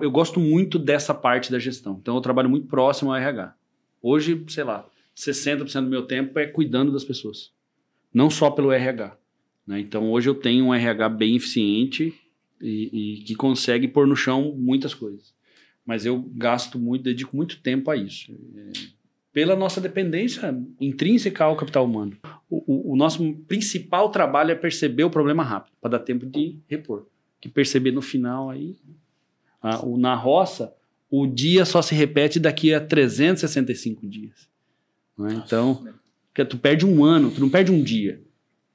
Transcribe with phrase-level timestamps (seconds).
[0.00, 1.98] Eu gosto muito dessa parte da gestão.
[2.00, 3.54] Então eu trabalho muito próximo ao RH.
[4.02, 7.50] Hoje, sei lá, 60% do meu tempo é cuidando das pessoas.
[8.12, 9.16] Não só pelo RH.
[9.66, 9.80] Né?
[9.80, 12.14] Então hoje eu tenho um RH bem eficiente
[12.60, 15.34] e, e, que consegue pôr no chão muitas coisas.
[15.84, 18.32] Mas eu gasto muito, dedico muito tempo a isso.
[18.32, 18.72] É,
[19.32, 22.16] pela nossa dependência intrínseca ao capital humano.
[22.50, 26.58] O, o, o nosso principal trabalho é perceber o problema rápido, para dar tempo de
[26.68, 27.06] repor.
[27.40, 28.76] Que perceber no final aí.
[29.66, 30.72] A, o, na roça,
[31.10, 34.48] o dia só se repete daqui a 365 dias.
[35.18, 35.42] Né?
[35.44, 35.84] Então,
[36.32, 38.20] que tu perde um ano, tu não perde um dia.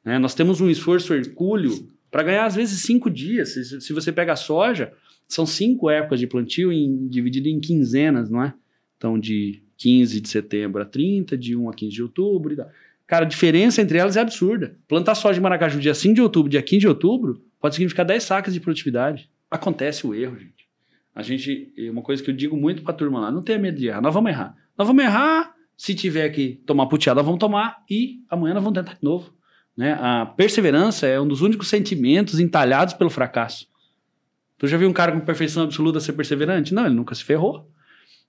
[0.03, 0.19] Né?
[0.19, 3.53] Nós temos um esforço hercúleo para ganhar, às vezes, cinco dias.
[3.53, 4.91] Se, se, você pega a soja,
[5.27, 8.53] são cinco épocas de plantio em, dividido em quinzenas, não é?
[8.97, 12.69] Então, de 15 de setembro a 30, de 1 a 15 de outubro e tal.
[13.08, 14.75] Cara, a diferença entre elas é absurda.
[14.88, 18.23] Plantar soja em Maracaju dia 5 de outubro, dia 15 de outubro, pode significar 10
[18.23, 19.30] sacas de produtividade.
[19.49, 20.60] Acontece o erro, gente.
[21.13, 23.77] A gente, uma coisa que eu digo muito para a turma lá, não tenha medo
[23.77, 24.55] de errar, nós vamos errar.
[24.77, 28.94] Nós vamos errar, se tiver que tomar puteada, vamos tomar e amanhã nós vamos tentar
[28.94, 29.33] de novo.
[29.75, 29.97] Né?
[29.99, 33.67] A perseverança é um dos únicos sentimentos entalhados pelo fracasso.
[34.58, 36.73] Tu já viu um cara com perfeição absoluta ser perseverante?
[36.73, 37.67] Não, ele nunca se ferrou.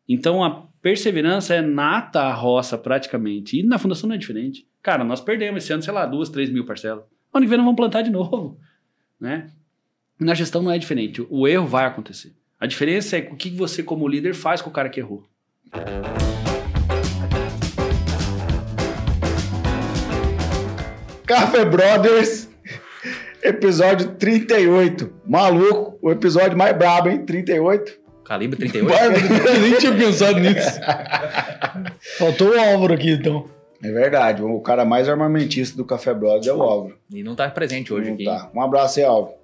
[0.08, 3.60] Então a perseverança é nata a roça praticamente.
[3.60, 4.66] E na fundação não é diferente.
[4.82, 7.04] Cara, nós perdemos esse ano, sei lá, duas, três mil parcelas.
[7.32, 8.58] Ano que vem nós vamos plantar de novo.
[9.20, 9.50] Né?
[10.18, 11.24] Na gestão não é diferente.
[11.28, 12.34] O erro vai acontecer.
[12.62, 15.24] A diferença é o que você, como líder, faz com o cara que errou.
[21.26, 22.48] Café Brothers,
[23.42, 25.12] episódio 38.
[25.26, 27.26] Maluco, o episódio mais brabo, hein?
[27.26, 27.98] 38.
[28.24, 28.94] Calibre 38?
[28.94, 30.78] eu nem tinha pensado nisso.
[32.16, 33.50] Faltou o Álvaro aqui, então.
[33.82, 36.96] É verdade, o cara mais armamentista do Café Brothers é o Álvaro.
[37.12, 38.24] E não tá presente hoje não aqui.
[38.24, 38.52] Tá.
[38.54, 39.41] Um abraço aí, Álvaro.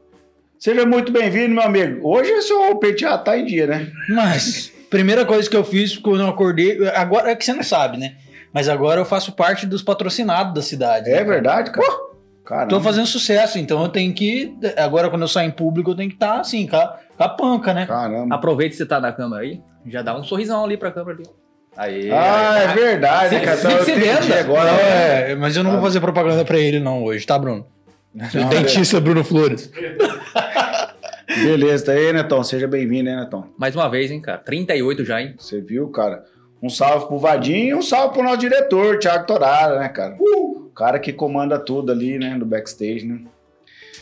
[0.59, 2.01] Seja muito bem-vindo, meu amigo.
[2.03, 3.93] Hoje o seu penteado tá em dia, né?
[4.09, 7.97] Mas, primeira coisa que eu fiz quando eu acordei, agora é que você não sabe,
[7.97, 8.17] né?
[8.53, 11.11] Mas agora eu faço parte dos patrocinados da cidade.
[11.11, 11.87] É né, verdade, cara?
[11.87, 12.09] Pô,
[12.45, 12.71] Caramba.
[12.71, 14.53] Tô fazendo sucesso, então eu tenho que.
[14.77, 17.23] Agora, quando eu sair em público, eu tenho que estar tá, assim, com a, com
[17.23, 17.87] a panca, né?
[17.87, 18.35] Caramba.
[18.35, 21.29] Aproveita que você tá na câmera aí, já dá um sorrisão ali pra câmera ali.
[21.77, 23.59] Aí, ah, aí, é verdade, se, cara.
[23.61, 24.41] Então, se venda.
[24.41, 27.65] Agora, é, mas eu não vou fazer propaganda pra ele, não, hoje, tá, Bruno?
[28.15, 29.71] Não, o dentista Bruno Flores.
[31.29, 32.43] Beleza, tá aí, Netão.
[32.43, 33.51] Seja bem-vindo, hein, Netão.
[33.57, 34.39] Mais uma vez, hein, cara.
[34.39, 35.35] 38 já, hein?
[35.39, 36.25] Você viu, cara?
[36.63, 40.17] Um salve pro Vadinho e um salve pro nosso diretor, Thiago Torara, né, cara?
[40.19, 40.67] Uh!
[40.67, 43.21] O cara que comanda tudo ali, né, no backstage, né?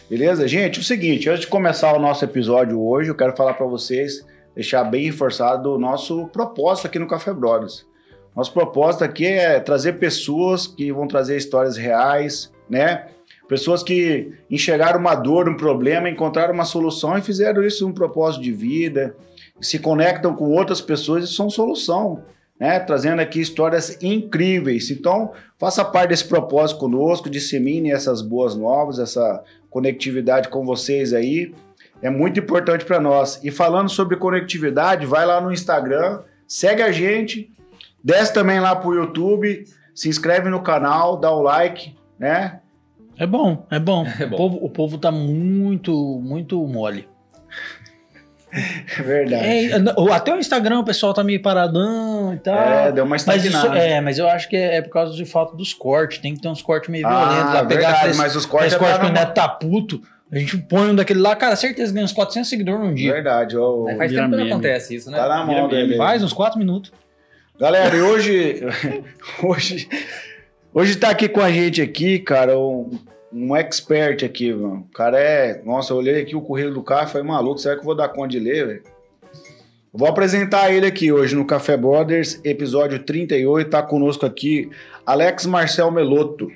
[0.08, 0.46] Beleza?
[0.46, 3.66] Gente, é o seguinte, antes de começar o nosso episódio hoje, eu quero falar para
[3.66, 4.24] vocês,
[4.54, 7.84] deixar bem reforçado o nosso propósito aqui no Café Brothers.
[8.34, 13.08] Nosso propósito aqui é trazer pessoas que vão trazer histórias reais, né?
[13.48, 18.42] Pessoas que enxergaram uma dor, um problema, encontraram uma solução e fizeram isso um propósito
[18.42, 19.16] de vida,
[19.60, 22.22] se conectam com outras pessoas e são solução
[22.58, 24.90] né, trazendo aqui histórias incríveis.
[24.90, 31.54] Então, faça parte desse propósito conosco, dissemine essas boas novas, essa conectividade com vocês aí.
[32.02, 33.40] É muito importante para nós.
[33.42, 37.50] E falando sobre conectividade, vai lá no Instagram, segue a gente,
[38.02, 39.64] desce também lá pro YouTube,
[39.94, 42.60] se inscreve no canal, dá o like, né?
[43.18, 44.06] É bom, é bom.
[44.20, 44.34] É bom.
[44.34, 47.08] O, povo, o povo tá muito, muito mole.
[48.98, 49.44] É verdade.
[49.44, 52.56] É, até o Instagram o pessoal tá meio paradão e tal.
[52.56, 53.68] É, deu uma estagnada.
[53.68, 56.18] Mas isso, é, mas eu acho que é, é, por causa de falta dos cortes.
[56.18, 57.54] Tem que ter uns cortes meio ah, violentos.
[57.54, 58.72] Lá, pegar verdade, aqueles, mas os cortes...
[58.72, 60.00] Esse corte que o Neto tá puto.
[60.32, 63.12] A gente põe um daquele lá, cara, certeza ganha uns 400 seguidores num dia.
[63.12, 63.58] Verdade.
[63.58, 65.18] Ó, faz tempo que não acontece isso, né?
[65.18, 65.96] Tá na mão dele.
[65.96, 66.92] Faz uns 4 minutos.
[67.60, 68.62] Galera, e hoje...
[69.42, 69.86] hoje...
[70.78, 72.90] Hoje tá aqui com a gente aqui, cara, um
[73.32, 74.86] um expert aqui, mano.
[74.86, 75.62] O cara é.
[75.64, 77.94] Nossa, eu olhei aqui o currículo do cara e falei, maluco, será que eu vou
[77.94, 78.82] dar conta de ler, velho?
[79.90, 83.70] Vou apresentar ele aqui hoje no Café Brothers, episódio 38.
[83.70, 84.68] Tá conosco aqui
[85.06, 86.52] Alex Marcel Meloto,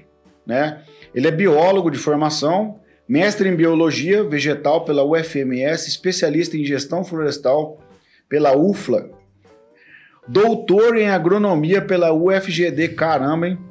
[0.47, 0.83] né?
[1.15, 7.79] Ele é biólogo de formação, mestre em biologia vegetal pela UFMS, especialista em gestão florestal
[8.29, 9.09] pela UFLA,
[10.29, 12.89] doutor em agronomia pela UFGD.
[12.89, 13.70] Caramba, hein?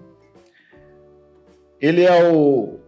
[1.82, 2.80] Ele é o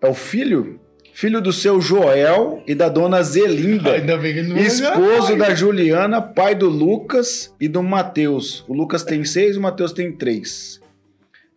[0.00, 0.80] é o filho?
[1.14, 3.92] Filho do seu Joel e da dona Zelinda.
[3.92, 8.64] Ainda bem que não esposo da Juliana, pai do Lucas e do Matheus.
[8.66, 10.80] O Lucas tem seis, o Matheus tem três.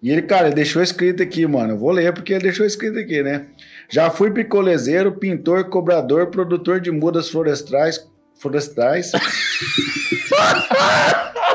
[0.03, 1.73] E ele, cara, ele deixou escrito aqui, mano.
[1.73, 3.47] Eu vou ler porque ele deixou escrito aqui, né?
[3.89, 8.05] Já fui picolezeiro, pintor, cobrador, produtor de mudas florestais.
[8.35, 9.11] Florestais.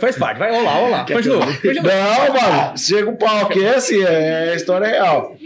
[0.00, 1.06] Faz parte, vai rolar, rolar.
[1.06, 1.46] Continua.
[1.46, 5.36] Não, mano, chega o pau aqui, é assim, é, é história real.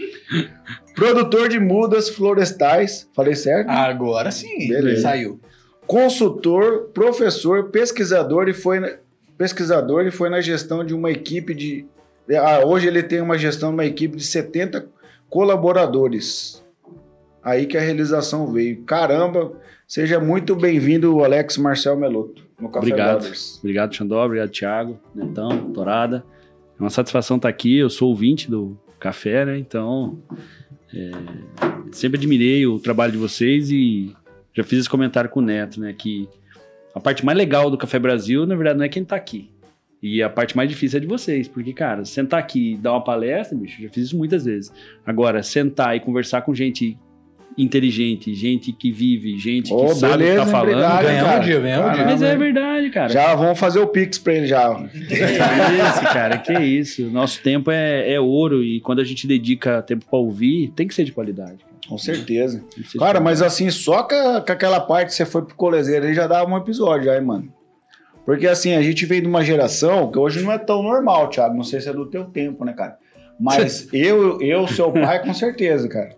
[0.95, 3.09] Produtor de mudas florestais.
[3.15, 3.69] Falei certo?
[3.71, 5.03] Agora sim, Beleza.
[5.03, 5.41] saiu.
[5.87, 8.93] consultor, professor, pesquisador e foi na-
[9.39, 11.87] pesquisador e foi na gestão de uma equipe de
[12.37, 14.87] ah, hoje ele tem uma gestão de uma equipe de 70
[15.31, 16.63] colaboradores.
[17.43, 18.83] Aí que a realização veio.
[18.83, 19.53] Caramba,
[19.87, 23.19] seja muito bem-vindo, Alex Marcel Meloto, no Café Obrigado.
[23.19, 23.59] Brothers.
[23.59, 24.25] Obrigado, Xandó.
[24.25, 24.99] Obrigado, Thiago.
[25.15, 26.25] Netão, Torada.
[26.79, 27.77] É uma satisfação estar aqui.
[27.77, 29.59] Eu sou ouvinte do café, né?
[29.59, 30.19] Então,
[30.95, 31.11] é,
[31.93, 34.15] sempre admirei o trabalho de vocês e
[34.53, 35.95] já fiz esse comentário com o Neto, né?
[35.97, 36.29] Que
[36.95, 39.51] a parte mais legal do Café Brasil, na verdade, não é quem tá aqui.
[40.03, 43.03] E a parte mais difícil é de vocês, porque, cara, sentar aqui e dar uma
[43.03, 44.73] palestra, bicho, já fiz isso muitas vezes.
[45.05, 46.97] Agora, sentar e conversar com gente
[47.59, 50.71] inteligente, gente que vive, gente que Ô, sabe o que tá falando.
[50.71, 51.43] obrigado, Ganhamos cara.
[51.43, 52.05] um dia, ganhamos um dia.
[52.05, 53.09] Mas é verdade, cara.
[53.09, 54.75] Já vamos fazer o Pix pra ele já.
[54.75, 57.11] Que isso, cara, que isso.
[57.11, 60.95] Nosso tempo é, é ouro e quando a gente dedica tempo pra ouvir, tem que
[60.95, 61.59] ser de qualidade.
[61.89, 62.63] Com certeza.
[62.99, 66.51] Cara, mas assim, só com, aquela parte que você foi pro colezeiro aí já dava
[66.51, 67.53] um episódio, hein, mano.
[68.25, 71.57] Porque assim, a gente veio de uma geração que hoje não é tão normal, Thiago.
[71.57, 72.99] Não sei se é do teu tempo, né, cara?
[73.41, 76.17] Mas eu, eu, seu pai, com certeza, cara.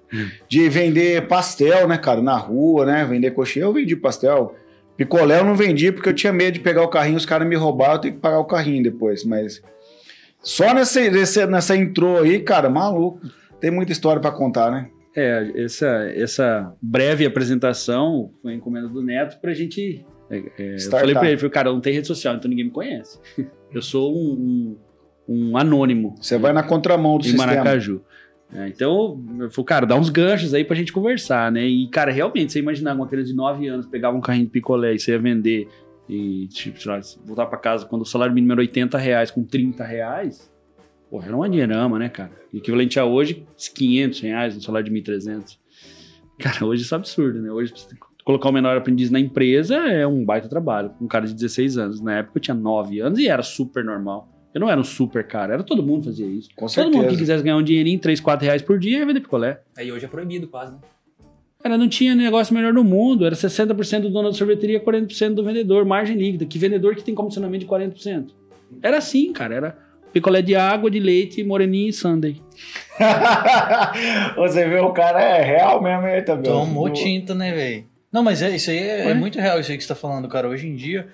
[0.49, 3.05] De vender pastel, né, cara, na rua, né?
[3.05, 4.55] Vender coxinha, eu vendi pastel.
[4.96, 7.56] Picolé eu não vendi porque eu tinha medo de pegar o carrinho, os caras me
[7.56, 9.25] roubaram, eu tenho que pagar o carrinho depois.
[9.25, 9.62] Mas
[10.43, 13.20] só nessa, nessa, nessa intro aí, cara, maluco.
[13.61, 14.88] Tem muita história pra contar, né?
[15.14, 20.05] É, essa, essa breve apresentação foi encomenda do Neto pra gente.
[20.31, 22.70] é, é, eu falei pra ele, falei, cara, não tem rede social, então ninguém me
[22.70, 23.19] conhece.
[23.73, 24.78] Eu sou um, um,
[25.31, 26.17] um anônimo.
[26.21, 27.47] Você vai na contramão do em sistema.
[27.47, 28.03] Maracaju.
[28.53, 31.65] É, então, eu falei, cara, dá uns ganchos aí pra gente conversar, né?
[31.65, 34.93] E, cara, realmente, você imaginar uma criança de 9 anos pegava um carrinho de picolé
[34.94, 35.69] e você ia vender
[36.09, 39.85] e, tipo, lá, voltar pra casa quando o salário mínimo era 80 reais com 30
[39.85, 40.50] reais,
[41.09, 42.33] porra, era uma dinheirama, né, cara?
[42.53, 45.56] Equivalente a hoje, 500 reais no salário de 1.300.
[46.41, 47.53] Cara, hoje isso é absurdo, né?
[47.53, 47.73] Hoje,
[48.25, 50.91] colocar o menor aprendiz na empresa é um baita trabalho.
[51.00, 52.00] Um cara de 16 anos.
[52.00, 54.29] Na época eu tinha 9 anos e era super normal.
[54.52, 56.49] Eu não era um super cara, era todo mundo fazia isso.
[56.56, 57.19] Com Todo mundo que certeza.
[57.20, 59.61] quisesse ganhar um dinheirinho, 3, 4 reais por dia, ia vender picolé.
[59.76, 60.79] Aí hoje é proibido quase, né?
[61.62, 63.25] Cara, não tinha negócio melhor no mundo.
[63.26, 66.47] Era 60% do dono da sorveteria, 40% do vendedor, margem líquida.
[66.47, 68.31] Que vendedor que tem comissionamento de 40%?
[68.82, 69.55] Era assim, cara.
[69.55, 69.79] Era
[70.12, 72.41] picolé de água, de leite, moreninho e sundae.
[74.37, 76.50] Você vê, o cara é real mesmo aí também.
[76.50, 77.85] Tomou Do- tinta, né, velho?
[78.12, 80.26] Não, mas é, isso aí é, é muito real, isso aí que você tá falando,
[80.29, 80.49] cara.
[80.49, 81.08] Hoje em dia,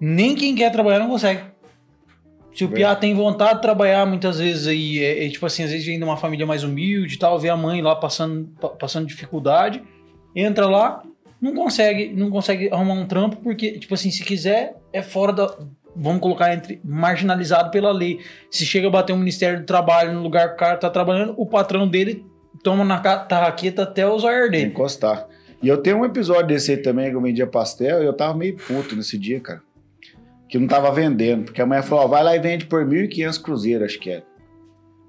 [0.00, 1.40] nem quem quer trabalhar não consegue.
[2.56, 2.78] Se o Bem.
[2.78, 5.98] Piá tem vontade de trabalhar, muitas vezes aí, é, é tipo assim, às vezes vem
[5.98, 9.82] de uma família mais humilde e tal, vê a mãe lá passando, pa- passando dificuldade,
[10.34, 11.02] entra lá,
[11.40, 15.56] não consegue, não consegue arrumar um trampo, porque, tipo assim, se quiser, é fora da.
[15.98, 18.20] Vamos colocar entre marginalizado pela lei.
[18.50, 21.34] Se chega a bater um Ministério do Trabalho no lugar que o cara tá trabalhando,
[21.38, 22.22] o patrão dele
[22.62, 24.64] toma na tarraqueta até os olhos dele.
[24.70, 25.26] encostar.
[25.62, 28.34] E eu tenho um episódio desse aí também, que eu vendia pastel, e eu tava
[28.36, 29.62] meio puto nesse dia, cara.
[30.48, 31.44] Que não tava vendendo.
[31.44, 34.24] Porque a mulher falou, ó, vai lá e vende por 1.500 cruzeiros, acho que era.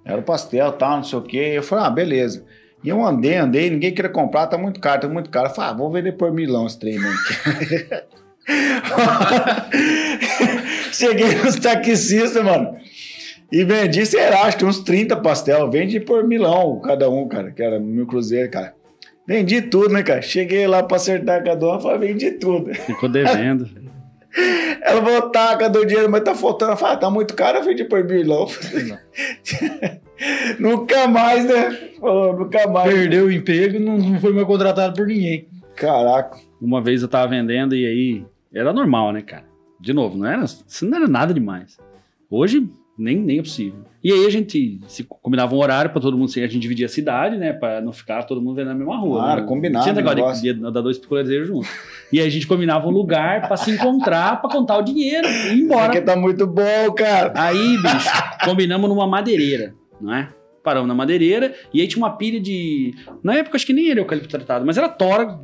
[0.05, 1.51] Era o pastel, tal, não sei o quê.
[1.53, 2.45] Eu falei, ah, beleza.
[2.83, 5.49] E eu andei, andei, ninguém queria comprar, tá muito caro, tá muito caro.
[5.49, 7.17] Eu falei, ah, vou vender por milão esse trem mesmo.
[10.93, 12.77] Cheguei nos taxistas, mano.
[13.51, 15.69] E vendi, sei lá, acho que uns 30 pastel.
[15.69, 18.73] Vendi por milão cada um, cara, que era mil cruzeiro, cara.
[19.27, 20.21] Vendi tudo, né, cara?
[20.21, 22.73] Cheguei lá pra acertar com a dona, falei, vendi tudo.
[22.73, 23.69] Ficou devendo.
[24.81, 26.09] Ela falou, tá, cadê o dinheiro?
[26.09, 26.73] Mas tá faltando.
[26.73, 28.47] Eu falei, ah, tá muito caro, eu vendi por milão.
[30.59, 31.71] nunca mais, né?
[31.99, 32.93] Falou, nunca mais.
[32.93, 35.47] Perdeu o emprego, não, não foi mais contratado por ninguém.
[35.75, 36.37] Caraca.
[36.61, 39.45] Uma vez eu tava vendendo e aí era normal, né, cara?
[39.79, 41.77] De novo, não era, isso não era nada demais.
[42.29, 42.67] Hoje
[42.97, 43.81] nem, nem é possível.
[44.07, 46.89] E aí a gente se combinava um horário pra todo mundo, a gente dividia a
[46.89, 49.19] cidade, né, Pra não ficar todo mundo vendo na mesma rua.
[49.19, 49.47] Claro, né?
[49.47, 51.69] combinado Tinha negócio de, de dar dois picoleiros juntos.
[52.09, 55.57] E aí a gente combinava um lugar pra se encontrar, pra contar o dinheiro e
[55.57, 55.87] ir embora.
[55.87, 57.33] Porque tá muito bom, cara.
[57.35, 58.09] Aí, bicho,
[58.45, 60.29] combinamos numa madeireira, não é?
[60.63, 62.95] Paramos na madeireira e aí tinha uma pilha de.
[63.21, 65.37] Na época, acho que nem era eucalipto tratado, mas era tora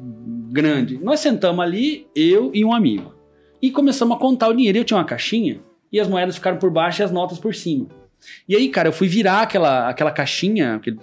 [0.54, 0.98] grande.
[1.04, 3.14] Nós sentamos ali, eu e um amigo.
[3.62, 4.78] E começamos a contar o dinheiro.
[4.78, 5.60] Eu tinha uma caixinha
[5.92, 8.03] e as moedas ficaram por baixo e as notas por cima.
[8.48, 11.00] E aí, cara, eu fui virar aquela, aquela caixinha aquele-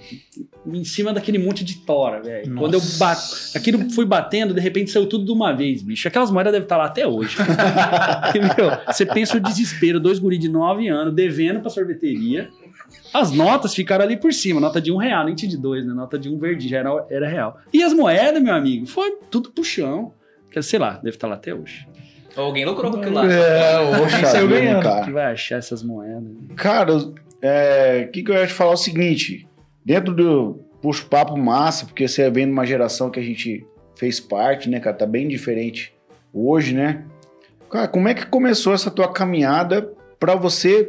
[0.66, 2.54] em cima daquele monte de tora, velho.
[2.56, 3.22] Quando eu bato.
[3.54, 6.06] Aquilo foi batendo, de repente saiu tudo de uma vez, bicho.
[6.06, 7.36] Aquelas moedas devem estar lá até hoje.
[8.34, 12.48] E, meu, você pensa o desespero, dois guri de 9 anos devendo pra sorveteria.
[13.12, 15.92] As notas ficaram ali por cima, nota de um real, nem de dois, né?
[15.92, 17.58] Nota de um verde já era, era real.
[17.72, 20.12] E as moedas, meu amigo, foi tudo pro chão.
[20.50, 21.86] Que, sei lá, deve estar lá até hoje.
[22.36, 23.32] Alguém lucrou com aquilo lá.
[23.32, 24.82] É, o Poxa saiu ganhando.
[24.82, 25.04] cara.
[25.04, 26.30] Que vai achar essas moedas?
[26.56, 29.48] Cara, o é, que, que eu ia te falar é o seguinte:
[29.84, 34.20] dentro do puxo papo massa, porque você vem de uma geração que a gente fez
[34.20, 34.96] parte, né, cara?
[34.96, 35.92] Tá bem diferente
[36.32, 37.04] hoje, né?
[37.70, 40.88] Cara, como é que começou essa tua caminhada pra você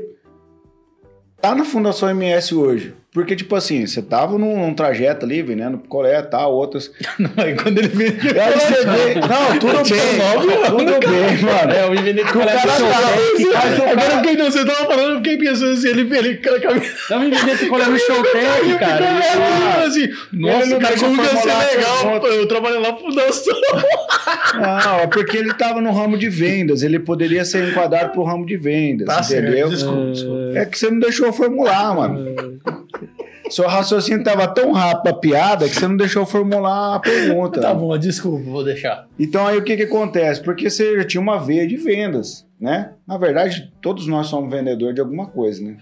[1.39, 2.95] tá na Fundação MS hoje?
[3.13, 6.89] Porque, tipo assim, você tava num, num trajeto ali, vendendo picolé e tal, outras.
[7.35, 8.07] Aí quando ele vem.
[8.07, 9.15] Aí você vê.
[9.19, 10.67] Não, tudo bem.
[10.69, 11.73] Tudo bem, mano.
[11.73, 12.67] É, eu me vender Que o cara tá.
[12.67, 16.37] Mas o Agora eu fiquei, não, você tava falando, eu fiquei pensando assim, ele, ele
[16.37, 19.85] caminhando Eu me vender picolé no Showtech, cara.
[19.85, 23.61] assim, nossa, não cara, como eu ia ser legal, eu trabalho lá na fundação.
[24.53, 26.81] Não, é porque ele tava no ramo de vendas.
[26.81, 29.69] Ele poderia ser enquadrado pro ramo de vendas, entendeu?
[29.69, 30.57] desculpa, desculpa.
[30.59, 32.51] É que você não deixou eu formular, mano.
[33.51, 37.60] Seu raciocínio tava tão rápido a piada que você não deixou eu formular a pergunta.
[37.60, 39.08] Tá bom, desculpa, vou deixar.
[39.20, 40.41] Então aí o que que acontece?
[40.41, 42.93] Porque você já tinha uma veia de vendas, né?
[43.05, 45.77] Na verdade, todos nós somos vendedor de alguma coisa, né?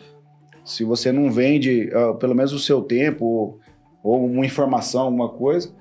[0.65, 3.59] Se você não vende, ah, pelo menos o seu tempo ou,
[4.03, 5.71] ou uma informação, alguma coisa.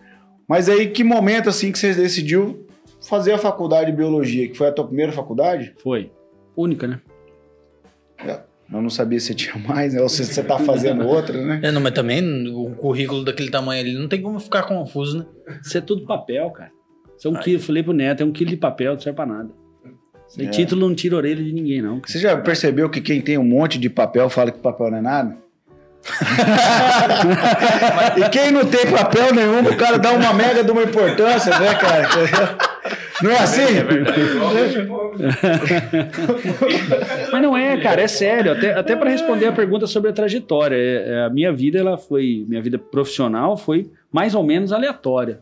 [0.46, 2.66] Mas aí que momento assim que você decidiu
[3.00, 5.74] fazer a faculdade de biologia, que foi a tua primeira faculdade?
[5.82, 6.10] Foi.
[6.54, 7.00] Única, né?
[8.70, 10.02] Eu não sabia se tinha mais, né?
[10.02, 11.60] ou se você tá fazendo outra, né?
[11.62, 15.26] É, não, mas também o currículo daquele tamanho ali não tem como ficar confuso, né?
[15.64, 16.70] Isso é tudo papel, cara.
[17.16, 19.16] Isso é um quilo, eu falei pro Neto, é um quilo de papel, não serve
[19.16, 19.48] pra nada.
[20.38, 20.50] Aí, É.
[20.50, 22.00] título não tira a orelha de ninguém, não.
[22.00, 22.12] cara.
[22.12, 25.02] Você já percebeu que quem tem um monte de papel fala que papel não é
[25.02, 25.36] nada?
[28.16, 31.74] e quem não tem papel nenhum, o cara dá uma mega de uma importância, né,
[31.74, 32.08] cara?
[33.22, 33.62] Não é assim?
[37.32, 38.52] Mas não é, cara, é sério.
[38.52, 40.76] Até, até para responder a pergunta sobre a trajetória.
[40.76, 42.44] É, é, a minha vida, ela foi.
[42.48, 45.40] Minha vida profissional foi mais ou menos aleatória.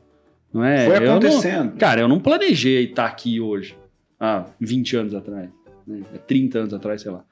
[0.52, 0.86] Não é?
[0.86, 1.76] Foi Eu não- acontecendo.
[1.76, 3.76] cara, eu não planejei estar aqui hoje.
[4.18, 5.48] Há 20 anos atrás.
[5.86, 6.00] Né?
[6.14, 7.22] Há 30 anos atrás, sei lá.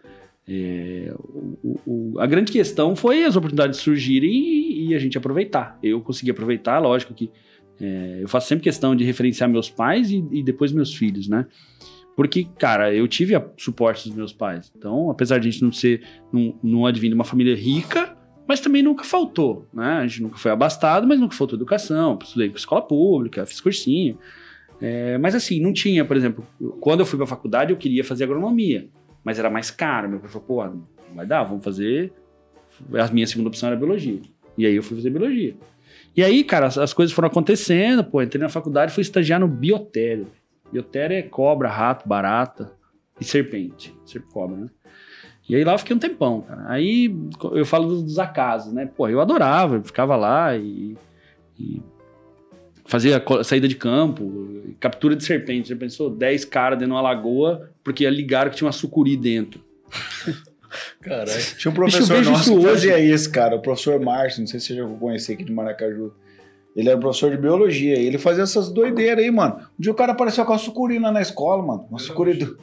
[0.47, 1.11] É,
[1.63, 5.79] o- o- a grande questão foi as oportunidades surgirem e, e a gente aproveitar.
[5.83, 7.31] Eu consegui aproveitar, lógico que
[7.81, 11.47] é, eu faço sempre questão de referenciar meus pais e, e depois meus filhos, né?
[12.17, 14.73] Porque, cara, eu tive a suporte dos meus pais.
[14.77, 16.03] Então, apesar de a gente não ser,
[16.33, 18.17] não, não de uma família rica,
[18.47, 19.99] mas também nunca faltou, né?
[19.99, 22.17] A gente nunca foi abastado, mas nunca faltou educação.
[22.23, 24.19] Estudei com escola pública, fiz cursinho.
[24.81, 26.47] É, mas assim, não tinha, por exemplo,
[26.81, 28.89] quando eu fui pra faculdade, eu queria fazer agronomia,
[29.25, 30.09] mas era mais caro.
[30.09, 32.13] Meu pai falou, pô, não vai dar, vamos fazer.
[32.93, 34.21] A minha segunda opção era biologia.
[34.57, 35.57] E aí eu fui fazer biologia.
[36.17, 39.41] E aí, cara, as, as coisas foram acontecendo, pô, entrei na faculdade e fui estagiar
[39.41, 40.29] no biotério.
[40.73, 42.73] Biotério é cobra, rato, barata
[43.21, 43.95] e serpente.
[44.05, 44.69] Serp cobra, né?
[45.49, 46.65] E aí lá eu fiquei um tempão, cara.
[46.69, 47.15] Aí
[47.53, 48.87] eu falo dos, dos acasos, né?
[48.87, 50.97] Pô, eu adorava, eu ficava lá e,
[51.59, 51.83] e
[52.87, 55.69] fazia saída de campo, captura de serpente.
[55.69, 56.09] Já pensou?
[56.09, 59.61] 10 caras dentro de uma lagoa porque ligaram que tinha uma sucuri dentro.
[61.01, 61.31] Caralho.
[61.59, 62.69] Tinha um professor nosso que hoje.
[62.69, 63.57] fazia isso, cara.
[63.57, 66.13] O professor Márcio, não sei se você já conheceu aqui de Maracaju.
[66.77, 69.57] Ele era professor de biologia e ele fazia essas doideiras aí, mano.
[69.79, 71.87] Um dia o cara apareceu com a sucurina na escola, mano.
[71.89, 72.59] Uma sucuri do...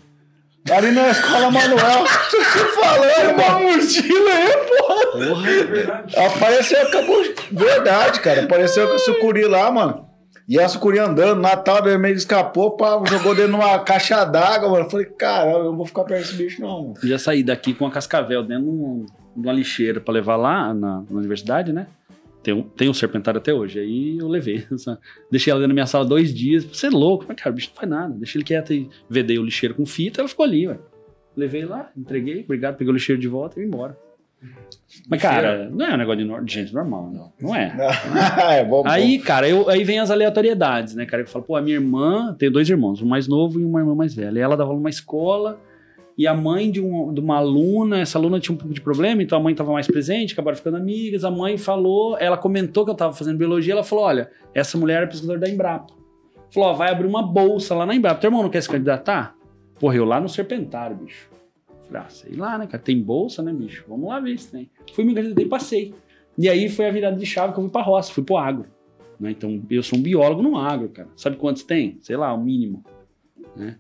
[0.70, 2.04] Ali na escola Manuel.
[2.30, 6.06] Tô falando, uma mochila aí, porra.
[6.28, 7.24] Apareceu, acabou.
[7.52, 8.44] Verdade, cara.
[8.44, 10.11] Apareceu com a sucuri lá, mano.
[10.52, 14.84] E a sucuri andando, Natal, meio escapou, pá, jogou dentro de uma caixa d'água, mano.
[14.86, 16.94] Eu Falei, cara, eu não vou ficar perto desse bicho, não, mano.
[17.04, 21.04] Já saí daqui com a cascavel dentro de, um- uma lixeira pra levar lá na,
[21.10, 21.88] na universidade, né?
[22.44, 23.80] Tem um, tem um serpentário até hoje.
[23.80, 24.66] Aí eu levei.
[25.32, 26.66] Deixei ela dentro da minha sala dois dias.
[26.66, 27.24] Você é louco.
[27.28, 28.14] Mas, cara, o bicho não faz nada.
[28.16, 30.20] Deixei ele quieto e vedei o lixeiro com fita.
[30.20, 30.78] Ela ficou ali, ué.
[31.38, 32.42] Levei lá, entreguei.
[32.44, 33.96] Obrigado, peguei o lixeiro de volta e vim embora.
[35.10, 37.32] Mas, cara, não é um negócio de, gente normal, não.
[37.40, 37.74] Não é.
[38.60, 38.84] é bom.
[38.86, 41.24] Aí, cara, eu, aí vem as aleatoriedades, né, cara?
[41.24, 43.96] Eu falo, pô, a minha irmã, tenho dois irmãos, um mais novo e uma irmã
[43.96, 44.40] mais velha.
[44.40, 45.60] E ela dava numa escola
[46.18, 49.24] e a mãe de, um- de uma aluna, essa aluna tinha um pouco de problema,
[49.24, 51.24] então a mãe estava mais presente, acabaram ficando amigas.
[51.24, 55.04] A mãe falou, ela comentou que eu estava fazendo biologia, ela falou: olha, essa mulher
[55.04, 55.94] é pesquisadora da Embrapa.
[56.54, 58.20] Falou, ó, vai abrir uma bolsa lá na Embrapa.
[58.20, 59.36] Teu irmão não quer se candidatar?
[59.80, 61.31] Porra, eu lá no Serpentário, bicho.
[61.94, 62.82] Ah, sei lá, né, cara?
[62.82, 63.84] Tem bolsa, né, bicho?
[63.88, 64.70] Vamos lá ver se tem.
[64.94, 65.94] Fui me candidatei e passei.
[66.38, 68.66] E aí foi a virada de chave que eu fui pra roça, fui pro agro.
[69.20, 69.32] né?
[69.32, 71.10] Então, eu sou um biólogo no agro, cara.
[71.16, 71.98] Sabe quantos tem?
[72.02, 72.84] Sei lá, o mínimo.
[73.56, 73.76] né?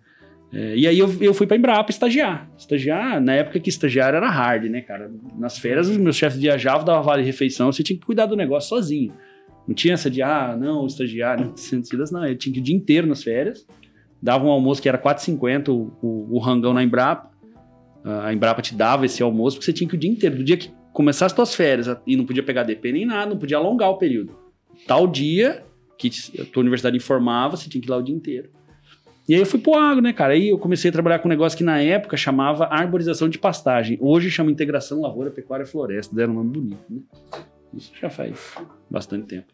[0.53, 2.51] É, e aí eu, eu fui pra Embrapa estagiar.
[2.57, 5.09] Estagiar, na época que estagiar era hard, né, cara?
[5.37, 8.67] Nas férias, os meus chefes viajavam, dava vale refeição, você tinha que cuidar do negócio
[8.67, 9.13] sozinho.
[9.65, 12.25] Não tinha essa de, ah, não, estagiário, sentidas, não.
[12.25, 13.65] Eu tinha que ir o dia inteiro nas férias,
[14.21, 17.30] dava um almoço que era 4,50 o, o, o rangão na Embrapa.
[18.03, 20.37] A Embrapa te dava esse almoço, porque você tinha que o dia inteiro.
[20.37, 23.37] Do dia que começasse as tuas férias e não podia pegar DP nem nada, não
[23.37, 24.35] podia alongar o período.
[24.87, 25.63] Tal dia
[25.97, 28.49] que a tua universidade informava, você tinha que ir lá o dia inteiro.
[29.29, 30.33] E aí eu fui pro agro, né, cara?
[30.33, 33.97] Aí eu comecei a trabalhar com um negócio que na época chamava arborização de pastagem.
[34.01, 36.15] Hoje chama integração lavoura, pecuária e floresta.
[36.15, 37.01] Deram um nome bonito, né?
[37.73, 38.55] Isso já faz
[38.89, 39.53] bastante tempo.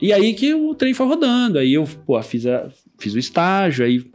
[0.00, 1.58] E aí que o trem foi rodando.
[1.58, 4.10] Aí eu, pô, fiz, a, fiz o estágio, aí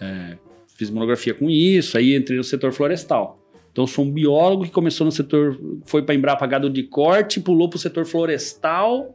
[0.00, 0.36] é,
[0.80, 3.38] fiz monografia com isso, aí entrei no setor florestal.
[3.70, 7.38] Então eu sou um biólogo que começou no setor, foi para Embrapa gado de corte,
[7.38, 9.14] pulou para o setor florestal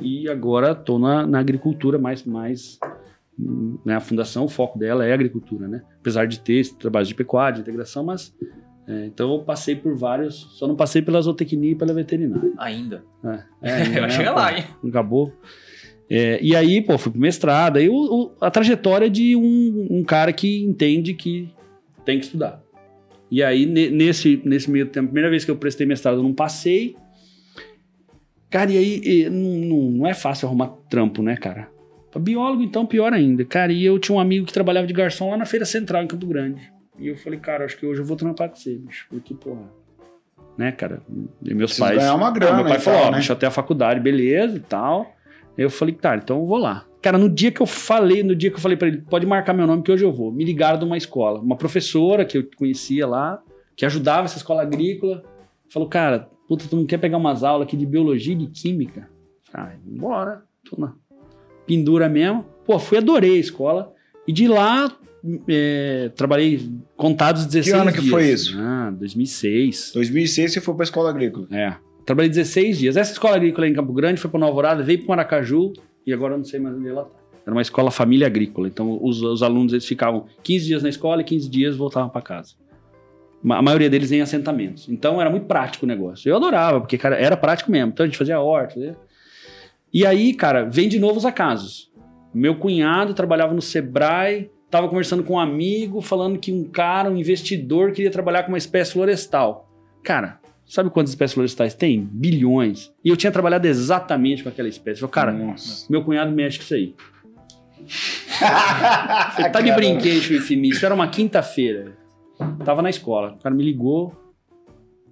[0.00, 2.78] e agora estou na, na agricultura mais, mais
[3.84, 5.82] né, a fundação, o foco dela é a agricultura, né?
[5.98, 8.32] Apesar de ter trabalhos de pecuária, de integração, mas
[8.86, 12.52] é, então eu passei por vários, só não passei pela zootecnia e pela veterinária.
[12.56, 13.02] Ainda.
[13.24, 14.64] É, é, Vai chegar lá, hein?
[14.86, 15.32] Acabou.
[16.10, 17.76] É, e aí, pô, fui pro mestrado.
[17.76, 21.48] Aí o, o- a trajetória de um, um cara que entende que
[22.04, 22.60] tem que estudar.
[23.30, 26.32] E aí, ne- nesse, nesse meio tempo, primeira vez que eu prestei mestrado, eu não
[26.34, 26.96] passei.
[28.50, 31.68] Cara, e aí e não, não, é fácil arrumar trampo, né, cara?
[32.10, 33.44] Pra biólogo, então, pior ainda.
[33.44, 36.08] Cara, e eu tinha um amigo que trabalhava de garçom lá na Feira Central, em
[36.08, 36.60] Campo Grande.
[36.98, 39.06] E eu falei, cara, acho que hoje eu vou trampar com você, bicho.
[39.08, 39.62] Porque, porra.
[40.58, 41.00] Né, cara?
[41.42, 41.98] E meus Precisa pais.
[41.98, 43.18] ganhar uma grana Meu pai e falou, ó, né?
[43.18, 45.14] deixa até a faculdade, beleza e tal.
[45.60, 46.86] Eu falei, tá, então eu vou lá.
[47.02, 49.52] Cara, no dia que eu falei, no dia que eu falei pra ele, pode marcar
[49.52, 50.32] meu nome que hoje eu vou.
[50.32, 51.38] Me ligaram de uma escola.
[51.38, 53.42] Uma professora que eu conhecia lá,
[53.76, 55.22] que ajudava essa escola agrícola,
[55.68, 59.10] falou, cara, puta, tu não quer pegar umas aulas aqui de biologia e de química?
[59.52, 60.44] Ah, bora.
[60.64, 60.94] Tô na
[61.66, 62.46] pendura mesmo.
[62.64, 63.92] Pô, fui, adorei a escola.
[64.26, 64.90] E de lá,
[65.46, 68.10] é, trabalhei contados 16 ano que dias.
[68.10, 68.58] foi isso?
[68.58, 69.92] Ah, 2006.
[69.92, 71.46] 2006 você foi pra escola agrícola.
[71.50, 71.76] É.
[72.10, 72.96] Trabalhei 16 dias.
[72.96, 75.72] Essa escola agrícola em Campo Grande foi para Alvorada, veio para Maracaju
[76.04, 77.16] e agora eu não sei mais onde ela tá.
[77.46, 78.66] Era uma escola família agrícola.
[78.66, 82.20] Então os, os alunos eles ficavam 15 dias na escola e 15 dias voltavam para
[82.20, 82.54] casa.
[83.48, 84.88] A maioria deles em assentamentos.
[84.88, 86.28] Então era muito prático o negócio.
[86.28, 87.92] Eu adorava, porque cara, era prático mesmo.
[87.92, 88.98] Então a gente fazia horta.
[89.94, 91.92] E aí, cara, vem de novo os acasos.
[92.34, 97.16] Meu cunhado trabalhava no Sebrae, tava conversando com um amigo, falando que um cara, um
[97.16, 99.70] investidor, queria trabalhar com uma espécie florestal.
[100.02, 100.39] Cara,
[100.70, 102.00] sabe quantas espécies florestais tem?
[102.00, 102.92] Bilhões.
[103.04, 105.02] E eu tinha trabalhado exatamente com aquela espécie.
[105.02, 105.86] Eu falei, cara, Nossa.
[105.90, 106.94] meu cunhado mexe com isso aí.
[109.34, 110.76] Falei, tá de brinquedo infinito.
[110.76, 111.96] Isso era uma quinta-feira.
[112.64, 113.34] Tava na escola.
[113.36, 114.14] O cara me ligou.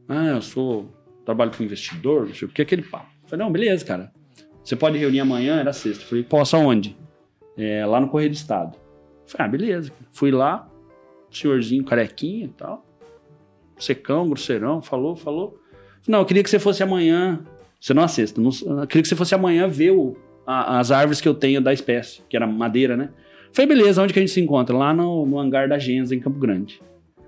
[0.08, 0.88] Ah, eu sou.
[1.24, 3.08] Trabalho com investidor, não sei o que, aquele papo.
[3.26, 4.12] Falei, não, beleza, cara.
[4.64, 5.58] Você pode reunir amanhã?
[5.58, 6.04] Era sexta.
[6.04, 6.96] Falei, posso aonde?
[7.56, 8.78] É, lá no Correio do Estado.
[9.26, 9.92] Falei, ah, beleza.
[10.10, 10.66] Fui lá,
[11.30, 12.87] senhorzinho carequinha e tal.
[13.78, 15.58] Secão, grosseirão, falou, falou.
[16.06, 17.40] Não, eu queria que você fosse amanhã.
[17.80, 18.40] Você não assista.
[18.40, 21.60] Não, eu queria que você fosse amanhã ver o- a- as árvores que eu tenho
[21.60, 23.10] da espécie, que era madeira, né?
[23.52, 24.76] Falei, beleza, onde que a gente se encontra?
[24.76, 26.80] Lá no, no hangar da Genza, em Campo Grande.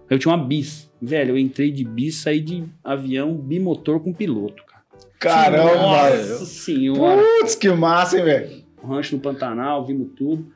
[0.08, 0.90] Eu tinha uma bis.
[1.00, 4.82] Velho, eu entrei de bis, saí de avião bimotor com piloto, cara.
[5.18, 5.76] Caramba!
[5.76, 7.22] Nossa senhora.
[7.40, 8.60] Putz, que massa, hein, velho?
[8.82, 10.46] rancho no Pantanal, vimos tudo.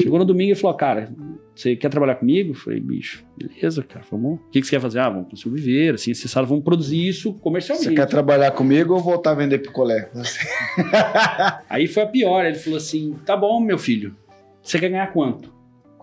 [0.00, 1.12] Chegou no domingo e falou, cara,
[1.54, 2.50] você quer trabalhar comigo?
[2.52, 4.40] Eu falei, bicho, beleza, cara, vamos.
[4.40, 4.98] O que, que você quer fazer?
[5.00, 7.88] Ah, vamos construir um viveiro, assim, esse sala, vamos produzir isso comercialmente.
[7.90, 10.10] Você quer trabalhar comigo ou voltar a vender picolé?
[11.68, 14.16] Aí foi a pior, ele falou assim, tá bom, meu filho,
[14.62, 15.52] você quer ganhar quanto?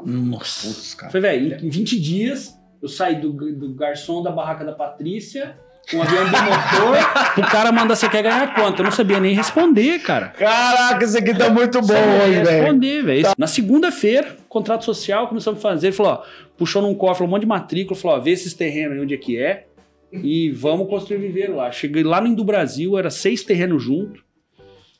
[0.05, 0.67] Nossa.
[0.67, 1.11] Putz, Eu cara.
[1.11, 5.57] falei, velho, em 20 dias, eu saí do, do garçom da barraca da Patrícia,
[5.93, 6.97] um avião bimotor,
[7.37, 8.79] o cara manda, você quer ganhar quanto?
[8.79, 10.29] Eu não sabia nem responder, cara.
[10.29, 12.49] Caraca, isso aqui tá muito bom hoje, velho.
[12.49, 13.27] responder, velho.
[13.37, 15.87] Na segunda-feira, contrato social, começamos a fazer.
[15.87, 16.23] Ele falou, ó,
[16.57, 19.17] puxou num cofre um monte de matrícula, falou, ó, vê esses terrenos aí onde é
[19.17, 19.65] que é
[20.11, 21.71] e vamos construir viveiro lá.
[21.71, 24.21] Cheguei lá no Indo Brasil, era seis terrenos juntos.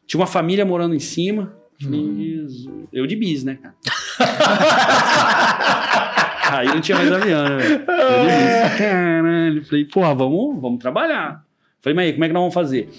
[0.05, 1.53] Tinha uma família morando em cima.
[1.81, 2.45] Falei,
[2.91, 3.75] Eu de bis, né, cara?
[6.51, 7.79] aí não tinha mais avião, né, velho?
[7.85, 8.77] Bis.
[8.77, 9.65] Caralho.
[9.65, 11.43] Falei, porra, vamos, vamos trabalhar.
[11.81, 12.89] Falei, mas aí, como é que nós vamos fazer?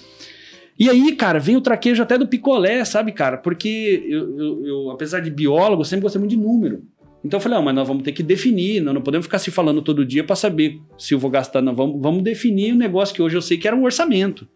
[0.79, 3.37] E aí, cara, vem o traquejo até do picolé, sabe, cara?
[3.37, 6.81] Porque eu, eu- eu, apesar de biólogo, sempre gostei muito de número.
[7.23, 9.51] Então eu falei, não, mas nós vamos ter que definir, nós não podemos ficar se
[9.51, 11.75] falando todo dia para saber se eu vou gastar, não.
[11.75, 14.47] Vamos, vamos definir um negócio que hoje eu sei que era um orçamento.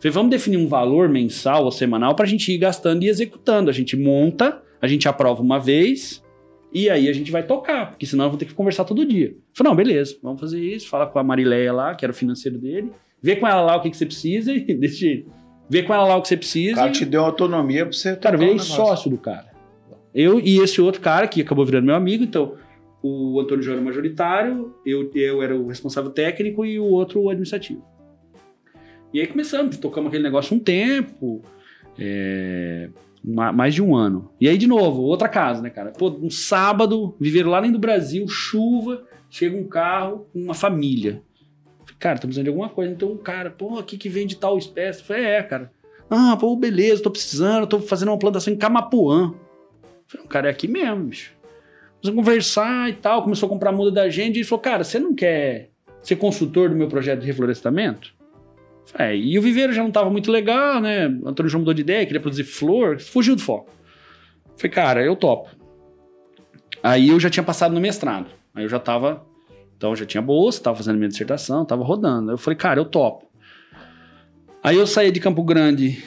[0.00, 3.68] Falei, vamos definir um valor mensal ou semanal para a gente ir gastando e executando.
[3.68, 6.22] A gente monta, a gente aprova uma vez
[6.72, 9.34] e aí a gente vai tocar, porque senão eu vou ter que conversar todo dia.
[9.54, 10.88] Falei, não, beleza, vamos fazer isso.
[10.88, 12.90] Fala com a Marileia lá, que era o financeiro dele,
[13.22, 15.30] vê com ela lá o que, que você precisa e desse jeito.
[15.70, 16.76] Vê com ela lá o que você O precisa.
[16.76, 18.16] cara e- te deu autonomia pra você.
[18.16, 18.74] Cara, o virei negócio.
[18.74, 19.48] sócio do cara.
[20.14, 22.54] Eu e esse outro cara, que acabou virando meu amigo, então
[23.02, 27.20] o Antônio João era o majoritário, eu, eu era o responsável técnico e o outro
[27.22, 27.84] o administrativo.
[29.12, 31.42] E aí começamos, tocamos aquele negócio um tempo,
[31.98, 32.88] é,
[33.24, 34.30] ma- mais de um ano.
[34.40, 35.90] E aí, de novo, outra casa, né, cara?
[35.90, 41.22] Pô, um sábado, viveram lá nem do Brasil, chuva, chega um carro com uma família.
[41.98, 42.92] Cara, estamos precisando de alguma coisa.
[42.92, 45.02] Então, um cara, pô, aqui que vende tal espécie.
[45.02, 45.72] Falei, é, cara.
[46.08, 49.34] Ah, pô, beleza, tô precisando, tô fazendo uma plantação em Camapuã.
[50.06, 51.32] Falei, o cara é aqui mesmo, bicho.
[52.00, 55.00] Começamos a conversar e tal, começou a comprar muda da gente e falou, cara, você
[55.00, 58.14] não quer ser consultor do meu projeto de reflorestamento?
[58.96, 61.08] É, e o viveiro já não tava muito legal, né?
[61.08, 63.70] O Antônio já mudou de ideia, queria produzir flor, fugiu do foco.
[64.56, 65.50] Falei, cara, eu topo.
[66.82, 68.26] Aí eu já tinha passado no mestrado.
[68.54, 69.26] Aí eu já tava.
[69.76, 72.30] Então eu já tinha bolsa, tava fazendo minha dissertação, tava rodando.
[72.30, 73.28] Aí eu falei, cara, eu topo.
[74.62, 76.02] Aí eu saí de Campo Grande,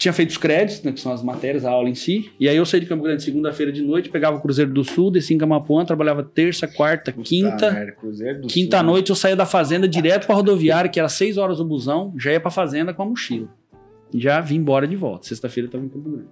[0.00, 2.32] tinha feito os créditos, né, que são as matérias, a aula em si.
[2.40, 5.10] E aí eu saí de Campo Grande segunda-feira de noite, pegava o Cruzeiro do Sul,
[5.10, 7.70] descia em Camapuã, trabalhava terça, quarta, quinta.
[7.70, 8.86] Merda, Cruzeiro do Quinta Sul.
[8.86, 12.32] noite eu saía da fazenda direto pra rodoviária, que era seis horas o busão, já
[12.32, 13.46] ia pra fazenda com a mochila.
[14.14, 15.26] Já vim embora de volta.
[15.26, 16.28] Sexta-feira eu tava em Campo Grande.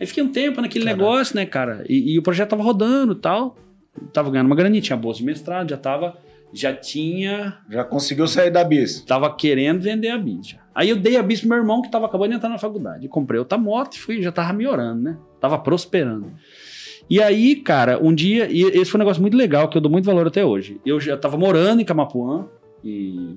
[0.00, 1.02] Aí fiquei um tempo naquele Caraca.
[1.02, 1.84] negócio, né, cara?
[1.88, 3.56] E, e o projeto tava rodando e tal.
[4.12, 6.16] Tava ganhando uma graninha, tinha bolsa de mestrado, já tava.
[6.54, 7.58] Já tinha.
[7.68, 9.00] Já conseguiu sair da bis.
[9.04, 10.48] Tava querendo vender a bis.
[10.48, 10.58] já.
[10.74, 13.08] Aí eu dei a bis pro meu irmão, que tava acabando de entrar na faculdade.
[13.08, 15.16] Comprei outra moto e fui, já tava melhorando, né?
[15.40, 16.32] Tava prosperando.
[17.08, 19.90] E aí, cara, um dia, e esse foi um negócio muito legal que eu dou
[19.92, 20.80] muito valor até hoje.
[20.86, 22.48] Eu já tava morando em Camapuã,
[22.82, 23.36] e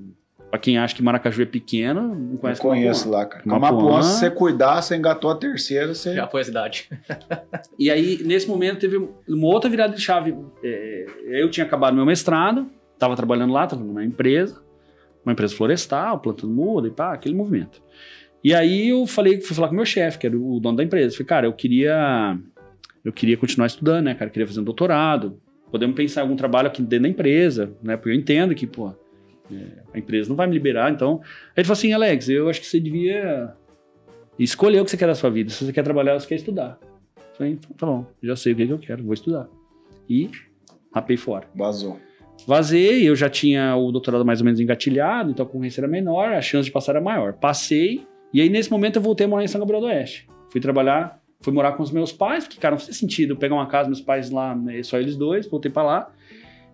[0.49, 3.19] pra quem acha que Maracaju é pequeno, não Eu conhece conheço Camapuã.
[3.19, 3.43] lá, cara.
[3.43, 3.69] Camapuã.
[3.77, 6.15] Camapuã, se você cuidar, você engatou a terceira, você.
[6.15, 6.89] Já foi a cidade.
[7.77, 10.33] E aí, nesse momento, teve uma outra virada de chave.
[10.63, 12.67] É, eu tinha acabado meu mestrado,
[12.97, 14.61] tava trabalhando lá, tava numa empresa,
[15.25, 17.81] uma empresa florestal, plantando muda e pá, aquele movimento.
[18.43, 20.83] E aí eu falei, fui falar com o meu chefe, que era o dono da
[20.83, 21.13] empresa.
[21.15, 22.37] Falei, cara, eu queria.
[23.03, 24.29] Eu queria continuar estudando, né, cara?
[24.29, 25.39] Eu queria fazer um doutorado.
[25.71, 27.97] Podemos pensar em algum trabalho aqui dentro da empresa, né?
[27.97, 28.93] Porque eu entendo que, pô,
[29.51, 30.91] é, a empresa não vai me liberar.
[30.91, 33.53] Então, aí ele falou assim, Alex, eu acho que você devia
[34.37, 35.49] escolher o que você quer da sua vida.
[35.49, 36.79] Se você quer trabalhar ou se quer estudar.
[37.17, 39.47] Eu Falei, então tá bom, já sei o que, que eu quero, vou estudar.
[40.09, 40.29] E
[40.93, 41.47] rapei fora.
[41.55, 41.99] Vazou.
[42.45, 46.33] Vazei, eu já tinha o doutorado mais ou menos engatilhado, então a concorrência era menor,
[46.33, 47.33] a chance de passar era maior.
[47.33, 50.27] Passei, e aí nesse momento eu voltei a morar em São Gabriel do Oeste.
[50.49, 53.67] Fui trabalhar, fui morar com os meus pais, porque, cara, não fazia sentido pegar uma
[53.67, 56.11] casa, meus pais lá, né, só eles dois, voltei pra lá.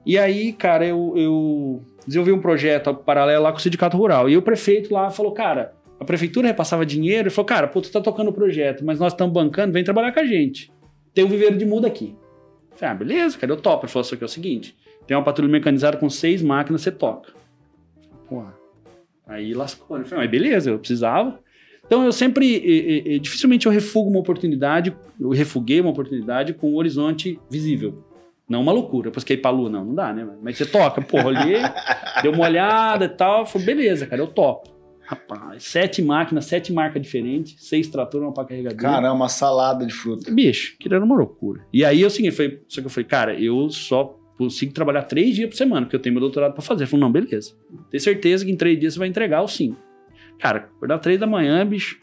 [0.06, 4.30] E aí, cara, eu, eu desenvolvi um projeto paralelo lá com o Sindicato Rural.
[4.30, 7.90] E o prefeito lá falou, cara, a prefeitura repassava dinheiro e falou, cara, pô, tu
[7.90, 10.72] tá tocando o projeto, mas nós estamos bancando, vem trabalhar com a gente.
[11.14, 12.16] Tem um viveiro de muda aqui.
[12.76, 13.86] Falei, ah, beleza, cara, eu topo.
[13.86, 14.76] Ele falou, só que é o seguinte,
[15.08, 17.34] tem uma patrulha mecanizada com seis máquinas, você toca.
[18.28, 18.54] Porra.
[19.28, 19.98] Aí lascou.
[19.98, 21.40] Eu falei, mas beleza, eu precisava.
[21.86, 26.72] Então eu sempre, eh, eh, dificilmente eu refugo uma oportunidade, eu refuguei uma oportunidade com
[26.72, 28.04] um horizonte visível.
[28.48, 30.28] Não uma loucura, depois que ir pra lua, não, não dá, né?
[30.42, 31.62] Mas você toca, porra, olhei,
[32.22, 34.72] deu uma olhada e tal, eu falei, beleza, cara, eu topo.
[35.06, 38.82] Rapaz, sete máquinas, sete marcas diferentes, seis tratores, uma pá carregadora.
[38.82, 40.32] Caramba, uma salada de fruta.
[40.32, 41.66] Bicho, aquilo era uma loucura.
[41.74, 45.04] E aí é o seguinte, foi, só que eu falei, cara, eu só consigo trabalhar
[45.04, 46.86] três dias por semana, porque eu tenho meu doutorado pra fazer.
[46.86, 47.54] Falou, não, beleza.
[47.90, 49.78] Tem certeza que em três dias você vai entregar os cinco.
[50.40, 52.00] Cara, acordava três da manhã, bicho,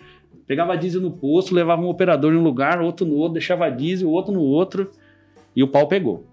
[0.46, 4.09] pegava diesel no posto, levava um operador em um lugar, outro no outro, deixava diesel,
[4.11, 4.90] outro no outro,
[5.55, 6.26] e o pau pegou.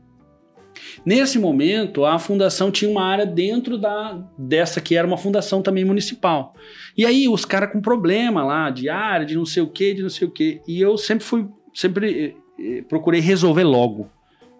[1.05, 5.85] Nesse momento, a fundação tinha uma área dentro da dessa que era uma fundação também
[5.85, 6.53] municipal.
[6.97, 10.01] E aí os caras com problema lá de área, de não sei o que, de
[10.01, 10.61] não sei o que.
[10.67, 14.09] E eu sempre fui, sempre eh, eh, procurei resolver logo.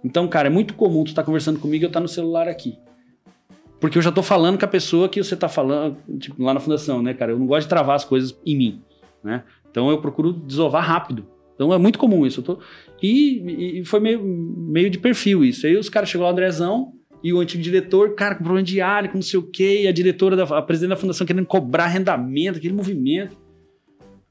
[0.07, 2.77] Então, cara, é muito comum tu estar conversando comigo e eu estar no celular aqui.
[3.77, 6.61] Porque eu já tô falando com a pessoa que você tá falando, tipo, lá na
[6.61, 7.33] fundação, né, cara?
[7.33, 8.81] Eu não gosto de travar as coisas em mim,
[9.21, 9.43] né?
[9.69, 11.27] Então eu procuro desovar rápido.
[11.53, 12.41] Então é muito comum isso.
[12.41, 12.57] Tô...
[13.03, 15.67] e, e foi meio, meio de perfil isso.
[15.67, 18.79] Aí os caras chegou lá, o Andrezão, e o antigo diretor, cara, com problema de
[18.79, 21.45] área, com não sei o quê, e a diretora, da, a presidente da fundação querendo
[21.45, 23.37] cobrar arrendamento, aquele movimento.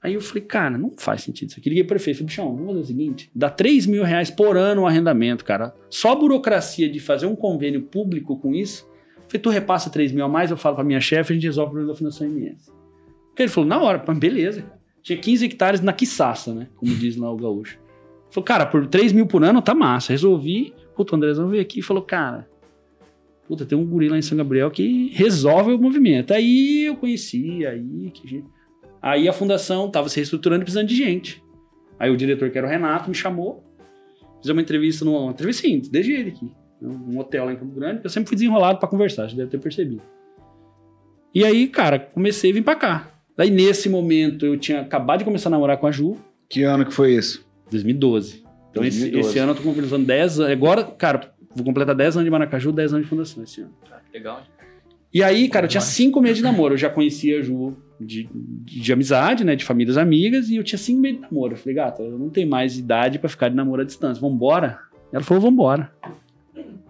[0.07, 1.69] Aí eu falei, cara, não faz sentido isso aqui.
[1.69, 4.83] Liguei pro prefeito, falei, bichão, vamos fazer o seguinte: dá 3 mil reais por ano
[4.83, 5.75] o arrendamento, cara.
[5.90, 8.88] Só a burocracia de fazer um convênio público com isso.
[9.27, 11.71] Falei, tu repassa 3 mil a mais, eu falo pra minha chefe, a gente resolve
[11.71, 12.71] o problema da Fundação MS.
[13.31, 14.64] Porque ele falou, na hora, beleza.
[15.03, 16.69] Tinha 15 hectares na quiçaça, né?
[16.77, 17.79] Como diz lá o gaúcho.
[18.31, 20.12] Falou, cara, por 3 mil por ano tá massa.
[20.12, 20.73] Resolvi.
[20.95, 22.49] Puta, o Andrezão veio aqui e falou, cara,
[23.49, 26.33] puta, tem um guri lá em São Gabriel que resolve o movimento.
[26.33, 28.56] Aí eu conheci, aí que gente...
[29.01, 31.43] Aí a fundação tava se reestruturando e precisando de gente.
[31.99, 33.63] Aí o diretor, que era o Renato, me chamou.
[34.41, 36.51] Fizemos uma entrevista, numa, uma entrevista sim, desde ele aqui.
[36.83, 39.51] Um hotel lá em Campo Grande, que eu sempre fui desenrolado pra conversar, você deve
[39.51, 40.03] ter percebido.
[41.35, 43.09] E aí, cara, comecei a vir pra cá.
[43.37, 46.17] Daí, nesse momento, eu tinha acabado de começar a namorar com a Ju,
[46.49, 47.45] Que ano que foi isso?
[47.71, 48.45] 2012.
[48.71, 49.29] Então, esse- 2012.
[49.31, 50.53] Esse, ano eu tô completando 10 anos.
[50.53, 53.75] Agora, cara, vou completar 10 anos de Maracaju, 10 anos de fundação esse ano.
[53.91, 54.43] Ah, Legal.
[55.16, 55.81] E aí, cara, eu tinha.
[55.81, 56.74] 5 meses de namoro.
[56.74, 59.57] Eu já conhecia a Ju de, de, de amizade, né?
[59.57, 60.50] De famílias amigas.
[60.50, 61.55] E eu tinha 5 meses de namoro.
[61.55, 64.20] Eu falei, gata, eu não tenho mais idade pra ficar de namoro à distância.
[64.20, 64.79] Vambora?
[65.11, 65.90] Ela falou, vambora.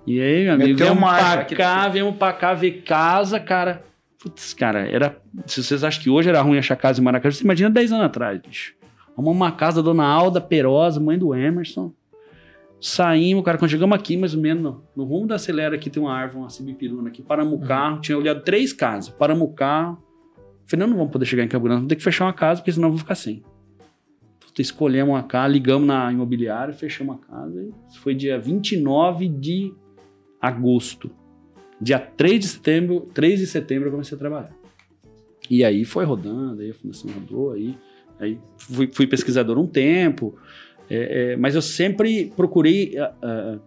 [0.05, 3.85] E aí, meu amigo, viemos pra cá, viemos pra cá ver casa, cara.
[4.19, 5.17] Putz, cara, era.
[5.47, 8.07] Se vocês acham que hoje era ruim achar casa em Maracaju, você imagina 10 anos
[8.07, 8.75] atrás, bicho.
[9.13, 11.93] Arrumamos uma casa da dona Alda Perosa, mãe do Emerson.
[12.81, 16.03] Saímos, cara, quando chegamos aqui, mais ou menos, no, no rumo da acelera aqui tem
[16.03, 20.03] uma árvore, uma cibipiruna aqui, paramos o carro, tinha olhado três casas, paramos o carro,
[20.67, 22.61] falei, não, não vamos poder chegar em Campo Grande, vamos ter que fechar uma casa,
[22.61, 23.43] porque senão eu vou ficar sem.
[24.39, 27.67] Puta, escolhemos uma casa, ligamos na imobiliária, fechamos a casa.
[27.89, 29.73] Isso foi dia 29 de
[30.41, 31.11] agosto.
[31.81, 34.55] Dia 3 de setembro, 3 de setembro eu comecei a trabalhar.
[35.51, 37.77] E aí foi rodando, aí a fundação rodou, aí,
[38.19, 40.37] aí fui, fui pesquisador um tempo,
[40.89, 43.59] é, é, mas eu sempre procurei ah, ah,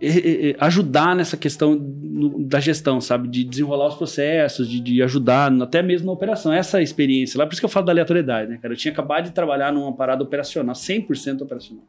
[0.00, 3.28] é, é, ajudar nessa questão no- da gestão, sabe?
[3.28, 6.52] De desenrolar os processos, de, de ajudar até mesmo na operação.
[6.52, 8.74] Essa experiência lá, por isso que eu falo da aleatoriedade, né, cara?
[8.74, 11.84] Eu tinha acabado de trabalhar numa parada operacional, 100% operacional.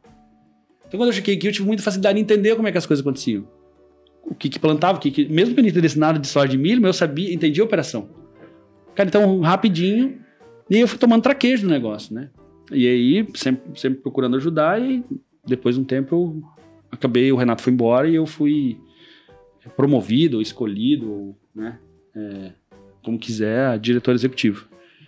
[0.86, 2.86] Então, quando eu cheguei aqui, eu tive muita facilidade de entender como é que as
[2.86, 3.46] coisas aconteciam.
[4.24, 6.48] O que, que plantava, o que, que mesmo que eu não entendesse nada de soja
[6.48, 8.08] de milho, eu sabia, entendia a operação.
[8.94, 10.18] Cara, então, rapidinho,
[10.70, 12.30] e aí eu fui tomando traquejo do negócio, né?
[12.72, 15.04] E aí, sempre, sempre procurando ajudar, e
[15.46, 16.42] depois de um tempo eu
[16.90, 18.78] acabei, o Renato foi embora e eu fui
[19.76, 21.78] promovido, ou escolhido, ou, né?
[22.16, 22.52] É,
[23.02, 24.66] como quiser, a diretor executivo.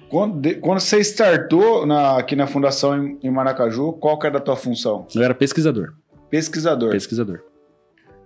[0.09, 4.39] Quando, de- quando você startou na- aqui na fundação em, em Maracaju, qual que era
[4.39, 5.07] a tua função?
[5.15, 5.95] Eu era pesquisador.
[6.29, 6.91] Pesquisador.
[6.91, 7.41] Pesquisador.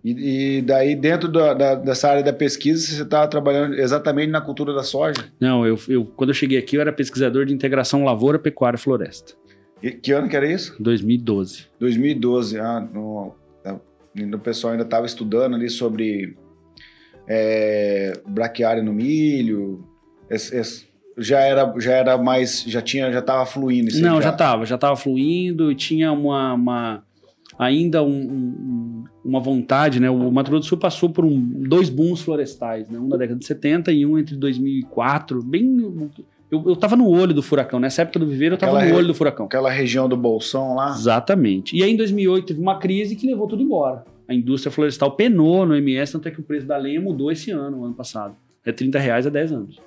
[0.04, 4.40] E, e daí, dentro da- da- dessa área da pesquisa, você estava trabalhando exatamente na
[4.40, 5.32] cultura da soja?
[5.40, 8.80] Não, eu, eu quando eu cheguei aqui, eu era pesquisador de integração lavoura, pecuária e
[8.80, 9.32] floresta.
[9.82, 10.76] E que ano que era isso?
[10.78, 11.66] 2012.
[11.80, 12.58] 2012.
[12.60, 13.80] Ah, no, tá-
[14.16, 16.36] o pessoal ainda estava estudando ali sobre
[17.26, 19.84] é, braquiária no milho.
[20.28, 20.86] Esse- esse-
[21.16, 24.66] já era, já era mais, já tinha, já estava fluindo isso aí Não, já estava,
[24.66, 27.04] já estava fluindo e tinha uma, uma-
[27.58, 30.10] ainda um- um- uma vontade, né?
[30.10, 32.98] O Mato Grosso do Sul passou por um- dois booms florestais, né?
[32.98, 36.10] Um na década de 70 e um entre 2004, bem...
[36.50, 38.96] Eu, eu tava no olho do furacão, nessa época do viveiro eu tava Aquela no
[38.96, 39.46] olho do furacão.
[39.46, 40.90] Aquela região do Bolsão lá.
[40.90, 41.76] Exatamente.
[41.76, 44.04] E aí em 2008 teve uma crise que levou tudo embora.
[44.28, 47.50] A indústria florestal penou no MS, tanto é que o preço da lenha mudou esse
[47.50, 48.36] ano, ano passado.
[48.64, 49.80] É 30 reais há 10 anos.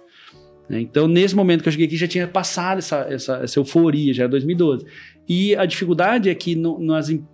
[0.69, 0.81] né?
[0.81, 4.23] Então, nesse momento que eu cheguei aqui, já tinha passado essa, essa, essa euforia, já
[4.23, 4.85] era 2012.
[5.27, 6.79] E a dificuldade é que não,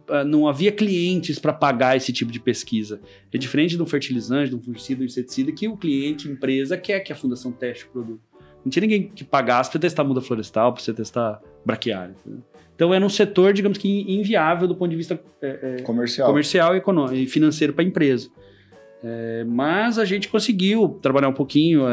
[0.10, 2.99] ah, não havia clientes para pagar esse tipo de pesquisa.
[3.32, 6.75] É diferente de um fertilizante, de um fungicida, de um inseticida, que o cliente, empresa,
[6.75, 8.21] quer que a fundação teste o produto.
[8.65, 12.15] Não tinha ninguém que pagasse para testar muda florestal, para você testar braquiária.
[12.19, 12.41] entendeu?
[12.75, 16.27] Então, era um setor, digamos que inviável do ponto de vista é, é, Comercial.
[16.27, 18.29] comercial e econômico e financeiro para a empresa.
[19.03, 21.84] É, mas a gente conseguiu trabalhar um pouquinho,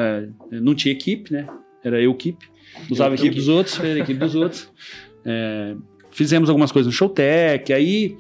[0.51, 1.47] não tinha equipe, né?
[1.85, 2.47] Era eu equipe,
[2.89, 4.71] usava a equipe dos outros, era a equipe dos outros.
[6.11, 8.17] Fizemos algumas coisas no Showtech, aí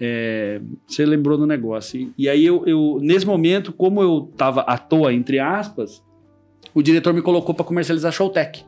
[0.00, 2.00] é, você lembrou do negócio.
[2.00, 6.02] E, e aí eu, eu, nesse momento, como eu estava à toa, entre aspas,
[6.74, 8.64] o diretor me colocou para comercializar Showtech.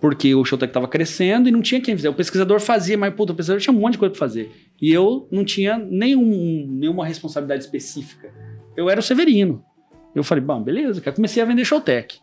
[0.00, 2.08] Porque o Showtech estava crescendo e não tinha quem fizer.
[2.08, 4.50] O pesquisador fazia, mas puta, o pesquisador tinha um monte de coisa para fazer.
[4.80, 8.32] E eu não tinha nenhum, nenhuma responsabilidade específica.
[8.76, 9.64] Eu era o Severino.
[10.14, 11.14] Eu falei, bom, beleza, cara.
[11.14, 12.20] Comecei a vender Showtech.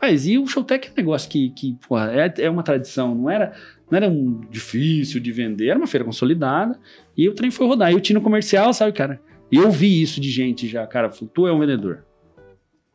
[0.00, 3.30] Mas e o Showtech é um negócio que, que porra, é, é uma tradição, não
[3.30, 3.52] era,
[3.92, 6.80] não era um difícil de vender, era uma feira consolidada.
[7.14, 7.90] E o trem foi rodar.
[7.90, 9.20] E eu tinha no comercial, sabe, cara?
[9.50, 11.10] E eu vi isso de gente já, cara.
[11.10, 12.02] falou, Tu é um vendedor.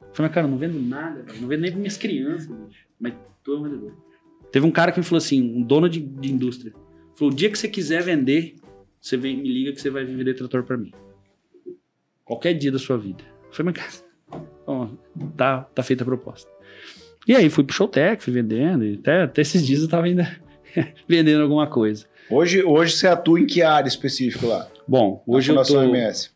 [0.01, 1.39] Eu falei, mas, cara, eu não vendo nada, cara.
[1.39, 2.87] não vendo nem para minhas crianças, bicho.
[2.99, 3.93] mas tu é um vendedor.
[4.51, 6.73] Teve um cara que me falou assim, um dono de, de indústria.
[7.15, 8.55] Falou: o dia que você quiser vender,
[8.99, 10.91] você vem, me liga que você vai vender trator para mim.
[12.25, 13.23] Qualquer dia da sua vida.
[13.45, 14.89] Eu falei, mas cara,
[15.37, 16.49] tá, tá feita a proposta.
[17.27, 20.46] E aí fui pro Showtech, fui vendendo, e até, até esses dias eu tava ainda
[21.07, 22.05] vendendo alguma coisa.
[22.29, 24.67] Hoje, hoje você atua em que área específica lá?
[24.87, 26.29] Bom, hoje eu tô, MS.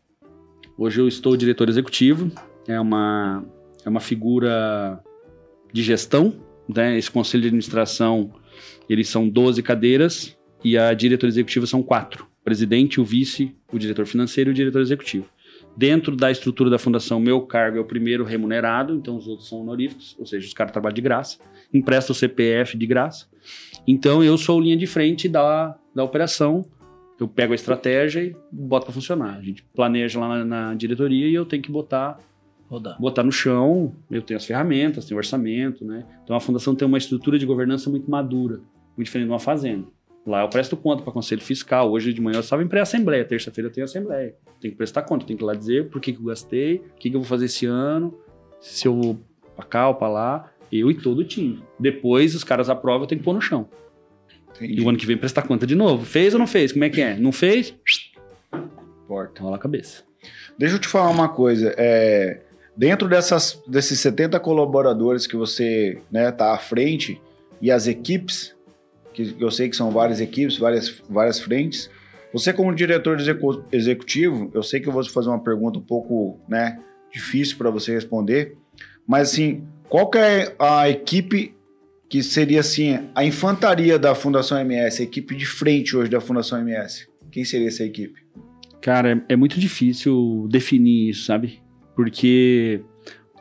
[0.76, 2.30] Hoje eu estou diretor executivo,
[2.66, 3.44] é uma,
[3.84, 5.02] é uma figura
[5.72, 6.34] de gestão,
[6.68, 6.96] né?
[6.96, 8.32] Esse conselho de administração,
[8.88, 13.78] eles são 12 cadeiras e a diretoria executiva são quatro: o presidente, o vice, o
[13.78, 15.26] diretor financeiro e o diretor executivo.
[15.76, 19.60] Dentro da estrutura da fundação, meu cargo é o primeiro remunerado, então os outros são
[19.60, 21.38] honoríficos, ou seja, os caras trabalham de graça,
[21.72, 23.26] empresta o CPF de graça.
[23.86, 26.64] Então eu sou linha de frente da, da operação,
[27.18, 29.36] eu pego a estratégia e boto para funcionar.
[29.36, 32.18] A gente planeja lá na, na diretoria e eu tenho que botar
[32.68, 33.00] Rodar.
[33.00, 36.06] botar no chão, eu tenho as ferramentas, tenho orçamento, né?
[36.24, 38.60] Então a fundação tem uma estrutura de governança muito madura,
[38.96, 39.86] muito diferente de uma fazenda.
[40.26, 41.90] Lá eu presto conta para conselho fiscal.
[41.90, 44.34] Hoje de manhã eu estava em pré-assembleia, terça-feira eu tenho assembleia.
[44.60, 46.94] Tenho que prestar conta, tenho que ir lá dizer por que, que eu gastei, o
[46.98, 48.16] que, que eu vou fazer esse ano,
[48.60, 49.18] se eu vou
[49.56, 51.62] pra cá ou pra lá, eu e todo o time.
[51.78, 53.68] Depois os caras aprovam, eu tenho que pôr no chão.
[54.56, 54.80] Entendi.
[54.80, 56.04] E o ano que vem prestar conta de novo.
[56.04, 56.72] Fez ou não fez?
[56.72, 57.16] Como é que é?
[57.16, 57.74] Não fez?
[59.06, 59.42] Porta.
[59.42, 60.02] Rola a cabeça.
[60.58, 61.74] Deixa eu te falar uma coisa.
[61.76, 62.40] É,
[62.76, 67.20] dentro dessas, desses 70 colaboradores que você né, tá à frente
[67.60, 68.54] e as equipes,
[69.12, 71.90] que eu sei que são várias equipes, várias, várias frentes,
[72.32, 76.40] você como diretor execu- executivo, eu sei que eu vou fazer uma pergunta um pouco
[76.48, 76.80] né,
[77.12, 78.56] difícil para você responder,
[79.06, 81.54] Mas assim, qual que é a equipe
[82.08, 86.58] que seria assim a infantaria da Fundação MS, a equipe de frente hoje da Fundação
[86.60, 87.06] MS?
[87.30, 88.22] Quem seria essa equipe?
[88.80, 91.60] Cara, é, é muito difícil definir isso, sabe?
[91.94, 92.80] Porque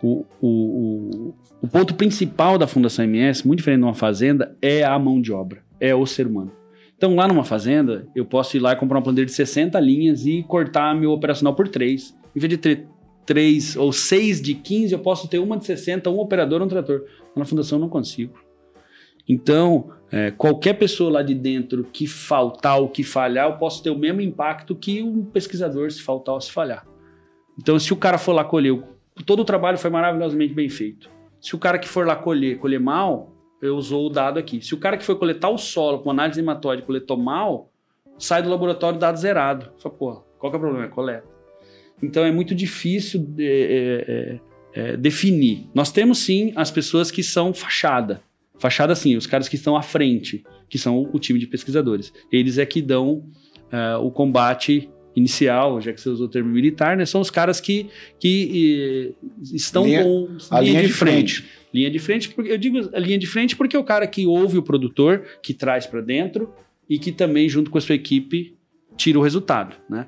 [0.03, 4.83] o, o, o, o ponto principal da Fundação MS, muito diferente de uma fazenda, é
[4.83, 6.51] a mão de obra, é o ser humano.
[6.97, 10.25] Então, lá numa fazenda, eu posso ir lá e comprar uma planilha de 60 linhas
[10.25, 12.13] e cortar meu operacional por 3.
[12.35, 12.87] Em vez de ter
[13.25, 17.05] 3 ou 6 de 15, eu posso ter uma de 60, um operador, um trator.
[17.35, 18.39] Na fundação eu não consigo.
[19.27, 23.89] Então, é, qualquer pessoa lá de dentro que faltar ou que falhar, eu posso ter
[23.89, 26.85] o mesmo impacto que um pesquisador se faltar ou se falhar.
[27.57, 28.81] Então, se o cara for lá colher,
[29.25, 31.09] todo o trabalho foi maravilhosamente bem feito.
[31.39, 33.31] Se o cara que for lá colher, colher mal,
[33.61, 34.61] eu usou o dado aqui.
[34.61, 37.71] Se o cara que foi coletar o solo com análise hematóide coletou mal,
[38.17, 39.71] sai do laboratório dado zerado.
[39.77, 40.85] Fala, pô, qual que é o problema?
[40.85, 41.30] É coleta.
[42.01, 43.59] Então é muito difícil de, é,
[44.07, 44.39] é,
[44.73, 45.67] é, definir.
[45.73, 48.21] Nós temos sim as pessoas que são fachada.
[48.57, 52.13] Fachada, sim, os caras que estão à frente, que são o time de pesquisadores.
[52.31, 53.25] Eles é que dão
[53.71, 57.05] é, o combate inicial, já que você usou o termo militar, né?
[57.05, 57.87] São os caras que,
[58.19, 59.13] que
[59.51, 61.45] estão Linha- com a linha de frente.
[61.73, 64.25] Linha de frente, porque eu digo a linha de frente porque é o cara que
[64.25, 66.53] ouve o produtor, que traz para dentro
[66.89, 68.55] e que também, junto com a sua equipe,
[68.95, 70.07] tira o resultado, né?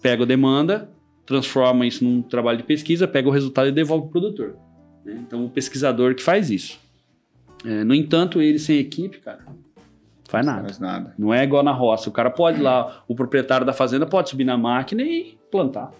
[0.00, 0.90] Pega a demanda,
[1.32, 4.56] transforma isso num trabalho de pesquisa, pega o resultado e devolve para o produtor.
[5.04, 5.16] né?
[5.26, 6.78] Então, o pesquisador que faz isso.
[7.64, 9.44] É, no entanto, ele sem equipe, cara,
[10.28, 10.62] faz nada.
[10.62, 11.14] Mais nada.
[11.18, 12.08] Não é igual na roça.
[12.08, 15.92] O cara pode ir lá, o proprietário da fazenda pode subir na máquina e plantar.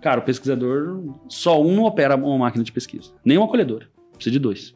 [0.00, 3.12] Cara, o pesquisador, só um não opera uma máquina de pesquisa.
[3.24, 3.86] Nem uma colhedora.
[4.14, 4.74] Precisa de dois.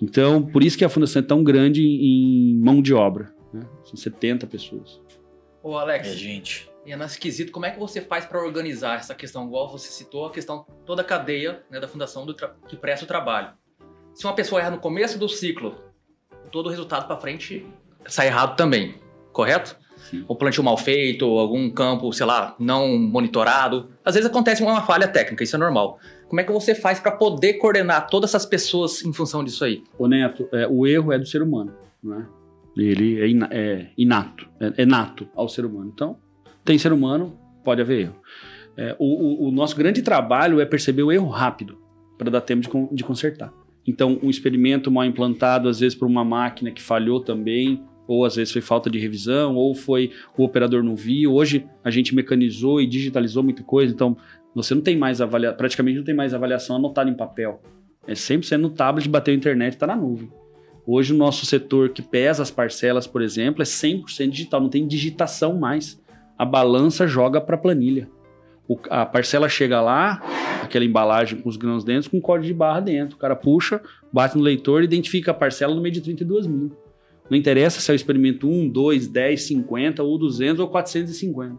[0.00, 3.32] Então, por isso que a fundação é tão grande em mão de obra.
[3.52, 3.62] né?
[3.84, 5.00] São 70 pessoas.
[5.62, 6.69] Ô, Alex, É, gente.
[6.90, 9.46] E é nesse quesito, como é que você faz para organizar essa questão?
[9.46, 12.26] Igual você citou, a questão, toda a cadeia né, da fundação
[12.66, 13.52] que presta o trabalho.
[14.12, 15.76] Se uma pessoa erra no começo do ciclo,
[16.50, 17.64] todo o resultado para frente
[18.06, 18.96] sai errado também,
[19.32, 19.76] correto?
[20.10, 20.24] Sim.
[20.26, 23.90] Ou plantio mal feito, ou algum campo, sei lá, não monitorado.
[24.04, 26.00] Às vezes acontece uma falha técnica, isso é normal.
[26.26, 29.84] Como é que você faz para poder coordenar todas essas pessoas em função disso aí?
[29.96, 31.72] Ô Neto, é, o erro é do ser humano.
[32.02, 32.26] Né?
[32.76, 35.92] Ele é, é inato, é, é nato ao ser humano.
[35.94, 36.18] Então,
[36.64, 38.16] tem ser humano, pode haver erro.
[38.76, 41.78] É, o, o- o nosso grande trabalho é perceber o erro rápido,
[42.18, 43.52] para dar tempo de, de consertar.
[43.86, 48.36] Então, um experimento mal implantado, às vezes por uma máquina que falhou também, ou às
[48.36, 51.32] vezes foi falta de revisão, ou foi o operador não viu.
[51.34, 54.16] Hoje a gente mecanizou e digitalizou muita coisa, então
[54.54, 57.60] você não tem mais avaliação, praticamente não tem mais avaliação anotada em papel.
[58.06, 60.30] É 100% no tablet, bateu a internet, está na nuvem.
[60.86, 64.86] Hoje o nosso setor que pesa as parcelas, por exemplo, é 100% digital, não tem
[64.86, 65.99] digitação mais.
[66.40, 68.08] A balança joga para a planilha.
[68.66, 70.22] O- a parcela chega lá,
[70.62, 73.16] aquela embalagem com os grãos dentro, com código de barra dentro.
[73.16, 76.72] O cara puxa, bate no leitor identifica a parcela no meio de 32 mil.
[77.28, 81.58] Não interessa se é o experimento 1, 2, 10, 50, ou 200 ou 450.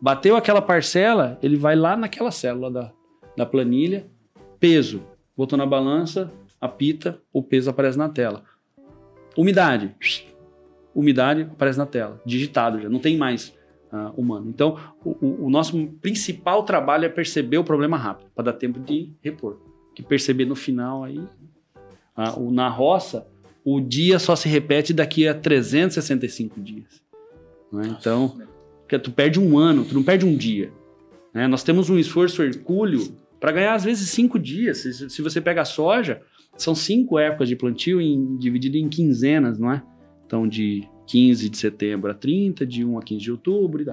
[0.00, 2.92] Bateu aquela parcela, ele vai lá naquela célula da,
[3.36, 4.06] da planilha,
[4.60, 5.02] peso,
[5.36, 8.44] botou na balança, apita, o peso aparece na tela.
[9.36, 9.92] Umidade,
[10.94, 13.58] umidade aparece na tela, digitado já, não tem mais
[13.92, 14.48] ah, humano.
[14.48, 19.10] Então, o, o- nosso principal trabalho é perceber o problema rápido, para dar tempo de
[19.22, 19.58] repor.
[19.94, 21.20] Que perceber no final aí,
[22.36, 23.26] o- na roça,
[23.64, 27.02] o dia só se repete daqui a 365 dias.
[27.72, 27.86] não é?
[27.88, 28.38] Então,
[28.80, 30.72] porque tu perde um ano, tu não perde um dia.
[31.32, 31.46] né?
[31.46, 34.78] Nós temos um esforço hercúleo para ganhar às vezes cinco dias.
[34.78, 36.20] Se, se você pega a soja,
[36.56, 39.82] são cinco épocas de plantio em, dividido em quinzenas, não é?
[40.26, 43.84] Então, de 15 de setembro a 30, de 1 a 15 de outubro.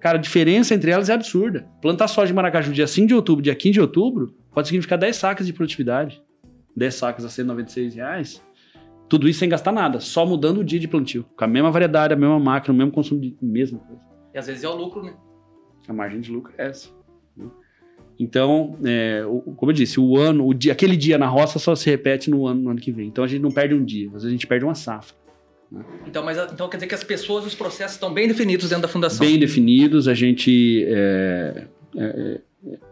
[0.00, 1.66] Cara, a diferença entre elas é absurda.
[1.80, 5.14] Plantar soja em Maracaju dia 5 de outubro, dia 15 de outubro, pode significar 10
[5.16, 6.20] sacas de produtividade.
[6.76, 8.44] 10 sacas a 196 reais.
[9.08, 11.24] Tudo isso sem gastar nada, só mudando o dia de plantio.
[11.36, 14.02] Com a mesma variedade, a mesma máquina, o mesmo consumo de mesma coisa.
[14.34, 15.14] E às vezes é o lucro, né?
[15.86, 16.88] A margem de lucro é essa.
[17.36, 17.46] né?
[18.18, 19.22] Então, é,
[19.56, 22.46] como eu disse, o ano, o dia, aquele dia na roça só se repete no
[22.46, 23.06] ano, no ano que vem.
[23.06, 25.23] Então a gente não perde um dia, às vezes a gente perde uma safra.
[26.06, 28.88] Então, mas, então quer dizer que as pessoas, os processos estão bem definidos dentro da
[28.88, 29.26] fundação.
[29.26, 30.84] Bem definidos, a gente.
[30.86, 31.66] É,
[31.96, 32.40] é,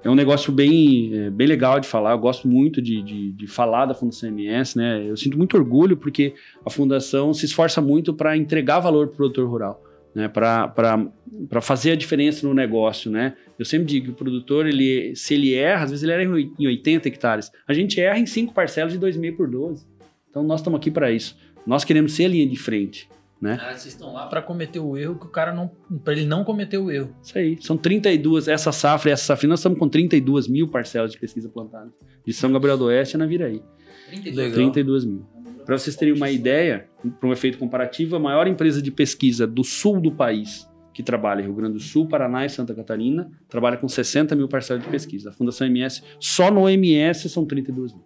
[0.04, 2.12] é um negócio bem, é, bem legal de falar.
[2.12, 5.02] Eu gosto muito de, de, de falar da Fundação MS, né?
[5.08, 9.16] Eu sinto muito orgulho porque a Fundação se esforça muito para entregar valor para o
[9.16, 9.82] produtor rural.
[10.14, 13.32] Né, para fazer a diferença no negócio, né?
[13.58, 16.52] Eu sempre digo que o produtor, ele, se ele erra, às vezes ele erra em
[16.58, 17.50] em 80 hectares.
[17.66, 19.86] A gente erra em 5 parcelas de 2,5 por 12.
[20.28, 21.34] Então nós estamos aqui para isso.
[21.66, 23.08] Nós queremos ser a linha de frente.
[23.40, 23.58] né?
[23.60, 25.70] Ah, vocês estão lá para cometer o erro que o cara não.
[26.04, 27.14] para ele não cometer o erro.
[27.22, 27.58] Isso aí.
[27.60, 31.48] São 32, essa safra e essa safra, nós estamos com 32 mil parcelas de pesquisa
[31.48, 31.92] plantadas.
[32.24, 33.62] De São Gabriel do Oeste a Naviraí.
[34.10, 34.36] 32.
[34.36, 34.54] Legal.
[34.54, 35.26] 32 mil.
[35.64, 36.88] Para vocês terem uma ideia,
[37.20, 41.40] para um efeito comparativo, a maior empresa de pesquisa do sul do país, que trabalha
[41.40, 44.88] em Rio Grande do Sul, Paraná e Santa Catarina, trabalha com 60 mil parcelas de
[44.88, 45.30] pesquisa.
[45.30, 48.02] A Fundação MS, só no MS são 32 mil.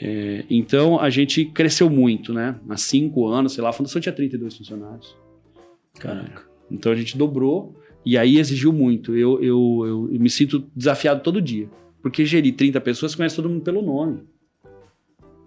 [0.00, 2.58] É, então a gente cresceu muito, né?
[2.68, 5.16] Há cinco anos, sei lá, a fundação tinha 32 funcionários.
[5.98, 6.48] Caraca.
[6.70, 7.74] Então a gente dobrou
[8.04, 9.16] e aí exigiu muito.
[9.16, 11.68] Eu, eu, eu, eu me sinto desafiado todo dia.
[12.00, 14.22] Porque gerir 30 pessoas conhece todo mundo pelo nome.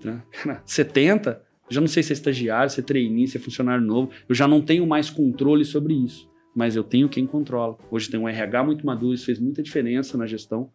[0.04, 0.22] Né?
[0.44, 4.12] Cara, 70, já não sei se é estagiário, se é trainee, se é funcionário novo.
[4.28, 6.30] Eu já não tenho mais controle sobre isso.
[6.54, 7.78] Mas eu tenho quem controla.
[7.90, 10.70] Hoje tem um RH muito maduro, isso fez muita diferença na gestão.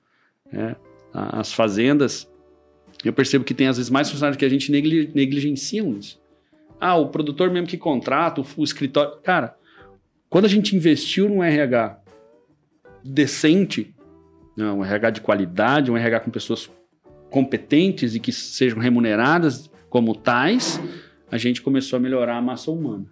[0.50, 0.74] né?
[1.12, 2.30] As fazendas,
[3.04, 6.20] eu percebo que tem às vezes mais funcionários que a gente negli- negligenciam isso.
[6.80, 9.18] Ah, o produtor mesmo que contrata, o, o escritório.
[9.22, 9.56] Cara,
[10.28, 12.00] quando a gente investiu num RH
[13.04, 13.94] decente,
[14.56, 16.70] né, um RH de qualidade, um RH com pessoas
[17.30, 20.80] competentes e que sejam remuneradas como tais,
[21.30, 23.06] a gente começou a melhorar a massa humana.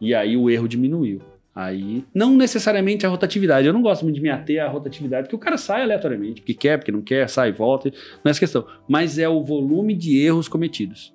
[0.00, 1.20] E aí o erro diminuiu.
[1.54, 3.66] Aí, não necessariamente a rotatividade.
[3.66, 6.54] Eu não gosto muito de me ater à rotatividade, porque o cara sai aleatoriamente, porque
[6.54, 7.90] quer, porque não quer, sai, volta.
[8.24, 8.66] Não é essa questão.
[8.88, 11.12] Mas é o volume de erros cometidos.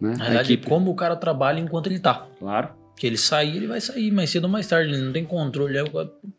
[0.00, 0.14] Né?
[0.16, 2.26] Na verdade, equipe, como o cara trabalha enquanto ele tá.
[2.38, 2.70] claro.
[2.96, 5.78] Que ele sair, ele vai sair mais cedo ou mais tarde, ele não tem controle.
[5.78, 5.84] É,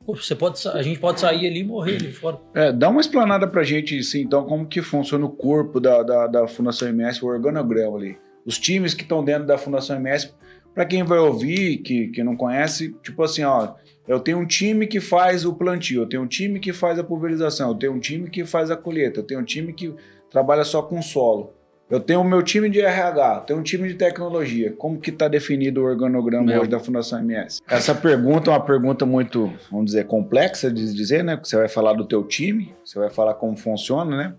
[0.06, 2.38] Você pode, a gente pode sair ali e morrer ali fora.
[2.54, 6.28] É, dá uma explanada pra gente, assim, então, como que funciona o corpo da, da,
[6.28, 8.18] da Fundação MS, o organograma ali.
[8.46, 10.34] Os times que estão dentro da Fundação MS,
[10.74, 13.74] pra quem vai ouvir, que, que não conhece, tipo assim, ó,
[14.08, 17.04] eu tenho um time que faz o plantio, eu tenho um time que faz a
[17.04, 19.94] pulverização, eu tenho um time que faz a colheita, eu tenho um time que
[20.32, 21.54] trabalha só com solo.
[21.90, 24.72] Eu tenho o meu time de RH, eu tenho um time de tecnologia.
[24.78, 26.62] Como que está definido o organograma Meu.
[26.62, 27.62] hoje da Fundação MS?
[27.68, 31.36] Essa pergunta é uma pergunta muito, vamos dizer, complexa de dizer, né?
[31.36, 34.36] Porque você vai falar do teu time, você vai falar como funciona, né?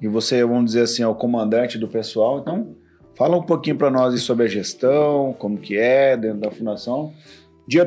[0.00, 2.38] E você, vamos dizer assim, é o comandante do pessoal.
[2.38, 2.76] Então,
[3.16, 7.12] fala um pouquinho para nós sobre a gestão, como que é dentro da fundação,
[7.66, 7.78] de,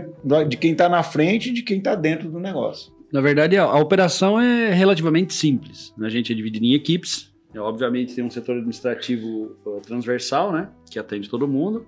[0.47, 2.91] de quem está na frente e de quem está dentro do negócio.
[3.11, 5.93] Na verdade, a, a operação é relativamente simples.
[5.99, 7.33] A gente é dividido em equipes.
[7.53, 10.69] É, obviamente, tem um setor administrativo uh, transversal, né?
[10.91, 11.87] Que atende todo mundo.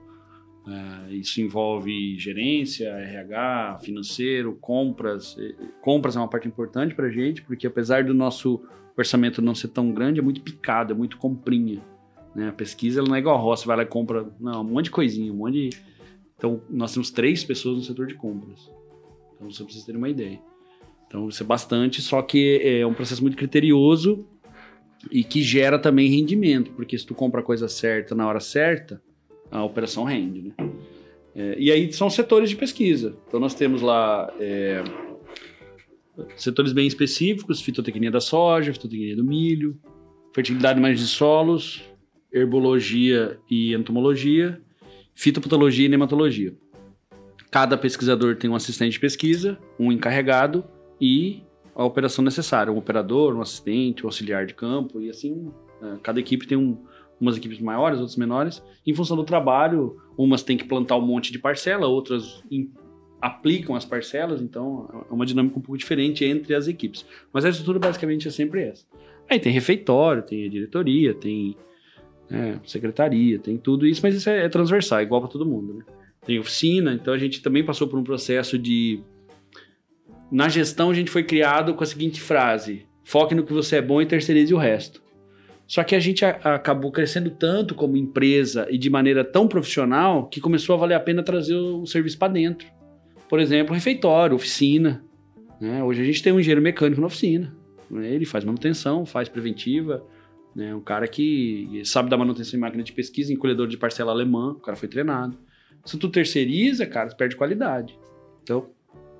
[0.67, 5.35] É, isso envolve gerência, RH, financeiro, compras.
[5.81, 8.61] Compras é uma parte importante para a gente, porque apesar do nosso
[8.97, 11.81] orçamento não ser tão grande, é muito picado, é muito comprinha.
[12.35, 12.49] Né?
[12.49, 14.91] A pesquisa não é igual a roça, vai lá e compra não, um monte de
[14.91, 15.77] coisinha, um monte de...
[16.37, 18.69] Então, nós temos três pessoas no setor de compras.
[19.35, 20.39] Então, você precisa ter uma ideia.
[21.07, 24.25] Então, isso é bastante, só que é um processo muito criterioso
[25.11, 29.01] e que gera também rendimento, porque se tu compra a coisa certa na hora certa,
[29.49, 30.53] a operação rende, né?
[31.35, 33.15] É, e aí são setores de pesquisa.
[33.27, 34.83] Então, nós temos lá é,
[36.35, 39.77] setores bem específicos, fitotecnia da soja, fitotecnia do milho,
[40.33, 41.83] fertilidade manejo de solos,
[42.31, 44.61] herbologia e entomologia,
[45.13, 46.53] fitopatologia e nematologia.
[47.49, 50.63] Cada pesquisador tem um assistente de pesquisa, um encarregado
[50.99, 51.43] e
[51.75, 55.51] a operação necessária, um operador, um assistente, um auxiliar de campo e assim,
[55.81, 56.77] né, cada equipe tem um-
[57.19, 58.63] umas equipes maiores, outras menores.
[58.85, 62.71] Em função do trabalho, umas têm que plantar um monte de parcela, outras em-
[63.21, 67.05] aplicam as parcelas, então é uma dinâmica um pouco diferente entre as equipes.
[67.31, 68.85] Mas a estrutura basicamente é sempre essa.
[69.29, 71.55] Aí tem refeitório, tem a diretoria, tem
[72.31, 75.73] né, secretaria, tem tudo isso, mas isso é, é transversal, é igual para todo mundo,
[75.73, 75.83] né?
[76.25, 79.01] Tem oficina, então a gente também passou por um processo de
[80.31, 83.81] na gestão a gente foi criado com a seguinte frase: foque no que você é
[83.81, 85.01] bom e terceirize o resto.
[85.67, 90.27] Só que a gente a- acabou crescendo tanto como empresa e de maneira tão profissional
[90.27, 92.67] que começou a valer a pena trazer o serviço para dentro.
[93.29, 95.03] Por exemplo, refeitório, oficina.
[95.59, 95.81] né?
[95.83, 97.55] Hoje a gente tem um engenheiro mecânico na oficina.
[97.89, 98.13] né?
[98.13, 100.03] Ele faz manutenção, faz preventiva.
[100.55, 100.73] Né?
[100.75, 104.51] Um cara que sabe da manutenção em máquina de pesquisa, em colhedor de parcela alemã.
[104.51, 105.37] O cara foi treinado.
[105.85, 107.97] Se tu terceiriza, cara, tu perde qualidade.
[108.43, 108.69] Então,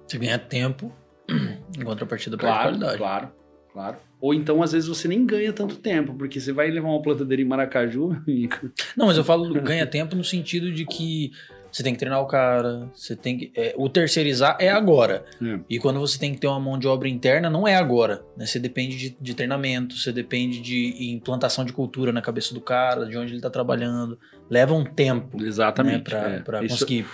[0.08, 0.92] Você ganha tempo,
[1.80, 2.98] em contrapartida perde Claro, qualidade.
[2.98, 3.32] claro,
[3.72, 3.98] claro.
[4.20, 7.42] Ou então, às vezes, você nem ganha tanto tempo, porque você vai levar uma plantadeira
[7.42, 8.72] em Maracaju, meu amigo.
[8.96, 11.32] Não, mas eu falo ganha tempo no sentido de que
[11.72, 13.52] você tem que treinar o cara, você tem que.
[13.56, 15.24] é, o terceirizar é agora.
[15.42, 15.60] É.
[15.70, 18.24] E quando você tem que ter uma mão de obra interna, não é agora.
[18.36, 18.46] Né?
[18.46, 23.06] Você depende de, de treinamento, você depende de implantação de cultura na cabeça do cara,
[23.06, 24.20] de onde ele está trabalhando.
[24.50, 26.04] Leva um tempo né, Exatamente.
[26.04, 26.68] para é.
[26.68, 27.06] conseguir.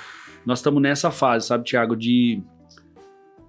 [0.43, 2.41] Nós estamos nessa fase, sabe, Tiago, de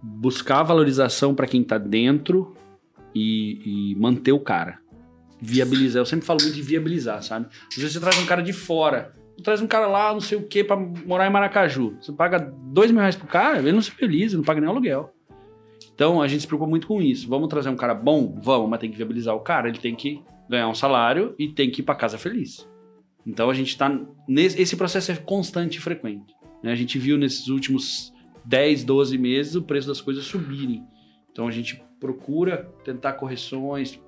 [0.03, 2.55] buscar valorização para quem está dentro
[3.15, 4.79] e, e manter o cara.
[5.41, 6.03] Viabilizar.
[6.03, 7.47] Eu sempre falo muito de viabilizar, sabe?
[7.71, 10.47] Às vezes você traz um cara de fora traz um cara lá, não sei o
[10.47, 11.97] que, pra morar em Maracaju.
[12.01, 15.13] Você paga dois mil reais pro cara, ele não se feliz, não paga nem aluguel.
[15.95, 17.29] Então a gente se preocupa muito com isso.
[17.29, 18.39] Vamos trazer um cara bom?
[18.41, 19.69] Vamos, mas tem que viabilizar o cara.
[19.69, 22.69] Ele tem que ganhar um salário e tem que ir para casa feliz.
[23.27, 23.91] Então a gente está
[24.27, 26.35] nesse esse processo é constante e frequente.
[26.63, 26.73] né?
[26.73, 28.13] A gente viu nesses últimos
[28.45, 30.85] 10, 12 meses o preço das coisas subirem.
[31.31, 34.01] Então a gente procura tentar correções,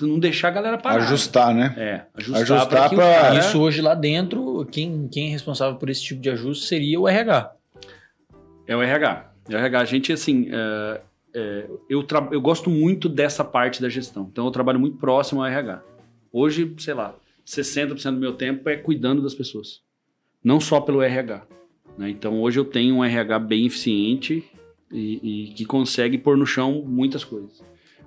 [0.00, 1.02] não deixar a galera parar.
[1.04, 1.74] Ajustar, né?
[1.76, 6.02] É, ajustar, Ajustar pra cara- Isso hoje lá dentro, quem, quem é responsável por esse
[6.02, 7.52] tipo de ajuste seria o RH.
[8.66, 9.30] É o RH.
[9.48, 11.00] O RH, a gente, assim, é,
[11.34, 14.28] é, eu, tra- eu gosto muito dessa parte da gestão.
[14.30, 15.82] Então, eu trabalho muito próximo ao RH.
[16.32, 17.14] Hoje, sei lá,
[17.46, 19.80] 60% do meu tempo é cuidando das pessoas.
[20.42, 21.42] Não só pelo RH.
[21.98, 22.08] né?
[22.10, 24.42] Então, hoje eu tenho um RH bem eficiente
[24.90, 27.62] e, e que consegue pôr no chão muitas coisas.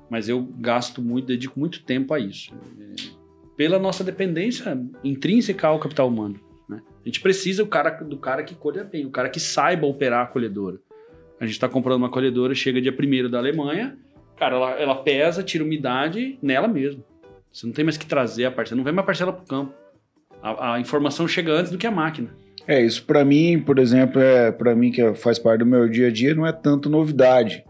[0.09, 2.53] Mas eu gasto muito, dedico muito tempo a isso.
[2.79, 3.17] É,
[3.55, 6.39] pela nossa dependência intrínseca ao capital humano.
[6.69, 6.81] né?
[7.03, 10.23] A gente precisa do cara, do cara que colha bem, o cara que saiba operar
[10.23, 10.77] a colhedora.
[11.39, 13.97] A gente está comprando uma colhedora, chega dia 1 da Alemanha,
[14.37, 17.03] cara, ela, ela pesa, tira umidade nela mesmo.
[17.51, 19.73] Você não tem mais que trazer a parcela, não vem mais parcela para o campo.
[20.41, 22.29] A, a informação chega antes do que a máquina.
[22.67, 26.07] É, isso pra mim, por exemplo, é para mim que faz parte do meu dia
[26.07, 27.63] a dia, não é tanto novidade.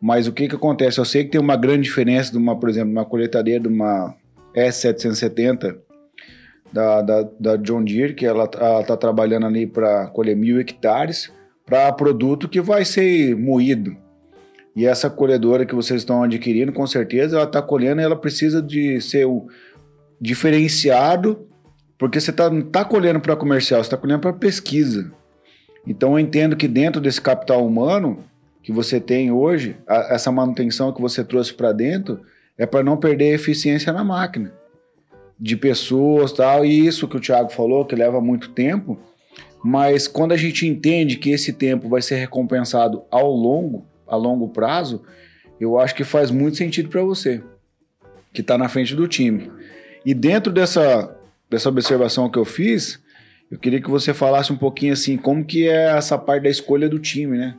[0.00, 0.98] Mas o que que acontece?
[0.98, 4.14] Eu sei que tem uma grande diferença de uma, por exemplo, uma colheitadeira de uma
[4.54, 5.76] S770
[6.72, 11.32] da, da, da John Deere, que ela, ela tá trabalhando ali para colher mil hectares,
[11.66, 13.96] para produto que vai ser moído.
[14.76, 18.62] E essa colhedora que vocês estão adquirindo, com certeza, ela está colhendo e ela precisa
[18.62, 19.48] de ser o
[20.20, 21.48] diferenciado
[21.98, 25.10] porque você tá, não está colhendo para comercial, você está colhendo para pesquisa.
[25.84, 28.24] Então eu entendo que dentro desse capital humano
[28.68, 32.20] que você tem hoje, a- essa manutenção que você trouxe para dentro
[32.58, 34.52] é para não perder a eficiência na máquina.
[35.40, 38.98] De pessoas tal, e isso que o Thiago falou, que leva muito tempo,
[39.64, 44.50] mas quando a gente entende que esse tempo vai ser recompensado ao longo, a longo
[44.50, 45.02] prazo,
[45.58, 47.42] eu acho que faz muito sentido para você,
[48.34, 49.50] que está na frente do time.
[50.04, 51.16] E dentro dessa,
[51.48, 53.00] dessa observação que eu fiz,
[53.50, 56.86] eu queria que você falasse um pouquinho assim, como que é essa parte da escolha
[56.86, 57.56] do time, né?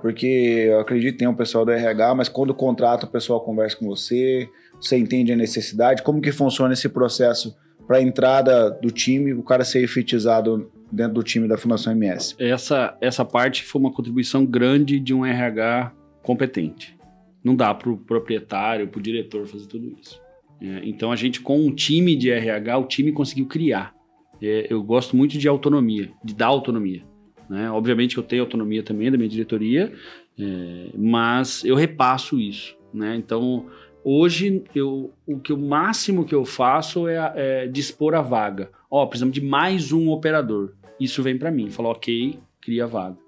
[0.00, 0.26] Porque
[0.68, 3.86] eu acredito que tem um pessoal do RH, mas quando contrata o pessoal conversa com
[3.86, 4.48] você,
[4.80, 9.42] você entende a necessidade, como que funciona esse processo para a entrada do time, o
[9.42, 12.34] cara ser efetizado dentro do time da Fundação MS?
[12.38, 15.92] Essa, essa parte foi uma contribuição grande de um RH
[16.22, 16.96] competente.
[17.42, 20.20] Não dá para o proprietário, para o diretor fazer tudo isso.
[20.60, 23.94] É, então a gente, com um time de RH, o time conseguiu criar.
[24.42, 27.02] É, eu gosto muito de autonomia, de dar autonomia.
[27.48, 27.70] Né?
[27.70, 29.92] Obviamente que eu tenho autonomia também da minha diretoria,
[30.38, 32.76] é, mas eu repasso isso.
[32.92, 33.16] né?
[33.16, 33.66] Então,
[34.04, 38.70] hoje, eu, o, que, o máximo que eu faço é, é dispor a vaga.
[38.90, 40.72] Ó, precisamos de mais um operador.
[40.98, 41.70] Isso vem para mim.
[41.70, 43.18] Fala, ok, cria a vaga.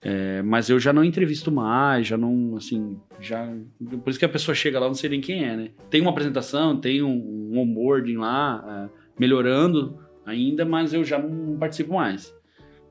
[0.00, 3.52] É, mas eu já não entrevisto mais, já não, assim, já...
[4.04, 5.70] Por isso que a pessoa chega lá, não sei nem quem é, né?
[5.90, 11.58] Tem uma apresentação, tem um, um onboarding lá, é, melhorando ainda, mas eu já não
[11.58, 12.32] participo mais.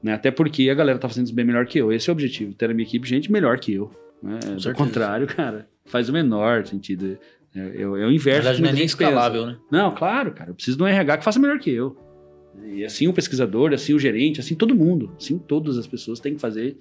[0.02, 0.14] Né?
[0.14, 1.92] Até porque a galera tá fazendo isso bem melhor que eu.
[1.92, 3.92] Esse é o objetivo, ter na minha equipe gente melhor que eu.
[4.22, 4.40] Né?
[4.40, 4.74] Do certeza.
[4.74, 7.18] contrário, cara, faz o menor sentido.
[7.56, 8.40] É, eu, eu inverso.
[8.40, 9.58] Na verdade, não é nem escalável, né?
[9.72, 10.52] Não, claro, cara.
[10.52, 11.96] Eu preciso de um RH que faça melhor que eu.
[12.66, 15.14] E assim o pesquisador, assim o gerente, assim todo mundo.
[15.18, 16.78] Assim todas as pessoas têm que fazer.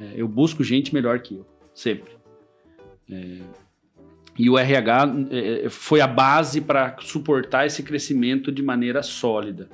[0.00, 2.12] É, eu busco gente melhor que eu, sempre.
[3.10, 3.38] É,
[4.38, 9.68] e o RH é, foi a base para suportar esse crescimento de maneira sólida.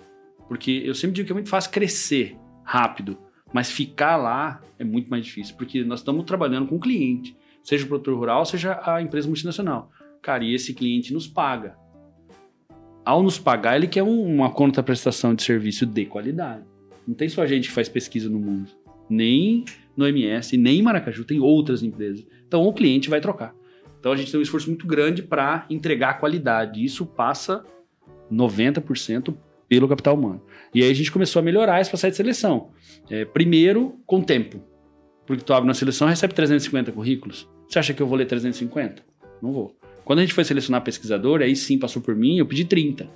[0.49, 2.37] Porque eu sempre digo que é muito fácil crescer
[2.67, 3.17] rápido,
[3.53, 7.85] mas ficar lá é muito mais difícil, porque nós estamos trabalhando com o cliente, seja
[7.85, 9.91] o produtor rural, seja a empresa multinacional.
[10.21, 11.77] Cara, e esse cliente nos paga.
[13.05, 16.65] Ao nos pagar, ele quer um- uma contraprestação de serviço de qualidade.
[17.07, 18.69] Não tem só a gente que faz pesquisa no mundo.
[19.09, 19.65] Nem
[19.97, 22.27] no MS, nem em Maracaju, tem outras empresas.
[22.47, 23.55] Então o cliente vai trocar.
[24.01, 26.85] Então a gente tem um esforço muito grande para entregar qualidade.
[26.85, 27.65] Isso passa
[28.31, 29.37] 90%
[29.69, 30.43] pelo capital humano.
[30.75, 32.71] E aí a gente começou a melhorar esse processo de seleção.
[33.11, 34.61] É, primeiro, com tempo.
[35.27, 37.49] Porque tu abre na seleção recebe 350 currículos.
[37.69, 39.03] Você acha que eu vou ler 350?
[39.43, 39.77] Não vou.
[40.05, 43.09] Quando a gente foi selecionar pesquisador, aí sim passou por mim, eu pedi 30.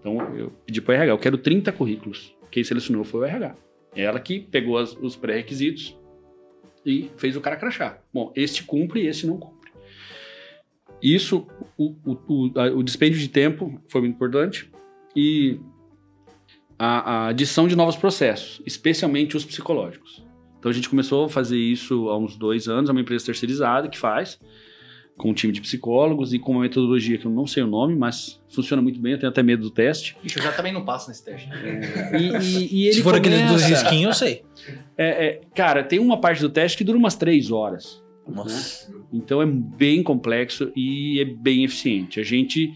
[0.00, 2.36] Então eu pedi para o RH, eu quero 30 currículos.
[2.50, 3.54] Quem selecionou foi o RH.
[3.94, 5.98] Ela que pegou as- os pré-requisitos
[6.84, 8.02] e fez o cara crachar.
[8.12, 9.70] Bom, este cumpre e este não cumpre.
[11.02, 14.70] Isso, o, o, o, o dispêndio de tempo foi muito importante
[15.14, 15.58] e
[16.78, 20.24] a, a adição de novos processos, especialmente os psicológicos.
[20.58, 23.88] Então a gente começou a fazer isso há uns dois anos, é uma empresa terceirizada
[23.88, 24.38] que faz.
[25.16, 27.96] com um time de psicólogos e com uma metodologia que eu não sei o nome,
[27.96, 30.14] mas funciona muito bem, eu tenho até medo do teste.
[30.22, 31.48] Ixi, eu já também não passo nesse teste.
[32.12, 34.42] E, e- e ele Se for aqueles dos começa- risquinhos, eu sei.
[34.98, 38.02] É, é, cara, tem uma parte do teste que dura umas três horas.
[38.28, 38.92] Nossa.
[39.12, 42.18] Então é bem complexo e é bem eficiente.
[42.20, 42.74] A gente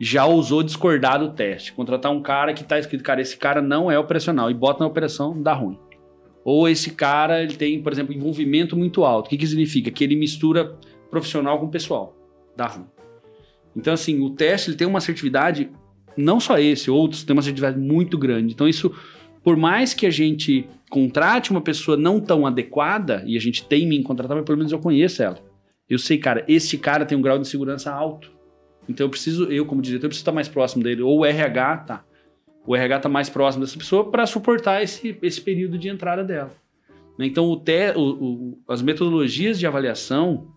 [0.00, 1.72] já ousou discordar do teste.
[1.72, 4.86] Contratar um cara que tá escrito, cara, esse cara não é operacional e bota na
[4.86, 5.78] operação, dá ruim.
[6.44, 9.26] Ou esse cara, ele tem, por exemplo, envolvimento muito alto.
[9.26, 9.90] O que, que significa?
[9.90, 10.76] Que ele mistura
[11.10, 12.16] profissional com pessoal.
[12.56, 12.86] Dá ruim.
[13.76, 15.70] Então, assim, o teste ele tem uma assertividade,
[16.16, 18.54] não só esse, outros têm uma assertividade muito grande.
[18.54, 18.92] Então, isso,
[19.42, 23.94] por mais que a gente contrate uma pessoa não tão adequada, e a gente tem
[23.94, 25.38] em contratar, mas pelo menos eu conheço ela.
[25.88, 28.30] Eu sei, cara, este cara tem um grau de segurança alto.
[28.88, 31.02] Então eu preciso, eu como diretor, eu preciso estar mais próximo dele.
[31.02, 32.04] Ou o RH tá.
[32.66, 36.52] O RH tá mais próximo dessa pessoa para suportar esse, esse período de entrada dela.
[37.18, 37.26] Né?
[37.26, 40.48] Então o te, o- o- as metodologias de avaliação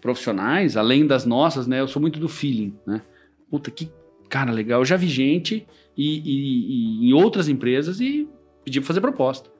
[0.00, 1.80] profissionais, além das nossas, né?
[1.80, 3.02] Eu sou muito do feeling, né?
[3.50, 3.88] Puta, que
[4.28, 4.80] cara legal.
[4.80, 5.66] Eu já vi gente
[5.96, 8.28] e, e- e em outras empresas e
[8.64, 9.50] pedi pra fazer proposta.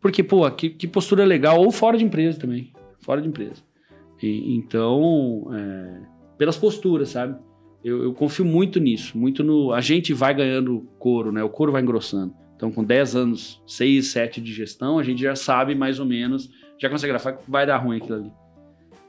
[0.00, 1.60] Porque, pô, que, que postura legal.
[1.60, 2.72] Ou fora de empresa também.
[3.00, 3.62] Fora de empresa.
[4.22, 6.00] E- então, é,
[6.36, 7.38] pelas posturas, sabe?
[7.84, 9.72] Eu, eu confio muito nisso, muito no.
[9.72, 11.42] A gente vai ganhando couro, né?
[11.42, 12.34] O couro vai engrossando.
[12.56, 16.50] Então, com 10 anos, 6, 7 de gestão, a gente já sabe mais ou menos,
[16.78, 18.32] já consegue grafar que vai dar ruim aquilo ali.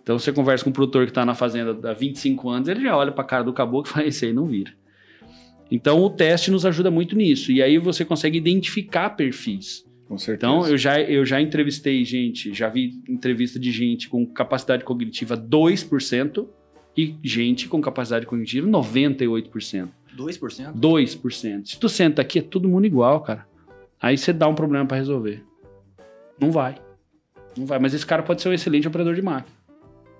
[0.03, 2.95] Então, você conversa com um produtor que está na fazenda há 25 anos, ele já
[2.95, 4.73] olha para a cara do caboclo e fala: Esse aí não vira.
[5.71, 7.51] Então, o teste nos ajuda muito nisso.
[7.51, 9.85] E aí você consegue identificar perfis.
[10.07, 10.51] Com certeza.
[10.51, 15.37] Então, eu já, eu já entrevistei gente, já vi entrevista de gente com capacidade cognitiva
[15.37, 16.47] 2%
[16.97, 19.89] e gente com capacidade cognitiva 98%.
[20.17, 20.73] 2%?
[20.75, 21.65] 2%.
[21.67, 23.45] Se tu senta aqui, é todo mundo igual, cara.
[24.01, 25.43] Aí você dá um problema pra resolver.
[26.39, 26.75] Não vai.
[27.57, 27.77] Não vai.
[27.79, 29.55] Mas esse cara pode ser um excelente operador de máquina.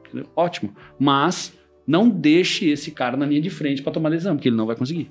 [0.07, 0.30] Entendeu?
[0.36, 0.73] Ótimo.
[0.99, 1.53] Mas
[1.86, 4.75] não deixe esse cara na linha de frente pra tomar decisão, porque ele não vai
[4.75, 5.09] conseguir.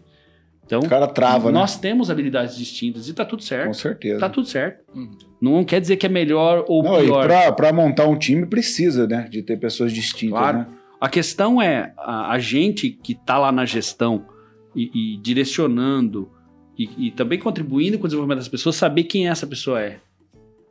[0.65, 1.59] Então, O cara trava, né?
[1.59, 3.67] nós temos habilidades distintas e tá tudo certo.
[3.69, 4.19] Com certeza.
[4.19, 4.85] Tá tudo certo.
[4.95, 5.11] Uhum.
[5.41, 7.25] Não quer dizer que é melhor ou Não, pior.
[7.25, 9.29] pra, pra montar um time precisa, né?
[9.31, 10.59] De ter pessoas distintas, Claro.
[10.59, 10.67] né?
[11.01, 14.27] A questão é a, a gente que está lá na gestão
[14.75, 16.31] e, e direcionando
[16.79, 19.99] e, e também contribuindo com o desenvolvimento das pessoas, saber quem essa pessoa é.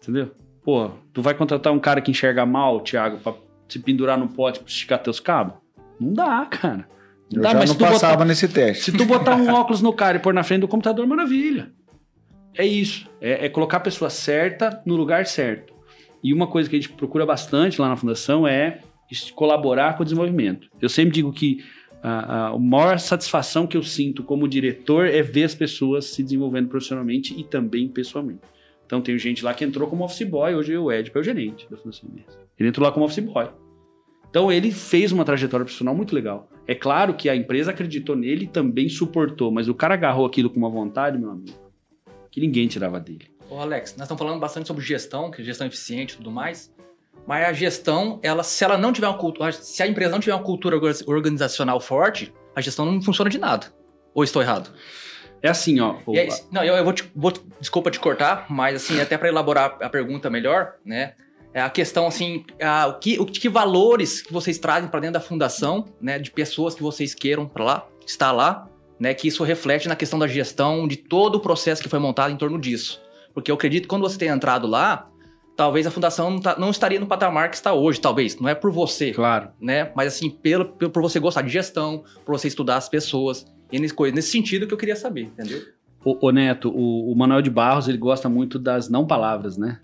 [0.02, 0.32] Entendeu?
[0.64, 3.34] Pô, tu vai contratar um cara que enxerga mal, Thiago, pra
[3.68, 5.56] se pendurar no pote pra esticar teus cabos?
[6.00, 6.88] Não dá, cara.
[7.32, 8.92] Não Eu dá, já mas não passava botar, nesse teste.
[8.92, 11.72] se tu botar um óculos no cara e pôr na frente do computador, maravilha.
[12.54, 13.10] É isso.
[13.20, 15.74] É, é colocar a pessoa certa no lugar certo.
[16.24, 18.80] E uma coisa que a gente procura bastante lá na fundação é
[19.34, 20.70] colaborar com o desenvolvimento.
[20.82, 21.64] Eu sempre digo que
[22.02, 26.70] a, a, maior satisfação que eu sinto como diretor é ver as pessoas se desenvolvendo
[26.70, 28.42] profissionalmente e também pessoalmente.
[28.86, 31.68] Então tem gente lá que entrou como office boy, hoje o Ed é o gerente
[31.70, 32.38] da Fundação Mesa.
[32.60, 33.48] Ele entrou lá como office boy.
[34.30, 36.48] Então ele fez uma trajetória profissional muito legal.
[36.68, 40.50] É claro que a empresa acreditou nele e também suportou, mas o cara agarrou aquilo
[40.50, 41.58] com uma vontade, meu amigo,
[42.30, 43.28] que ninguém tirava dele.
[43.50, 46.75] Ô Alex, nós estamos falando bastante sobre gestão, que é gestão eficiente e tudo mais.
[47.28, 50.36] Mas a gestão, ela, se ela não tiver uma cultura, se a empresa não tiver
[50.36, 53.68] uma cultura orga- organizacional forte, a gestão não funciona de nada.
[54.14, 54.70] Ou estou errado?
[55.42, 55.98] É assim, ó.
[56.06, 56.14] o-
[56.52, 59.90] não, eu, eu vou, te, vou- desculpa te cortar, mas assim, até para elaborar a
[59.90, 61.14] pergunta melhor, né?
[61.54, 65.14] É a questão assim, a- o, que, o que valores que vocês trazem para dentro
[65.16, 66.20] da fundação, né?
[66.20, 68.68] De pessoas que vocês queiram para lá, estar lá,
[69.00, 69.14] né?
[69.14, 72.38] Que isso reflete na questão da gestão, de todo o processo que foi montado em
[72.38, 73.02] torno disso.
[73.34, 75.10] Porque eu acredito que quando você tem entrado lá,
[75.56, 78.40] talvez a fundação não, tá- não estaria no patamar que está hoje, talvez.
[78.40, 79.50] Não é por você, Claro.
[79.60, 79.92] né?
[79.96, 83.80] Mas assim, pelo, pelo, por você gostar de gestão, por você estudar as pessoas, e
[83.80, 85.62] nesse, coisa, nesse sentido que eu queria saber, entendeu?
[86.04, 89.80] Ô, ô, Neto, o, o Manuel de Barros, ele gosta muito das não palavras, né?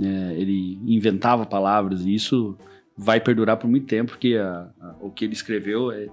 [0.00, 2.56] É, ele inventava palavras e isso
[2.96, 6.08] vai perdurar por muito tempo, porque a- a- o que ele escreveu é,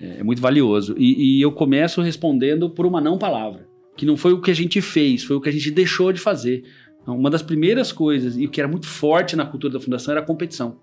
[0.00, 0.94] é- é muito valioso.
[0.98, 4.54] E, e eu começo respondendo por uma não palavra, que não foi o que a
[4.54, 6.64] gente fez, foi o que a gente deixou de fazer.
[7.02, 10.12] Então, Uma das primeiras coisas, e o que era muito forte na cultura da fundação,
[10.12, 10.76] era a competição.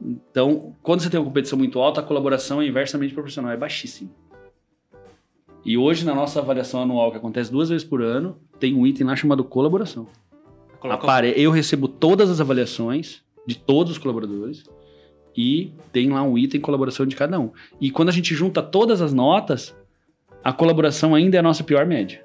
[0.00, 4.10] Então, quando você tem uma competição muito alta, a colaboração é inversamente proporcional, é baixíssima.
[5.64, 9.06] E hoje, na nossa avaliação anual, que acontece duas vezes por ano, tem um item
[9.06, 10.06] lá chamado colaboração.
[11.04, 14.62] Apare- Eu recebo todas as avaliações de todos os colaboradores
[15.36, 17.50] e tem lá um item colaboração de cada um.
[17.80, 19.74] E quando a gente junta todas as notas,
[20.44, 22.24] a colaboração ainda é a nossa pior média.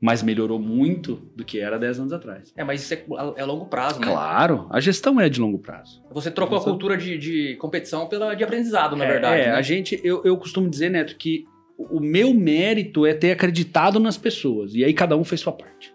[0.00, 2.52] Mas melhorou muito do que era 10 anos atrás.
[2.56, 3.04] É, mas isso é,
[3.36, 4.06] é longo prazo, né?
[4.06, 6.02] Claro, a gestão é de longo prazo.
[6.10, 6.72] Você trocou a Gestão.
[6.72, 9.42] cultura de, de competição pela de aprendizado, na É, verdade.
[9.42, 9.52] É, né?
[9.52, 11.44] a gente, eu, eu costumo dizer, Neto, que
[11.76, 14.74] o meu mérito é ter acreditado nas pessoas.
[14.74, 15.94] E aí cada um fez sua parte.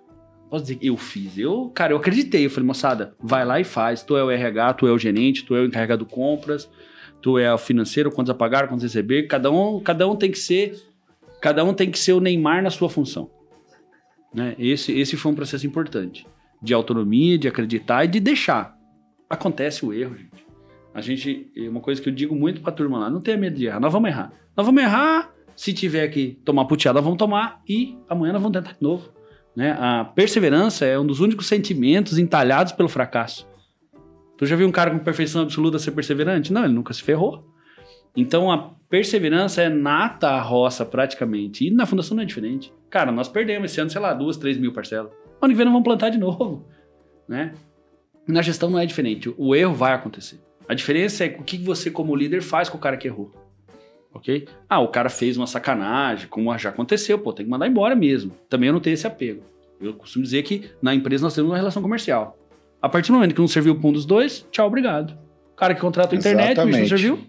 [0.49, 1.37] Posso dizer que eu fiz.
[1.37, 2.45] Eu, cara, eu acreditei.
[2.45, 4.03] Eu falei, moçada, vai lá e faz.
[4.03, 6.69] Tu é o RH, tu é o gerente, tu é o encarregado de compras,
[7.21, 9.23] tu é o financeiro, quantos a pagar, quantos a receber.
[9.23, 10.75] Cada um, cada um tem que ser,
[11.41, 13.29] cada um tem que ser o Neymar na sua função.
[14.35, 14.53] Né?
[14.59, 16.27] Esse, esse foi um processo importante
[16.61, 18.77] de autonomia, de acreditar e de deixar.
[19.29, 20.45] Acontece o erro, gente.
[20.93, 23.65] A gente, uma coisa que eu digo muito pra turma lá, não tenha medo de
[23.65, 23.79] errar.
[23.79, 24.33] Nós vamos errar.
[24.55, 25.33] Nós vamos errar.
[25.55, 29.09] Se tiver que tomar puteada, vamos tomar e amanhã nós vamos tentar de novo.
[29.55, 29.71] Né?
[29.79, 33.47] A perseverança é um dos únicos sentimentos entalhados pelo fracasso.
[34.37, 36.51] Tu já viu um cara com perfeição absoluta ser perseverante?
[36.51, 37.47] Não, ele nunca se ferrou.
[38.15, 41.65] Então a perseverança é nata a roça praticamente.
[41.65, 42.73] E na fundação não é diferente.
[42.95, 45.11] Cara, nós perdemos esse ano, sei lá, duas, três mil parcelas.
[45.41, 46.65] Ano que vem nós vamos plantar de novo.
[47.27, 47.53] Né?
[48.25, 49.33] Na gestão não é diferente.
[49.37, 50.39] O erro vai acontecer.
[50.65, 53.33] A diferença é o que você, como líder, faz com o cara que errou.
[54.13, 54.47] Ok?
[54.69, 58.31] Ah, o cara fez uma sacanagem, como já aconteceu, pô, tem que mandar embora mesmo.
[58.47, 59.43] Também eu não tenho esse apego.
[59.81, 62.39] Eu costumo dizer que na empresa nós temos uma relação comercial.
[62.81, 65.19] A partir do momento que não serviu para um dos dois, tchau, obrigado.
[65.51, 66.87] O cara que contrata a internet, o bicho não Exatamente.
[66.87, 67.19] serviu,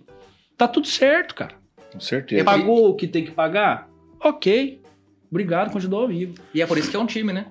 [0.56, 1.56] tá tudo certo, cara.
[1.92, 2.44] Com certeza.
[2.44, 3.90] Pagou o que tem que pagar?
[4.20, 4.85] Ok.
[5.30, 6.34] Obrigado, continua amigo.
[6.54, 7.46] E é por isso que é um time, né?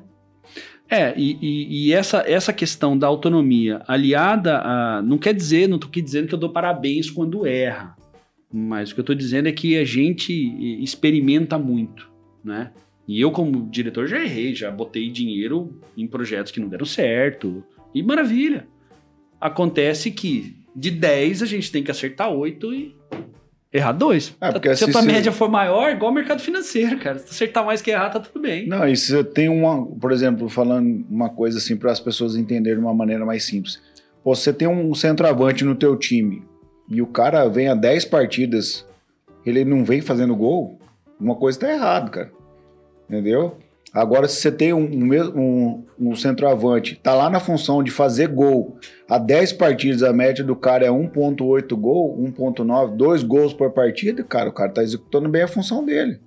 [0.90, 5.02] É, e, e- e essa, essa questão da autonomia aliada a.
[5.02, 7.96] Não quer dizer, não tô aqui dizendo que eu dou parabéns quando erra.
[8.54, 10.32] Mas o que eu tô dizendo é que a gente
[10.82, 12.10] experimenta muito,
[12.44, 12.72] né?
[13.08, 17.64] E eu, como diretor, já errei, já botei dinheiro em projetos que não deram certo.
[17.94, 18.68] E maravilha.
[19.42, 22.96] Acontece que de 10 a gente tem que acertar 8 e
[23.76, 24.38] errar 2.
[24.40, 27.20] É, porque se a se tua média for maior, igual o mercado financeiro, cara.
[27.20, 28.68] Se acertar mais que errar, tá tudo bem.
[28.68, 32.80] Não, e você tem uma, por exemplo, falando uma coisa assim para as pessoas entenderem
[32.80, 33.82] de uma maneira mais simples.
[34.24, 36.44] Você tem um centroavante no teu time
[36.90, 38.88] e o cara vem a 10 partidas,
[39.46, 40.80] ele não vem fazendo gol,
[41.20, 42.32] uma coisa tá errado, cara.
[43.10, 43.58] Entendeu?
[43.96, 48.78] Agora, se você tem um, um, um, centroavante, tá lá na função de fazer gol,
[49.08, 54.22] a 10 partidas a média do cara é 1.8 gol, 1.9, 2 gols por partida,
[54.22, 56.20] cara, o cara tá executando bem a função dele.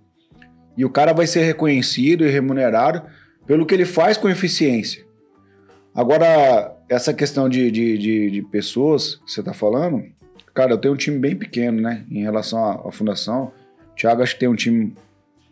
[0.79, 3.03] E o cara vai ser reconhecido e remunerado
[3.47, 5.05] pelo que ele faz com eficiência.
[5.95, 10.03] Agora, essa questão de, de, de, de pessoas que você está falando,
[10.55, 12.07] cara, eu tenho um time bem pequeno, né?
[12.11, 13.53] Em relação à, à fundação.
[13.93, 14.95] O Thiago acho que tem um time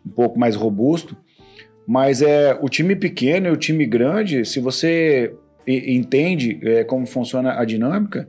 [0.03, 1.15] um pouco mais robusto.
[1.87, 5.33] Mas é o time pequeno e o time grande, se você
[5.65, 8.27] entende é, como funciona a dinâmica,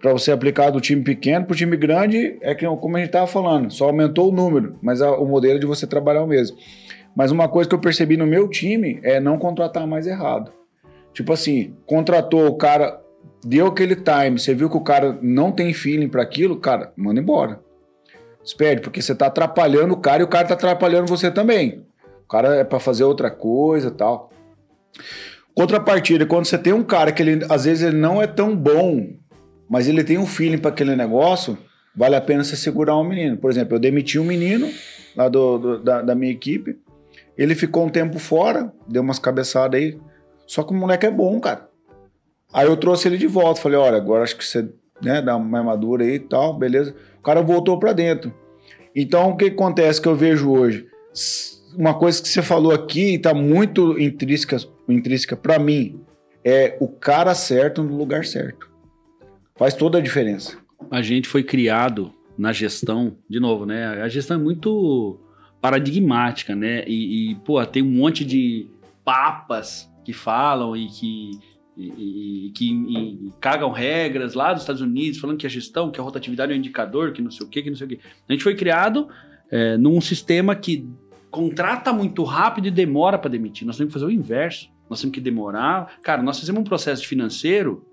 [0.00, 3.08] para você aplicar do time pequeno para o time grande, é que, como a gente
[3.08, 6.26] estava falando, só aumentou o número, mas a- o modelo de você trabalhar é o
[6.26, 6.56] mesmo.
[7.14, 10.52] Mas uma coisa que eu percebi no meu time é não contratar mais errado.
[11.14, 13.00] Tipo assim, contratou o cara,
[13.44, 17.20] deu aquele time, você viu que o cara não tem feeling para aquilo, cara, manda
[17.20, 17.60] embora.
[18.44, 21.84] Espere, porque você tá atrapalhando o cara e o cara tá atrapalhando você também.
[22.32, 24.30] Cara é para fazer outra coisa tal.
[25.54, 29.06] Contrapartida, quando você tem um cara que ele, às vezes ele não é tão bom,
[29.68, 31.58] mas ele tem um feeling para aquele negócio,
[31.94, 33.36] vale a pena você segurar um menino.
[33.36, 34.66] Por exemplo, eu demiti um menino
[35.14, 36.78] lá do, do- da, da minha equipe,
[37.36, 39.98] ele ficou um tempo fora, deu umas cabeçadas aí,
[40.46, 41.68] só que o moleque é bom, cara.
[42.50, 44.70] Aí eu trouxe ele de volta, falei, olha, agora acho que você
[45.02, 46.94] né, dá uma mais madura aí e tal, beleza.
[47.18, 48.32] O cara voltou pra dentro.
[48.96, 50.86] Então, o que acontece que eu vejo hoje?
[51.76, 54.56] Uma coisa que você falou aqui está muito intrínseca,
[54.88, 56.00] intrínseca para mim,
[56.44, 58.70] é o cara certo no lugar certo.
[59.56, 60.58] Faz toda a diferença.
[60.90, 64.02] a gente foi criado na gestão, de novo, né?
[64.02, 65.20] A gestão é muito
[65.60, 66.82] paradigmática, né?
[66.88, 68.66] E, e, pô, tem um monte de
[69.04, 71.30] papas que falam e que,
[71.76, 76.00] e, e- que e- cagam regras lá dos Estados Unidos, falando que a gestão, que
[76.00, 78.00] a rotatividade é um indicador, que não sei o quê, que não sei o quê.
[78.28, 79.08] A gente foi criado
[79.50, 80.88] é, num sistema que
[81.32, 83.66] contrata muito rápido e demora para demitir.
[83.66, 84.70] Nós temos que fazer o inverso.
[84.88, 85.94] Nós temos que demorar.
[86.02, 87.84] Cara, nós fizemos um processo financeiro,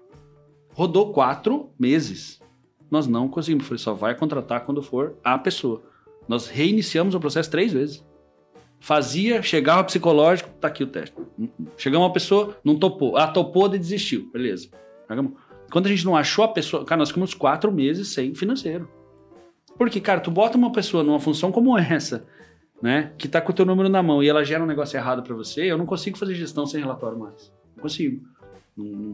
[0.73, 2.41] rodou quatro meses.
[2.91, 3.65] Nós não conseguimos.
[3.65, 5.81] Falei, só vai contratar quando for a pessoa.
[6.27, 8.05] Nós reiniciamos o processo três vezes.
[8.81, 11.15] Fazia, chegava psicológico, tá aqui o teste.
[11.77, 13.15] Chegamos uma pessoa, não topou.
[13.15, 14.29] Ah, topou e desistiu.
[14.31, 14.69] Beleza.
[15.71, 16.83] Quando a gente não achou a pessoa.
[16.83, 18.89] Cara, nós ficamos quatro meses sem financeiro.
[19.77, 22.27] Porque, cara, tu bota uma pessoa numa função como essa,
[22.81, 23.13] né?
[23.17, 25.35] Que tá com o teu número na mão e ela gera um negócio errado para
[25.35, 27.51] você, eu não consigo fazer gestão sem relatório mais.
[27.75, 28.25] Não consigo.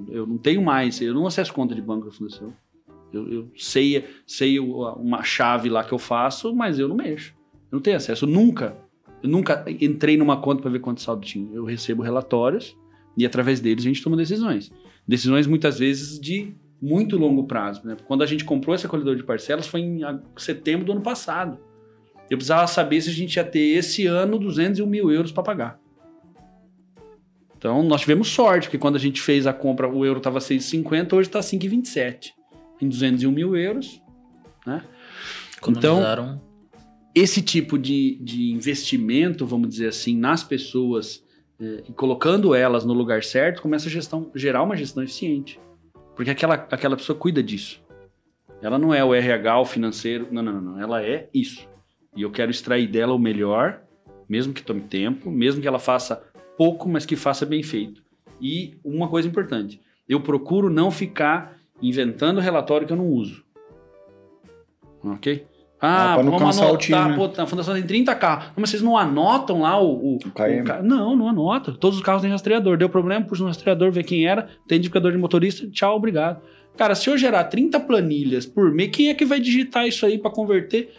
[0.09, 2.53] Eu não tenho mais, eu não acesso conta de banco da fundação.
[3.11, 7.33] Eu, eu sei, sei uma chave lá que eu faço, mas eu não mexo.
[7.71, 8.25] Eu não tenho acesso.
[8.25, 8.77] Eu nunca,
[9.23, 11.51] eu nunca entrei numa conta para ver quanto saldo tinha.
[11.53, 12.77] Eu recebo relatórios
[13.17, 14.71] e através deles a gente toma decisões.
[15.07, 17.81] Decisões muitas vezes de muito longo prazo.
[17.85, 17.95] Né?
[18.05, 20.01] Quando a gente comprou esse acolhedor de parcelas foi em
[20.37, 21.57] setembro do ano passado.
[22.29, 25.79] Eu precisava saber se a gente ia ter esse ano 201 mil euros para pagar.
[27.57, 31.13] Então, nós tivemos sorte, porque quando a gente fez a compra, o euro estava 6,50,
[31.13, 32.31] hoje está 5,27.
[32.81, 34.01] Em 201 mil euros.
[34.65, 34.83] Né?
[35.67, 36.39] Então,
[37.13, 41.23] esse tipo de, de investimento, vamos dizer assim, nas pessoas
[41.59, 45.59] eh, e colocando elas no lugar certo, começa a gestão, gerar uma gestão eficiente.
[46.15, 47.81] Porque aquela, aquela pessoa cuida disso.
[48.61, 50.79] Ela não é o RH, o financeiro, não, não, não, não.
[50.79, 51.67] Ela é isso.
[52.15, 53.81] E eu quero extrair dela o melhor,
[54.29, 56.23] mesmo que tome tempo, mesmo que ela faça
[56.57, 58.01] pouco, mas que faça bem feito.
[58.41, 63.43] E uma coisa importante, eu procuro não ficar inventando relatório que eu não uso.
[65.03, 65.45] Ok?
[65.79, 67.15] Ah, Ah, pra não vamos cansar o anotar, time, né?
[67.15, 68.45] pô, a fundação tem 30 carros.
[68.47, 70.61] Não, mas vocês não anotam lá o, o, O KM.
[70.61, 71.73] o ca- Não, não anota.
[71.73, 72.77] Todos os carros têm rastreador.
[72.77, 76.41] Deu problema, puxa no rastreador, vê quem era, tem identificador de motorista, tchau, obrigado.
[76.77, 80.17] Cara, se eu gerar 30 planilhas por mês, quem é que vai digitar isso aí
[80.17, 80.91] pra converter?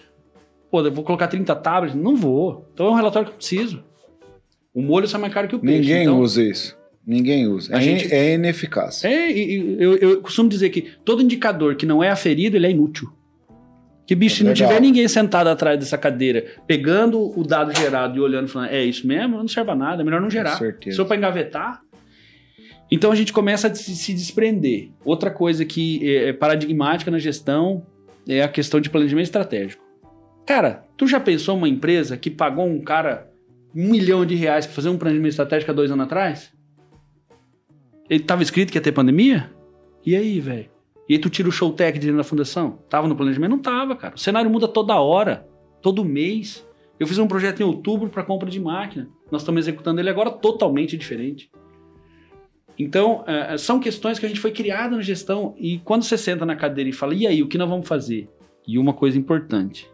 [0.77, 1.97] Pô, eu vou colocar 30 tablets?
[1.97, 2.69] Não vou.
[2.75, 3.83] Então é um relatório que eu preciso.
[4.75, 5.79] O molho sai mais caro que o peixe.
[5.79, 6.77] Ninguém então, usa isso.
[7.07, 7.75] Ninguém usa.
[7.75, 9.03] A É, gente- é ineficaz.
[9.03, 13.11] É, eu, eu costumo dizer que todo indicador que não é aferido, ele é inútil.
[14.07, 18.19] Que bicho, É se não tiver ninguém sentado atrás dessa cadeira, pegando o dado gerado
[18.19, 20.53] e olhando e falando, é isso mesmo, não serve a nada, é melhor não gerar.
[20.53, 20.91] Com certeza.
[20.95, 21.81] Se for para engavetar.
[22.91, 24.91] Então a gente começa a se, se desprender.
[25.07, 27.87] Outra coisa que é, é paradigmática na gestão
[28.29, 29.86] é a questão de planejamento estratégico.
[30.47, 33.29] Cara, tu já pensou uma empresa que pagou um cara
[33.75, 36.53] um milhão de reais para fazer um planejamento estratégico há dois anos atrás?
[38.09, 39.51] Ele tava escrito que ia ter pandemia?
[40.05, 40.71] E aí, velho?
[41.09, 42.79] E aí tu tira o Showtech de dentro da fundação?
[42.89, 43.51] Tava no planejamento?
[43.51, 44.15] Não tava, cara.
[44.15, 45.47] O cenário muda toda hora,
[45.83, 46.67] todo mês.
[46.99, 49.09] Eu fiz um projeto em outubro para compra de máquina.
[49.31, 51.51] Nós estamos executando ele agora totalmente diferente.
[52.79, 56.47] Então, eh, são questões que a gente foi criada na gestão e quando você senta
[56.47, 58.29] na cadeira e fala, e aí, o que nós vamos fazer?
[58.67, 59.91] E uma coisa importante,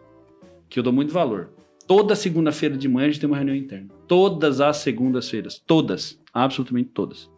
[0.73, 1.53] que eu dou muito valor.
[1.87, 3.87] Toda segunda-feira de manhã a gente tem uma reunião interna.
[4.07, 5.61] Todas as segundas-feiras.
[5.67, 6.19] Todas.
[6.33, 7.29] Absolutamente todas.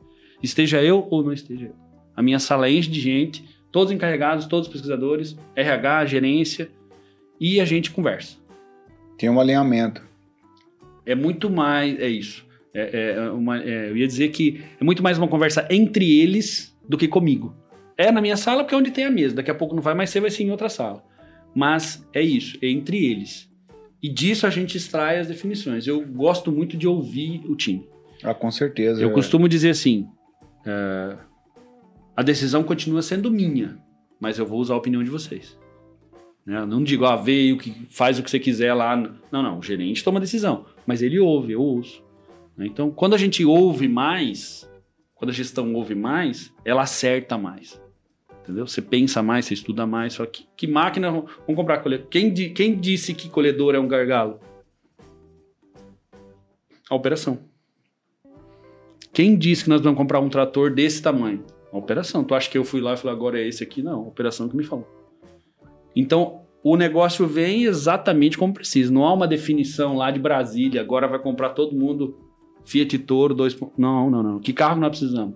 [0.41, 1.75] Esteja eu ou não esteja eu.
[2.15, 6.69] A minha sala enche de gente, todos encarregados, todos pesquisadores, RH, gerência,
[7.37, 8.37] e a gente conversa.
[9.17, 10.01] Tem um alinhamento.
[11.05, 11.99] É muito mais.
[11.99, 12.45] É isso.
[12.73, 16.73] É, é uma- é, eu ia dizer que é muito mais uma conversa entre eles
[16.87, 17.53] do que comigo.
[17.97, 19.35] É na minha sala porque é onde tem a mesa.
[19.35, 21.03] Daqui a pouco não vai mais ser, vai ser em outra sala.
[21.55, 23.49] Mas é isso, é entre eles.
[24.03, 25.87] E disso a gente extrai as definições.
[25.87, 27.87] Eu gosto muito de ouvir o time.
[28.23, 29.01] Ah, com certeza.
[29.01, 30.07] Eu costumo dizer assim:
[30.65, 31.17] é,
[32.15, 33.77] a decisão continua sendo minha,
[34.19, 35.57] mas eu vou usar a opinião de vocês.
[36.45, 36.59] Né?
[36.59, 38.95] Eu não digo, ah, veio, que faz o que você quiser lá.
[39.31, 42.03] Não, não, o gerente toma a decisão, mas ele ouve, eu ouço.
[42.55, 42.67] né?
[42.67, 44.69] Então, quando a gente ouve mais,
[45.15, 47.81] quando a gestão ouve mais, ela acerta mais.
[48.45, 48.65] Entendeu?
[48.67, 50.13] Você pensa mais, você estuda mais.
[50.13, 51.79] Só que, que máquina vamos comprar?
[51.79, 54.39] colhe- Quem, quem disse que colhedor é um gargalo?
[56.89, 57.39] A operação.
[59.11, 61.43] Quem disse que nós vamos comprar um trator desse tamanho?
[61.73, 62.23] A operação.
[62.23, 63.81] Tu acha que eu fui lá e falei, agora é esse aqui?
[63.81, 64.87] Não, a operação que me falou.
[65.95, 68.91] Então, o negócio vem exatamente como precisa.
[68.93, 72.19] Não há uma definição lá de Brasília, agora vai comprar todo mundo
[72.65, 73.57] Fiat Toro 2.
[73.77, 74.39] Não, não, não.
[74.39, 75.35] Que carro nós precisamos?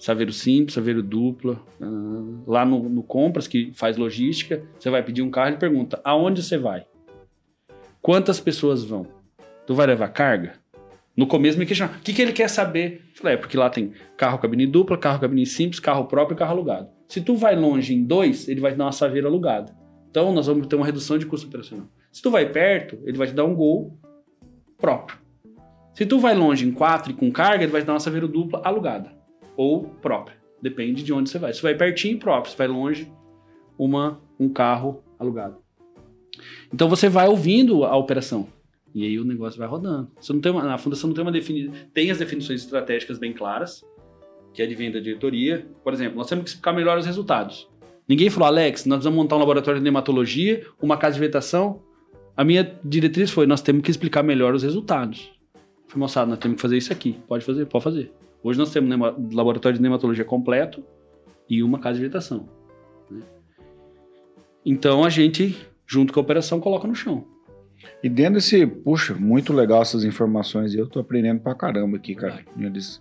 [0.00, 1.60] Saveiro simples, saveiro dupla.
[1.78, 6.00] ah, lá no, no Compras, que faz logística, você vai pedir um carro e pergunta,
[6.02, 6.86] aonde você vai?
[8.00, 9.06] Quantas pessoas vão?
[9.66, 10.54] Tu vai levar carga?
[11.14, 13.02] No começo me questionava, o que, que ele quer saber?
[13.14, 16.52] Falei, é porque lá tem carro cabine dupla, carro cabine simples, carro próprio e carro
[16.52, 16.88] alugado.
[17.06, 19.76] Se tu vai longe em dois, ele vai te dar uma saveira alugada.
[20.10, 21.86] Então nós vamos ter uma redução de custo operacional.
[22.10, 23.98] Se tu vai perto, ele vai te dar um gol
[24.78, 25.18] próprio.
[25.92, 28.26] Se tu vai longe em quatro e com carga, ele vai te dar uma saveira
[28.26, 29.19] dupla alugada.
[29.60, 30.38] Ou própria.
[30.62, 31.52] Depende de onde você vai.
[31.52, 32.50] Se vai pertinho, próprio.
[32.50, 33.12] Se vai longe,
[33.78, 35.58] uma, um carro alugado.
[36.72, 38.48] Então você vai ouvindo a operação.
[38.94, 40.10] E aí o negócio vai rodando.
[40.18, 41.74] Você não tem uma, a fundação não tem uma definição.
[41.92, 43.84] Tem as definições estratégicas bem claras,
[44.54, 45.66] que é de venda da diretoria.
[45.84, 47.68] Por exemplo, nós temos que explicar melhor os resultados.
[48.08, 51.82] Ninguém falou, Alex, nós vamos montar um laboratório de nematologia, uma casa de vegetação.
[52.34, 55.30] A minha diretriz foi, nós temos que explicar melhor os resultados.
[55.86, 57.18] Falei, moçada, nós temos que fazer isso aqui.
[57.28, 57.66] Pode fazer?
[57.66, 58.10] Pode fazer.
[58.42, 60.82] Hoje nós temos um laboratório de nematologia completo
[61.48, 62.48] e uma casa de vegetação.
[63.10, 63.20] né?
[64.64, 67.24] Então a gente, junto com a operação, coloca no chão.
[68.02, 70.74] E dentro desse, puxa, muito legal essas informações.
[70.74, 72.44] e Eu tô aprendendo pra caramba aqui, cara.
[72.58, 73.00] Eles,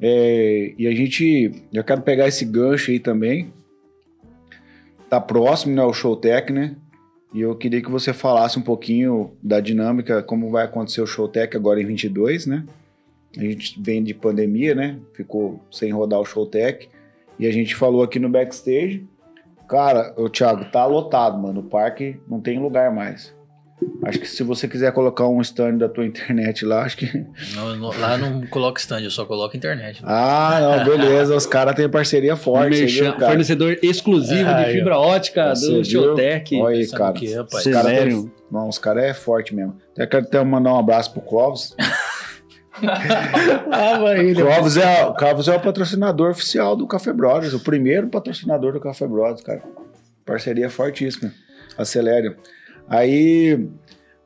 [0.00, 3.52] é, e a gente, eu quero pegar esse gancho aí também.
[5.08, 6.76] Tá próximo, né, o Showtech, né?
[7.34, 11.56] E eu queria que você falasse um pouquinho da dinâmica, como vai acontecer o Showtech
[11.56, 12.64] agora em 22, né?
[13.36, 14.98] A gente vem de pandemia, né?
[15.14, 16.88] Ficou sem rodar o Showtech.
[17.38, 19.06] E a gente falou aqui no backstage.
[19.68, 21.60] Cara, o Thiago, tá lotado, mano.
[21.60, 23.34] O parque não tem lugar mais.
[24.04, 27.26] Acho que se você quiser colocar um stand da tua internet lá, acho que.
[27.54, 30.00] Não, não- lá eu não coloco stand, eu só coloco internet.
[30.04, 31.34] Ah, não, beleza.
[31.34, 32.78] Os caras têm parceria forte.
[32.78, 33.26] Merchan- viu, cara?
[33.30, 35.84] fornecedor exclusivo Aí, de fibra ótica do?
[35.84, 36.60] Showtech.
[36.60, 37.12] Olha aí, cara.
[37.14, 37.66] que, rapaz?
[37.66, 39.76] Os têm- Não, os caras é forte mesmo.
[39.92, 41.74] Até quero até mandar um abraço pro Clóvis.
[43.68, 44.34] Lava ele.
[44.40, 48.80] Clóvis é, o Clóvis é o patrocinador oficial do Café Brothers, o primeiro patrocinador do
[48.80, 49.62] Café Brothers, cara.
[50.24, 51.32] Parceria fortíssima.
[51.76, 52.36] Acelere.
[52.88, 53.68] Aí,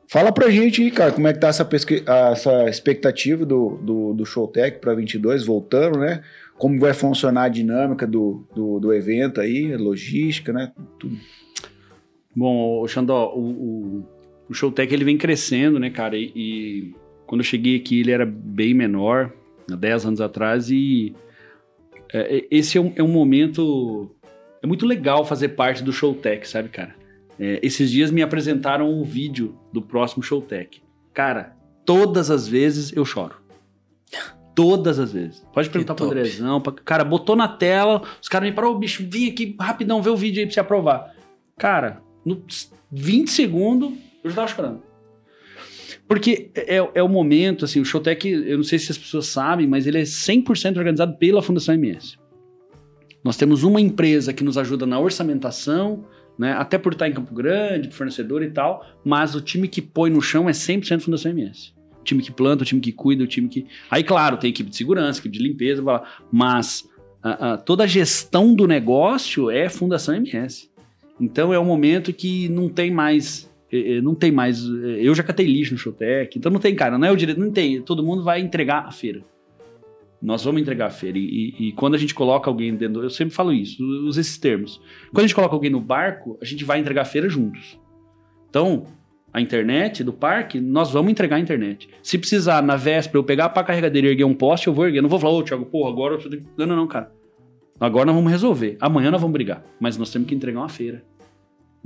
[0.07, 4.13] fala pra gente aí, cara, como é que tá essa, pesqui- essa expectativa do, do,
[4.13, 6.21] do Showtech pra 22, voltando, né?
[6.57, 10.71] Como vai funcionar a dinâmica do, do, do evento aí, a logística, né?
[10.99, 11.17] Tudo.
[12.35, 14.05] Bom, o Xandó, o, o,
[14.49, 16.15] o Showtech ele vem crescendo, né, cara?
[16.17, 16.95] E, e
[17.27, 19.31] quando eu cheguei aqui ele era bem menor,
[19.71, 21.13] há 10 anos atrás, e
[22.11, 24.09] é, é, esse é um, é um momento.
[24.61, 26.95] É muito legal fazer parte do Showtech, sabe, cara?
[27.39, 30.81] É, esses dias me apresentaram o vídeo do próximo Showtech.
[31.13, 31.55] Cara,
[31.85, 33.35] todas as vezes eu choro.
[34.55, 35.45] Todas as vezes.
[35.53, 36.05] Pode perguntar pro.
[36.05, 36.59] Andrezão.
[36.59, 36.73] Pra...
[36.73, 40.17] Cara, botou na tela, os caras me pararam, ô bicho, vim aqui rapidão ver o
[40.17, 41.15] vídeo aí pra você aprovar.
[41.57, 42.41] Cara, no
[42.91, 44.81] 20 segundos, eu já tava chorando.
[46.07, 49.67] Porque é, é o momento, assim, o Showtech, eu não sei se as pessoas sabem,
[49.67, 52.15] mas ele é 100% organizado pela Fundação MS.
[53.23, 56.05] Nós temos uma empresa que nos ajuda na orçamentação,
[56.39, 60.09] né, até por estar em Campo Grande, fornecedor e tal, mas o time que põe
[60.09, 61.73] no chão é 100% Fundação MS.
[61.99, 63.65] O time que planta, o time que cuida, o time que...
[63.91, 65.83] Aí, claro, tem equipe de segurança, equipe de limpeza,
[66.31, 66.87] mas
[67.21, 70.69] a- a- toda a gestão do negócio é Fundação MS.
[71.19, 73.51] Então é um momento que não tem mais.
[74.01, 74.63] Não tem mais.
[74.63, 77.51] Eu já catei lixo no Showtech, então não tem, cara, não é o direito, não
[77.51, 77.81] tem.
[77.81, 79.21] Todo mundo vai entregar a feira.
[80.21, 81.17] Nós vamos entregar a feira.
[81.17, 81.21] E,
[81.59, 83.03] e- e quando a gente coloca alguém dentro.
[83.03, 84.81] Eu sempre falo isso, uso esses termos.
[85.11, 87.79] Quando a gente coloca alguém no barco, a gente vai entregar a feira juntos.
[88.49, 88.85] Então,
[89.31, 91.87] a internet do parque, nós vamos entregar a internet.
[92.01, 94.85] Se precisar, na véspera, eu pegar a pá carregadeira e erguer um poste, eu vou
[94.87, 94.99] erguer.
[94.99, 96.41] Eu não vou falar, ô, Thiago, porra, agora eu que.
[96.57, 97.11] Não, não, não, cara.
[97.79, 98.75] Agora nós vamos resolver.
[98.81, 99.63] Amanhã nós vamos brigar.
[99.79, 101.03] Mas nós temos que entregar uma feira.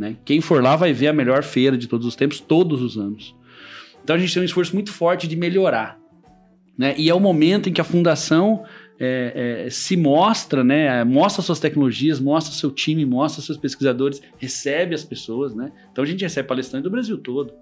[0.02, 0.18] Né?
[0.26, 3.36] Quem for lá vai ver a melhor feira de todos os tempos, todos os anos.
[4.04, 6.00] Então a gente tem um esforço muito forte de melhorar.
[6.76, 6.96] Né?
[6.98, 8.64] E é o momento em que a fundação
[9.00, 11.04] é, é, se mostra, né?
[11.04, 15.54] mostra suas tecnologias, mostra seu time, mostra seus pesquisadores, recebe as pessoas.
[15.54, 15.72] Né?
[15.92, 17.54] Então a gente recebe palestrantes do Brasil todo.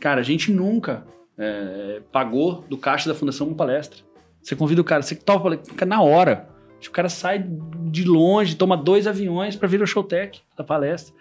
[0.00, 1.06] Cara, a gente nunca
[1.38, 4.00] é, pagou do caixa da fundação uma palestra.
[4.42, 6.48] Você convida o cara, você topa fica na hora.
[6.84, 7.44] O cara sai
[7.86, 11.14] de longe, toma dois aviões para vir ao Showtech da palestra,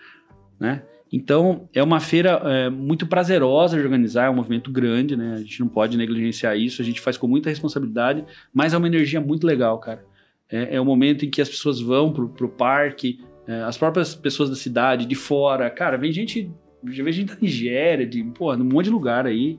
[0.59, 0.83] né?
[1.11, 5.35] Então, é uma feira é, muito prazerosa de organizar, é um movimento grande, né?
[5.35, 8.87] A gente não pode negligenciar isso, a gente faz com muita responsabilidade, mas é uma
[8.87, 10.03] energia muito legal, cara.
[10.49, 14.13] É, é o momento em que as pessoas vão pro, pro parque, é, as próprias
[14.15, 15.69] pessoas da cidade, de fora.
[15.69, 16.51] Cara, vem gente,
[16.83, 19.57] vem gente da Nigéria, de, pô, num monte de lugar aí,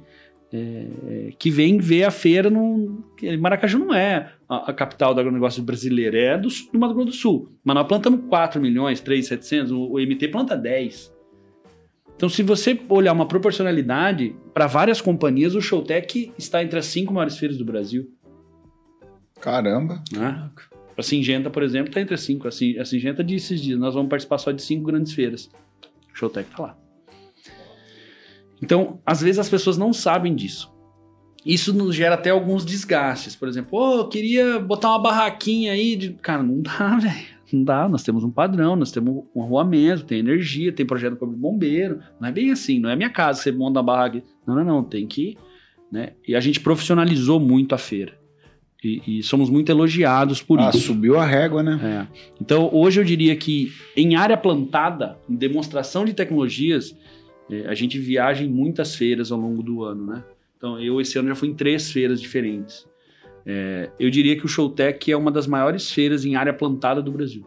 [0.52, 3.04] é, que vem ver a feira no.
[3.38, 7.14] Maracaju não é a, a capital do agronegócio brasileiro, é do, do Mato Grosso do
[7.14, 7.52] Sul.
[7.62, 11.12] Mas nós plantamos 4 milhões, 3,700, o, o MT planta 10.
[12.16, 17.14] Então, se você olhar uma proporcionalidade, para várias companhias, o Showtech está entre as cinco
[17.14, 18.10] maiores feiras do Brasil.
[19.40, 20.02] Caramba.
[20.12, 20.50] Né?
[20.96, 22.48] A Singenta, por exemplo, está entre as cinco.
[22.48, 25.48] A Singenta disse esses dias, nós vamos participar só de cinco grandes feiras.
[26.12, 26.87] O Showtech está lá.
[28.62, 30.72] Então, às vezes as pessoas não sabem disso.
[31.46, 33.36] Isso nos gera até alguns desgastes.
[33.36, 35.96] Por exemplo, oh, eu queria botar uma barraquinha aí.
[35.96, 36.10] De...
[36.14, 37.38] Cara, não dá, velho.
[37.52, 37.88] Não dá.
[37.88, 42.00] Nós temos um padrão, nós temos um arruamento, tem energia, tem projeto de bombeiro.
[42.20, 44.22] Não é bem assim, não é minha casa você monta uma barraca.
[44.46, 44.84] Não, não, não.
[44.84, 45.36] Tem que.
[45.90, 46.10] Né?
[46.26, 48.18] E a gente profissionalizou muito a feira.
[48.84, 50.80] E, e somos muito elogiados por Ah, isso.
[50.80, 52.06] subiu a régua, né?
[52.12, 52.18] É.
[52.40, 56.94] Então, hoje eu diria que em área plantada, em demonstração de tecnologias,
[57.66, 60.24] a gente viaja em muitas feiras ao longo do ano, né?
[60.56, 62.86] Então, eu esse ano já fui em três feiras diferentes.
[63.46, 67.10] Eh, eu diria que o Showtech é uma das maiores feiras em área plantada do
[67.10, 67.46] Brasil.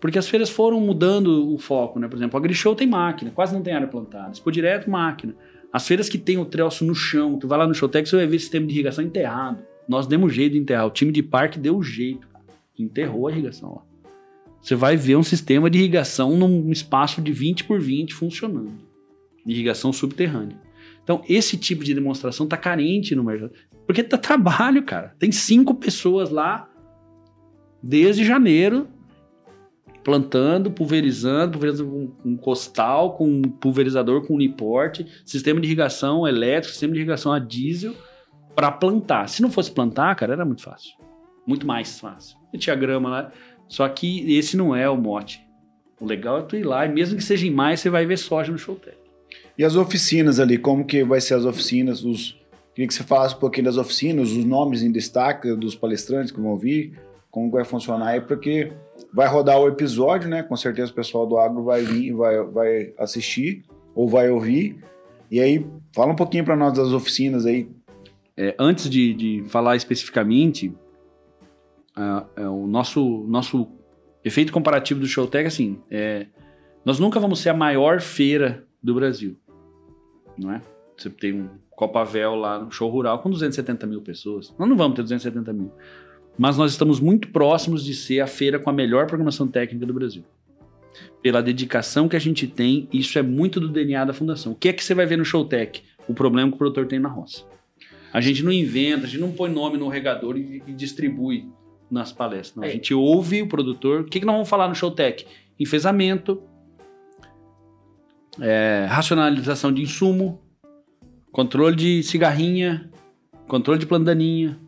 [0.00, 2.06] Porque as feiras foram mudando o foco, né?
[2.06, 4.34] Por exemplo, a AgriShow tem máquina, quase não tem área plantada.
[4.34, 5.34] For direto, máquina.
[5.72, 8.26] As feiras que tem o troço no chão, tu vai lá no Showtech, você vai
[8.26, 9.58] ver sistema de irrigação enterrado.
[9.88, 10.86] Nós demos jeito de enterrar.
[10.86, 12.44] O time de parque deu jeito, cara.
[12.78, 13.82] Enterrou a irrigação lá.
[14.60, 18.87] Você vai ver um sistema de irrigação num espaço de 20 por 20 funcionando.
[19.46, 20.58] Irrigação subterrânea.
[21.02, 23.52] Então, esse tipo de demonstração tá carente no mercado.
[23.86, 25.14] Porque tá trabalho, cara.
[25.18, 26.68] Tem cinco pessoas lá
[27.82, 28.88] desde janeiro
[30.04, 36.92] plantando, pulverizando, pulverizando com, com costal, com pulverizador com uniporte, sistema de irrigação elétrico, sistema
[36.94, 37.94] de irrigação a diesel
[38.54, 39.28] para plantar.
[39.28, 40.92] Se não fosse plantar, cara, era muito fácil.
[41.46, 42.36] Muito mais fácil.
[42.52, 43.32] E tinha grama lá.
[43.68, 45.40] Só que esse não é o mote.
[46.00, 48.16] O legal é tu ir lá, e mesmo que seja em maio, você vai ver
[48.16, 48.97] soja no Showtech.
[49.58, 52.04] E as oficinas ali, como que vai ser as oficinas?
[52.04, 52.40] Os...
[52.72, 56.40] Queria que você falasse um pouquinho das oficinas, os nomes em destaque dos palestrantes que
[56.40, 56.96] vão vir,
[57.28, 58.72] como vai funcionar aí, porque
[59.12, 60.44] vai rodar o episódio, né?
[60.44, 63.64] Com certeza o pessoal do agro vai vir, vai, vai assistir
[63.96, 64.78] ou vai ouvir.
[65.28, 67.68] E aí, fala um pouquinho para nós das oficinas aí.
[68.36, 70.72] É, antes de, de, falar especificamente,
[72.36, 73.66] é, o nosso, nosso
[74.24, 76.26] efeito comparativo do Showtech, assim, é,
[76.84, 79.36] nós nunca vamos ser a maior feira do Brasil,
[80.38, 80.62] não é?
[80.96, 84.52] Você tem um Copavel lá no show rural com 270 mil pessoas.
[84.58, 85.70] Nós não vamos ter 270 mil.
[86.36, 89.94] Mas nós estamos muito próximos de ser a feira com a melhor programação técnica do
[89.94, 90.24] Brasil.
[91.22, 94.52] Pela dedicação que a gente tem, isso é muito do DNA da fundação.
[94.52, 95.82] O que é que você vai ver no Showtech?
[96.08, 97.44] O problema que o produtor tem na roça.
[98.12, 101.48] A gente não inventa, a gente não põe nome no regador e, e distribui
[101.90, 102.56] nas palestras.
[102.56, 102.64] Não.
[102.64, 102.70] A é.
[102.70, 104.00] gente ouve o produtor.
[104.00, 105.26] O que, que nós vamos falar no Showtech?
[105.60, 106.42] Enfesamento,
[108.40, 110.40] é, racionalização de insumo,
[111.32, 112.90] controle de cigarrinha,
[113.46, 114.58] controle de plantaninha,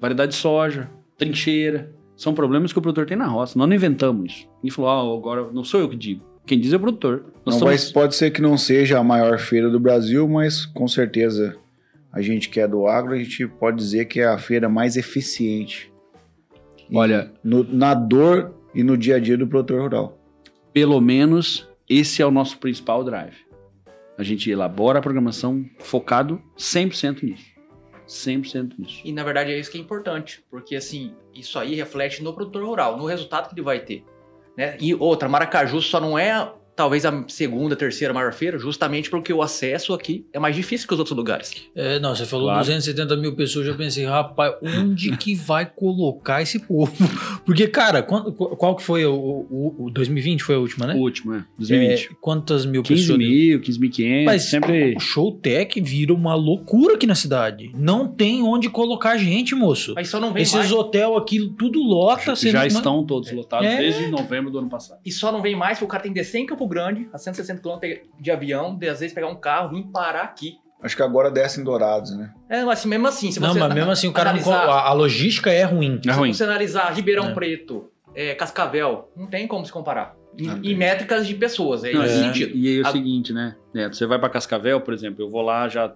[0.00, 1.94] variedade de soja, trincheira.
[2.16, 3.58] São problemas que o produtor tem na roça.
[3.58, 4.48] Nós não inventamos isso.
[4.64, 6.24] E falou, ah, agora não sou eu que digo.
[6.46, 7.26] Quem diz é o produtor.
[7.44, 7.92] Nós não, somos...
[7.92, 11.56] Pode ser que não seja a maior feira do Brasil, mas com certeza
[12.12, 14.96] a gente que é do agro, a gente pode dizer que é a feira mais
[14.96, 15.92] eficiente.
[16.94, 20.18] Olha, no, na dor e no dia a dia do produtor rural.
[20.72, 23.36] Pelo menos esse é o nosso principal drive.
[24.18, 27.56] A gente elabora a programação focado 100% nisso.
[28.06, 29.00] 100% nisso.
[29.04, 32.64] E na verdade é isso que é importante, porque assim, isso aí reflete no produtor
[32.64, 34.04] rural, no resultado que ele vai ter.
[34.56, 34.76] Né?
[34.80, 39.40] E outra, Maracaju só não é talvez a segunda, terceira maior feira, justamente porque o
[39.40, 41.64] acesso aqui é mais difícil que os outros lugares.
[41.74, 42.60] É, não, você falou claro.
[42.60, 46.92] 270 mil pessoas, eu já pensei, rapaz, onde que vai colocar esse povo?
[47.46, 50.94] Porque, cara, qual, qual que foi o, o, o, 2020 foi a última, né?
[50.94, 52.04] O último, é, 2020.
[52.04, 53.18] É, quantas mil 15 pessoas?
[53.18, 54.94] 15 mil, 15.500, Mas sempre...
[54.96, 57.70] o Showtech vira uma loucura aqui na cidade.
[57.74, 59.94] Não tem onde colocar gente, moço.
[59.94, 62.34] Mas só não vem Esses hotel aqui, tudo lota.
[62.34, 63.78] Já, já estão todos lotados é.
[63.78, 65.00] desde novembro do ano passado.
[65.04, 67.18] E só não vem mais porque o cara tem que descer em Campo Grande, a
[67.18, 70.58] 160 km de avião, de às vezes pegar um carro, vir parar aqui.
[70.82, 72.32] Acho que agora desce em Dourados, né?
[72.48, 74.72] É, mas assim, mesmo assim, se não, você mas mesmo assim o cara analisar, não,
[74.72, 76.00] a, a, logística é ruim.
[76.06, 76.32] É ruim.
[76.32, 77.34] Se você analisar Ribeirão é.
[77.34, 80.14] Preto, é, Cascavel, não tem como se comparar.
[80.38, 82.54] Em, ah, em métricas de pessoas, é, nesse sentido.
[82.54, 82.92] E aí é o a...
[82.92, 83.56] seguinte, né?
[83.72, 85.94] Neto, você vai para Cascavel, por exemplo, eu vou lá já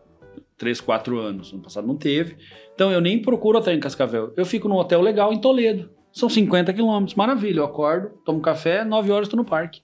[0.57, 1.53] 3, 4 anos.
[1.53, 2.37] No passado não teve.
[2.75, 4.33] Então eu nem procuro hotel em Cascavel.
[4.37, 5.91] Eu fico num hotel legal em Toledo.
[6.13, 7.15] São 50 quilômetros.
[7.15, 7.61] Maravilha.
[7.61, 9.83] Eu acordo, tomo café, 9 horas estou no parque.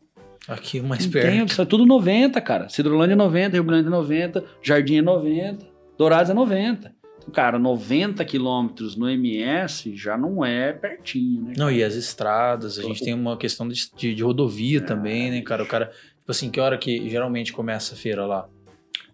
[0.48, 1.56] Aqui mais perto.
[1.56, 2.68] Tem, é tudo 90, cara.
[2.68, 5.66] Cidrolândia é 90, Rio Grande é 90, Jardim é 90,
[5.98, 6.94] Dourados é 90.
[7.18, 11.54] Então, cara, 90 quilômetros no MS já não é pertinho, né?
[11.56, 15.30] Não, e as estradas, a gente tem uma questão de, de, de rodovia é, também,
[15.30, 15.62] né, cara?
[15.62, 18.48] O cara, tipo assim, que hora que geralmente começa a feira lá?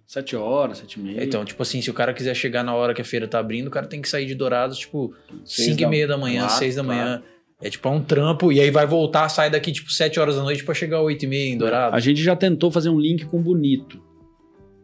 [0.04, 1.24] Sete horas, sete e meia.
[1.24, 3.68] Então, tipo assim, se o cara quiser chegar na hora que a feira tá abrindo,
[3.68, 6.74] o cara tem que sair de Dourados, tipo, cinco e meia da manhã, claro, seis
[6.74, 7.18] da manhã.
[7.18, 7.32] Claro.
[7.62, 10.42] É tipo é um trampo, e aí vai voltar, sai daqui tipo 7 horas da
[10.42, 11.94] noite para chegar às 8 e meia em Dourado.
[11.94, 14.02] A gente já tentou fazer um link com Bonito.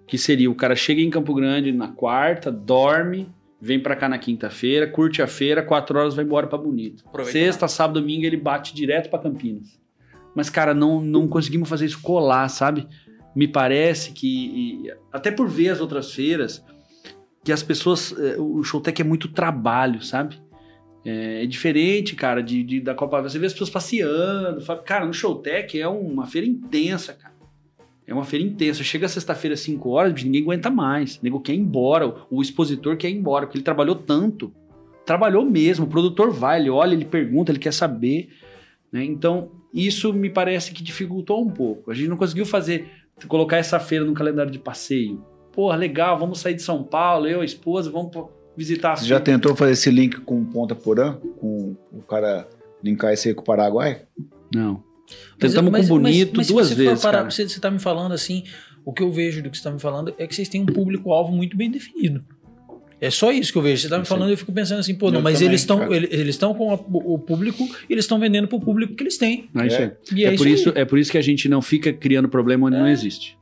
[0.06, 3.28] Que seria, o cara chega em Campo Grande na quarta, dorme,
[3.60, 7.02] vem para cá na quinta-feira, curte a feira, 4 horas vai embora para Bonito.
[7.06, 7.68] Aproveita Sexta, lá.
[7.68, 9.78] sábado, domingo ele bate direto para Campinas.
[10.34, 12.86] Mas, cara, não, não conseguimos fazer isso colar, sabe?
[13.34, 16.64] Me parece que, e, até por ver as outras feiras,
[17.44, 20.40] que as pessoas, eh, o Showtech é muito trabalho, sabe?
[21.04, 23.22] É, é, diferente, cara, de, de, da Copa.
[23.22, 24.60] Você vê as pessoas passeando.
[24.60, 27.34] Fala, cara, no Showtech é uma feira intensa, cara.
[28.06, 28.82] É uma feira intensa.
[28.82, 31.16] Chega sexta-feira, 5 horas, ninguém aguenta mais.
[31.16, 32.14] O nego quer ir embora.
[32.30, 34.52] O expositor quer ir embora, porque ele trabalhou tanto.
[35.04, 35.84] Trabalhou mesmo.
[35.84, 38.30] O produtor vai, ele olha, ele pergunta, ele quer saber.
[38.90, 39.04] Né?
[39.04, 41.90] Então, isso me parece que dificultou um pouco.
[41.90, 42.88] A gente não conseguiu fazer,
[43.26, 45.22] colocar essa feira no calendário de passeio.
[45.52, 48.12] Porra, legal, vamos sair de São Paulo, eu, a esposa, vamos
[48.58, 48.96] visitar.
[48.96, 51.14] Você já tentou fazer esse link com Ponta Porã?
[51.38, 52.48] Com o cara
[52.82, 54.02] linkar esse aí com o Paraguai?
[54.52, 54.82] Não.
[55.38, 57.00] Tentamos mas, com Bonito mas, mas, duas vezes.
[57.00, 58.44] Parar, você está me falando assim,
[58.84, 60.66] o que eu vejo do que você está me falando é que vocês têm um
[60.66, 62.22] público-alvo muito bem definido.
[63.00, 63.82] É só isso que eu vejo.
[63.82, 65.92] Você está me falando e eu fico pensando assim, pô, não, mas também, eles estão
[65.94, 69.48] eles estão com a, o público, eles estão vendendo para o público que eles têm.
[69.54, 69.96] É, isso é.
[70.16, 72.76] é, é, por isso, é por isso que a gente não fica criando problema onde
[72.76, 72.80] é.
[72.80, 73.37] não existe.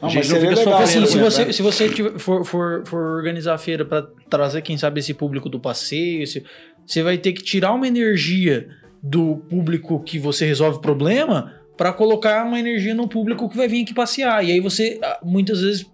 [0.00, 3.58] Não, gente não fica legal, assim, se você, se você for, for, for organizar a
[3.58, 6.42] feira para trazer, quem sabe, esse público do passeio, esse,
[6.86, 8.68] você vai ter que tirar uma energia
[9.02, 13.68] do público que você resolve o problema para colocar uma energia no público que vai
[13.68, 14.44] vir aqui passear.
[14.44, 15.86] E aí você, ah, muitas vezes,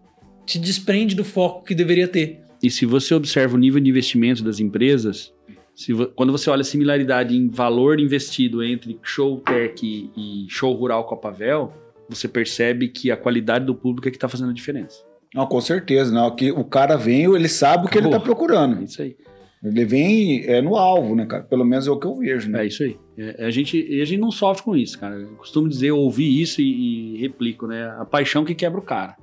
[0.47, 2.41] se desprende do foco que deveria ter.
[2.63, 5.33] E se você observa o nível de investimento das empresas,
[5.75, 11.05] se, quando você olha a similaridade em valor investido entre show tech e show rural
[11.05, 11.73] Copavel,
[12.09, 15.05] você percebe que a qualidade do público é que está fazendo a diferença.
[15.35, 16.35] Não, com certeza, não.
[16.35, 18.33] Que o cara vem, ele sabe o que ele tá Acabou.
[18.33, 18.83] É procurando.
[18.83, 19.17] isso aí.
[19.63, 21.43] Ele vem é, no alvo, né, cara?
[21.43, 22.63] Pelo menos é o que eu vejo, né?
[22.63, 22.97] É isso aí.
[23.19, 25.17] É, a, gente, a gente não sofre com isso, cara.
[25.17, 27.91] Eu costumo dizer, eu ouvi isso e, e replico, né?
[27.99, 29.17] A paixão que quebra o cara.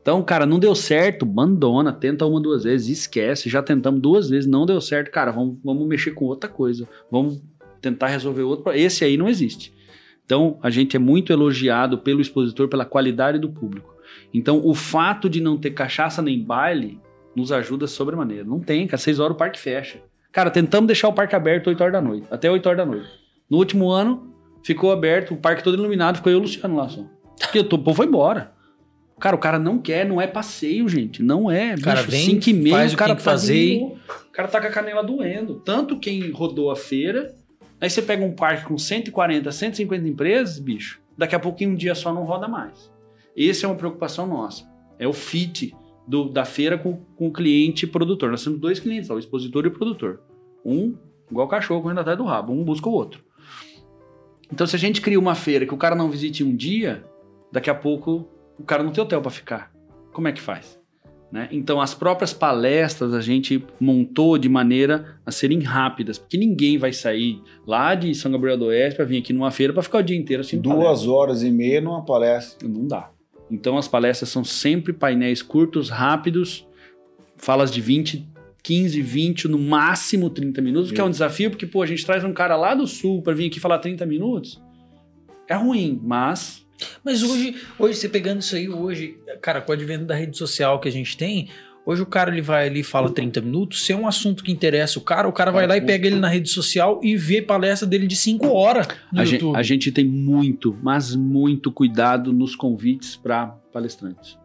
[0.00, 3.50] Então, cara, não deu certo, abandona, tenta uma, duas vezes, esquece.
[3.50, 6.88] Já tentamos duas vezes, não deu certo, cara, vamos, vamos mexer com outra coisa.
[7.10, 7.42] Vamos
[7.82, 8.72] tentar resolver outro.
[8.72, 9.72] Esse aí não existe.
[10.30, 13.96] Então, a gente é muito elogiado pelo expositor pela qualidade do público.
[14.32, 17.00] Então, o fato de não ter cachaça nem baile
[17.34, 18.44] nos ajuda sobremaneira.
[18.44, 18.96] Não tem, cara.
[18.96, 20.00] Seis horas o parque fecha.
[20.30, 23.08] Cara, tentamos deixar o parque aberto 8 horas da noite, até 8 horas da noite.
[23.50, 24.32] No último ano,
[24.62, 27.04] ficou aberto, o parque todo iluminado, ficou eu e o Luciano lá só.
[27.40, 28.52] Porque o povo foi embora.
[29.18, 31.24] Cara, o cara não quer, não é passeio, gente.
[31.24, 31.74] Não é.
[31.74, 34.14] O cara bicho, vem, cinco e meia, faz o o cara que que fazer tá
[34.28, 35.56] O cara tá com a canela doendo.
[35.56, 37.34] Tanto quem rodou a feira.
[37.80, 41.00] Aí você pega um parque com 140, 150 empresas, bicho.
[41.16, 42.92] Daqui a pouquinho um dia só não roda mais.
[43.36, 44.68] Essa é uma preocupação nossa.
[44.98, 45.74] É o fit
[46.06, 48.30] do- da feira com, com o cliente produtor.
[48.30, 50.20] Nós temos dois clientes, lá, o expositor e o produtor.
[50.64, 50.94] Um,
[51.30, 53.24] igual cachorro correndo atrás do rabo, um busca o outro.
[54.52, 57.04] Então, se a gente cria uma feira que o cara não visite um dia,
[57.52, 58.28] daqui a pouco
[58.58, 59.72] o cara não tem hotel para ficar.
[60.12, 60.79] Como é que faz?
[61.30, 61.48] Né?
[61.52, 66.92] Então, as próprias palestras a gente montou de maneira a serem rápidas, porque ninguém vai
[66.92, 70.02] sair lá de São Gabriel do Oeste para vir aqui numa feira para ficar o
[70.02, 70.60] dia inteiro assim.
[70.60, 72.68] Duas horas e meia numa palestra.
[72.68, 73.10] Não dá.
[73.50, 76.66] Então as palestras são sempre painéis curtos, rápidos,
[77.36, 78.28] falas de 20,
[78.62, 82.22] 15, 20, no máximo 30 minutos, que é um desafio, porque pô, a gente traz
[82.24, 84.60] um cara lá do sul para vir aqui falar 30 minutos.
[85.48, 86.64] É ruim, mas
[87.04, 90.80] Mas hoje, hoje, você pegando isso aí, hoje, cara, com o advento da rede social
[90.80, 91.48] que a gente tem,
[91.84, 94.52] hoje o cara ele vai ali e fala 30 minutos, se é um assunto que
[94.52, 97.42] interessa o cara, o cara vai lá e pega ele na rede social e vê
[97.42, 99.56] palestra dele de 5 horas no a gente, YouTube.
[99.56, 104.38] a gente tem muito, mas muito cuidado nos convites para palestrantes.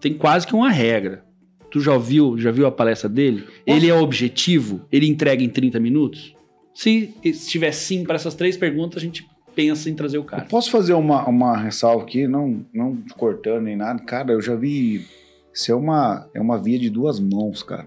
[0.00, 1.24] Tem quase que uma regra.
[1.70, 3.44] Tu já ouviu, já viu a palestra dele?
[3.66, 4.86] Ele é objetivo?
[4.92, 6.34] Ele entrega em 30 minutos?
[6.74, 10.44] Se estiver sim para essas três perguntas, a gente pensa em trazer o Eu cara.
[10.44, 14.02] posso fazer uma, uma ressalva aqui, não, não cortando nem nada.
[14.02, 15.06] Cara, eu já vi.
[15.52, 17.86] Isso é uma, é uma via de duas mãos, cara.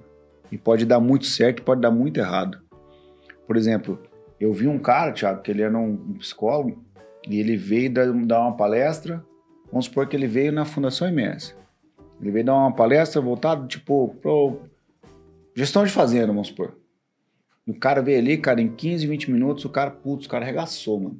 [0.51, 2.59] E pode dar muito certo pode dar muito errado.
[3.47, 3.99] Por exemplo,
[4.39, 6.83] eu vi um cara, Thiago, que ele era um, psicólogo,
[7.27, 9.23] e ele veio dar, uma palestra.
[9.71, 11.53] Vamos supor que ele veio na Fundação MS.
[12.21, 14.61] Ele veio dar uma palestra voltada, tipo, pro
[15.55, 16.77] gestão de fazenda, vamos supor.
[17.65, 20.43] E o cara veio ali, cara, em 15, 20 minutos, o cara, putz, o cara
[20.43, 21.19] arregaçou, mano.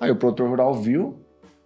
[0.00, 1.18] Aí o produtor rural viu,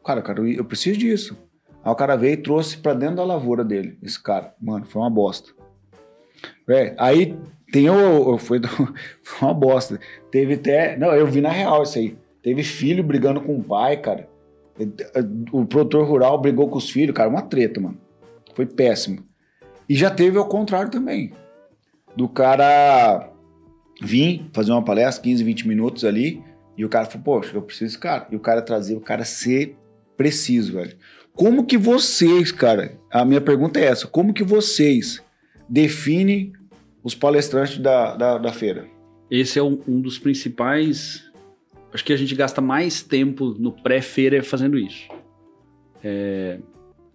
[0.04, 1.36] cara, cara, eu preciso disso.
[1.84, 4.54] Aí o cara veio e trouxe pra dentro da lavoura dele, esse cara.
[4.60, 5.50] Mano, foi uma bosta.
[6.98, 7.34] Aí
[7.72, 8.60] tem o- Foi,
[9.22, 9.98] foi uma bosta.
[10.30, 10.96] Teve até.
[10.96, 12.16] Não, eu vi na real isso aí.
[12.42, 14.28] Teve filho brigando com o pai, cara.
[15.52, 17.98] O produtor rural brigou com os filhos, cara, uma treta, mano.
[18.54, 19.24] Foi péssimo.
[19.88, 21.32] E já teve ao contrário também.
[22.14, 23.30] Do cara
[24.00, 26.42] vir fazer uma palestra, 15, 20 minutos ali,
[26.78, 28.26] e o cara falou, poxa, eu preciso cara.
[28.30, 29.76] E o cara trazer, o cara ser
[30.16, 30.96] preciso, velho.
[31.34, 35.22] Como que vocês, cara, a minha pergunta é essa, como que vocês
[35.68, 36.52] definem
[37.04, 38.86] os palestrantes da, da, da feira?
[39.30, 41.24] Esse é um, um dos principais.
[41.92, 45.06] Acho que a gente gasta mais tempo no pré-feira fazendo isso.
[46.02, 46.58] É,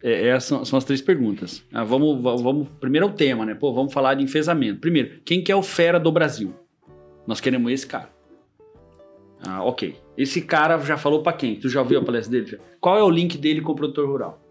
[0.02, 1.64] é, essas são, são as três perguntas.
[1.73, 3.56] Ah, vamos, va- vamos, primeiro é o tema, né?
[3.56, 4.80] Pô, vamos falar de enfesamento.
[4.80, 6.53] Primeiro, quem que é o fera do Brasil?
[7.26, 8.12] Nós queremos esse cara.
[9.45, 9.95] Ah, ok.
[10.18, 11.56] Esse cara já falou pra quem?
[11.56, 12.60] Tu já ouviu a palestra dele?
[12.80, 14.41] Qual é o link dele com o produtor rural?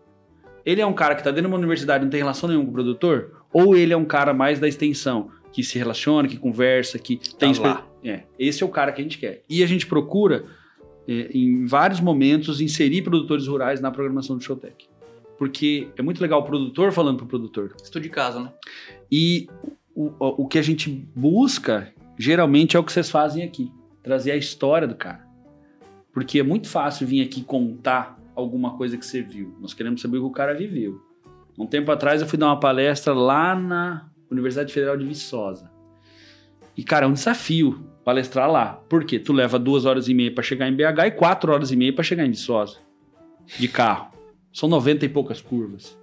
[0.65, 2.71] Ele é um cara que tá dentro de uma universidade, não tem relação nenhuma com
[2.71, 3.45] o produtor?
[3.53, 7.53] Ou ele é um cara mais da extensão, que se relaciona, que conversa, que tem...
[7.55, 7.87] Tá lá.
[8.05, 9.43] É, esse é o cara que a gente quer.
[9.49, 10.45] E a gente procura,
[11.07, 14.89] é, em vários momentos, inserir produtores rurais na programação do Showtech.
[15.39, 17.75] Porque é muito legal o produtor falando pro produtor.
[17.83, 18.53] Estudo de casa, né?
[19.11, 19.49] E
[19.95, 23.71] o, o, o que a gente busca, geralmente, é o que vocês fazem aqui.
[24.03, 25.27] Trazer a história do cara.
[26.13, 29.57] Porque é muito fácil vir aqui contar alguma coisa que você viu.
[29.61, 31.01] Nós queremos saber o que o cara viveu.
[31.59, 35.71] Um tempo atrás eu fui dar uma palestra lá na Universidade Federal de Viçosa.
[36.77, 38.81] E, cara, é um desafio palestrar lá.
[38.89, 39.19] Por quê?
[39.19, 41.93] Tu leva duas horas e meia para chegar em BH e quatro horas e meia
[41.93, 42.79] para chegar em Viçosa.
[43.59, 44.11] De carro.
[44.53, 45.99] São 90 e poucas curvas.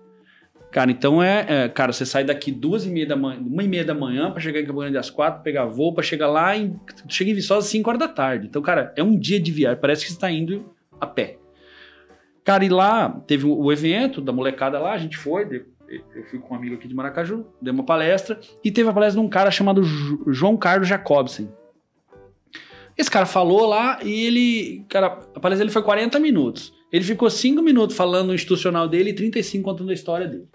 [0.71, 3.67] Cara, então é, é, Cara, você sai daqui duas e meia da manhã, uma e
[3.67, 6.55] meia da manhã pra chegar em Campo Grande às quatro, pegar voo pra chegar lá
[6.55, 6.79] em.
[7.07, 8.47] Chega em Viçosa às 5 horas da tarde.
[8.47, 9.79] Então, cara, é um dia de viagem.
[9.79, 10.71] Parece que você tá indo
[11.01, 11.37] a pé.
[12.43, 15.65] Cara, e lá teve o evento da molecada lá, a gente foi.
[15.87, 18.39] Eu fui com um amigo aqui de Maracaju, dei uma palestra.
[18.63, 19.83] E teve a palestra de um cara chamado
[20.27, 21.49] João Carlos Jacobsen.
[22.95, 24.85] Esse cara falou lá e ele.
[24.87, 26.73] Cara, a palestra dele foi 40 minutos.
[26.91, 30.47] Ele ficou cinco minutos falando no institucional dele e 35 contando a história dele.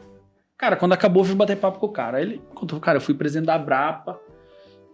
[0.56, 2.20] Cara, quando acabou, eu fui bater papo com o cara.
[2.20, 4.18] Ele contou, cara, eu fui presidente da Brapa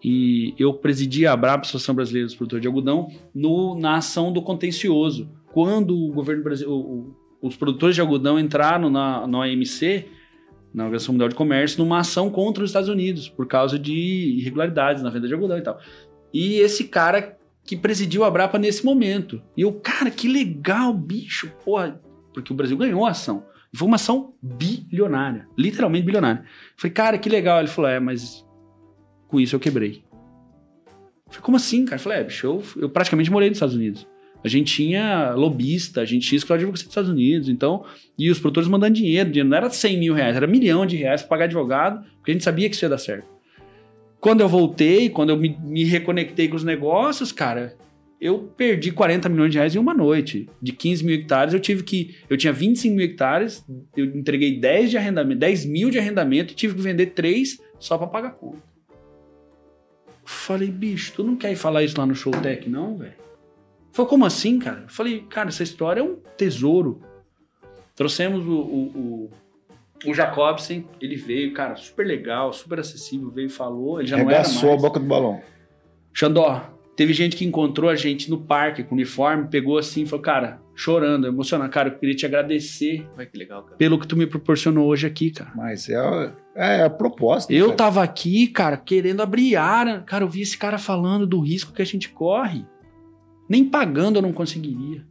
[0.03, 4.43] e eu presidi a Brapa, Associação Brasileira dos Produtores de Algodão, no, na ação do
[4.43, 5.31] contencioso.
[5.53, 10.07] Quando o governo brasileiro, os produtores de algodão entraram na, na OMC,
[10.73, 13.93] na Organização Mundial de Comércio, numa ação contra os Estados Unidos, por causa de
[14.39, 15.79] irregularidades na venda de algodão e tal.
[16.33, 19.43] E esse cara que presidiu a Brapa nesse momento.
[19.57, 22.01] E eu, cara, que legal, bicho, porra,
[22.33, 23.45] porque o Brasil ganhou a ação.
[23.73, 26.45] Foi uma ação bilionária, literalmente bilionária.
[26.77, 27.61] falei, cara, que legal.
[27.61, 28.45] Ele falou, é, mas
[29.29, 30.05] com isso eu quebrei.
[31.27, 31.97] Eu falei, como assim, cara?
[31.97, 34.07] Eu falei, é, bicho, eu, eu praticamente morei nos Estados Unidos.
[34.43, 37.85] A gente tinha lobista, a gente tinha escola de advocacia dos Estados Unidos, então,
[38.19, 41.21] e os produtores mandando dinheiro, dinheiro não era 100 mil reais, era milhão de reais
[41.21, 43.29] para pagar advogado, porque a gente sabia que isso ia dar certo.
[44.21, 47.77] Quando eu voltei, quando eu me, me reconectei com os negócios, cara,
[48.21, 50.47] eu perdi 40 milhões de reais em uma noite.
[50.61, 52.17] De 15 mil hectares, eu tive que.
[52.29, 53.65] Eu tinha 25 mil hectares,
[53.97, 57.97] eu entreguei 10 de arrendamento, 10 mil de arrendamento e tive que vender 3 só
[57.97, 58.63] para pagar conta.
[60.23, 63.15] Falei, bicho, tu não quer ir falar isso lá no Showtech, não, velho?
[63.91, 64.85] Falei, como assim, cara?
[64.87, 67.01] Falei, cara, essa história é um tesouro.
[67.97, 69.31] Trouxemos o, o, o,
[70.07, 74.01] o Jacobsen, ele veio, cara, super legal, super acessível, veio e falou.
[74.01, 74.85] Ele já Regaçou não era mais.
[74.85, 75.41] a boca do balão.
[76.13, 80.23] Xandó, teve gente que encontrou a gente no parque com uniforme, pegou assim e falou,
[80.23, 83.77] cara, chorando, emocionado, cara, eu queria te agradecer Olha que legal, cara.
[83.77, 85.53] pelo que tu me proporcionou hoje aqui, cara.
[85.55, 87.53] Mas é, a- é a proposta.
[87.53, 87.77] Eu cara.
[87.77, 90.01] tava aqui, cara, querendo abrir área.
[90.01, 92.65] Cara, eu vi esse cara falando do risco que a gente corre.
[93.49, 95.05] Nem pagando eu não conseguiria.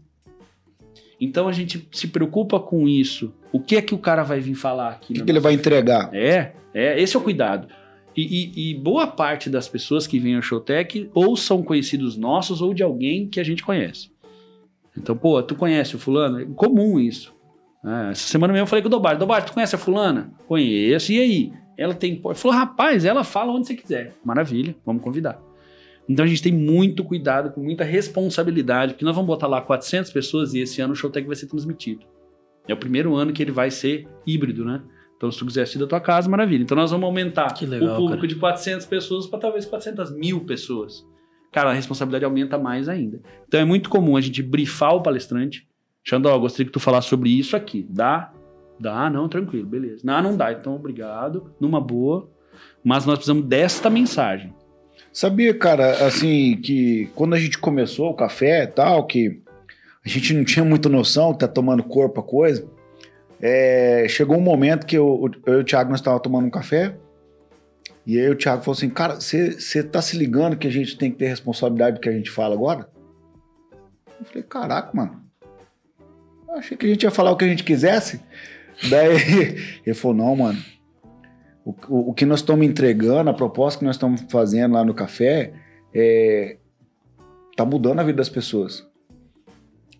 [1.20, 3.34] Então a gente se preocupa com isso.
[3.52, 5.14] O que é que o cara vai vir falar aqui?
[5.14, 6.10] O que, que ele vai entregar?
[6.14, 7.68] É, é, esse é o cuidado.
[8.16, 12.62] E, e- e boa parte das pessoas que vêm ao Showtech ou são conhecidos nossos
[12.62, 14.12] ou de alguém que a gente conhece.
[14.98, 16.40] Então, pô, tu conhece o fulano?
[16.41, 17.34] É comum isso.
[17.86, 19.18] É, essa semana mesmo eu falei com o Dobar.
[19.18, 20.32] Dobar, tu conhece a fulana?
[20.48, 21.12] Conheço.
[21.14, 21.54] E aí?
[21.78, 22.22] Ela tem...
[22.24, 24.14] Ele falou, rapaz, ela fala onde você quiser.
[24.24, 25.40] Maravilha, vamos convidar.
[26.10, 30.11] Então a gente tem muito cuidado, com muita responsabilidade, porque nós vamos botar lá 400
[30.11, 32.03] pessoas e esse ano o Showtech vai ser transmitido.
[32.68, 34.81] É o primeiro ano que ele vai ser híbrido, né?
[35.15, 36.64] Então, se tu quiser assistir da tua casa, maravilha.
[36.64, 38.27] Então, nós vamos aumentar legal, o público cara.
[38.27, 41.06] de 400 pessoas para talvez 400 mil pessoas.
[41.52, 43.22] Cara, a responsabilidade aumenta mais ainda.
[43.45, 45.68] Então, é muito comum a gente brifar o palestrante.
[46.03, 47.86] Xandó, gostaria que tu falasse sobre isso aqui.
[47.90, 48.31] Dá?
[48.80, 49.10] Dá?
[49.10, 50.03] Não, tranquilo, beleza.
[50.06, 50.53] Não, não dá.
[50.53, 51.52] Então, obrigado.
[51.60, 52.30] Numa boa.
[52.81, 54.53] Mas nós precisamos desta mensagem.
[55.20, 59.41] Sabia, cara, assim, que quando a gente começou o café e tal, que
[60.06, 62.66] a gente não tinha muita noção que tá tomando corpo a coisa,
[63.41, 66.96] é, chegou um momento que eu, eu e o Thiago nós estávamos tomando um café,
[68.08, 71.12] e aí o Thiago falou assim, cara, você tá se ligando que a gente tem
[71.12, 72.90] que ter responsabilidade do que a gente fala agora?
[74.22, 75.22] Eu falei, caraca, mano,
[76.48, 78.22] eu achei que a gente ia falar o que a gente quisesse.
[78.90, 79.18] Daí
[79.86, 80.64] ele falou, não, mano,
[81.65, 84.94] o, o, o que nós estamos entregando, a proposta que nós estamos fazendo lá no
[84.94, 85.53] café,
[85.94, 86.57] é,
[87.56, 88.88] tá mudando a vida das pessoas.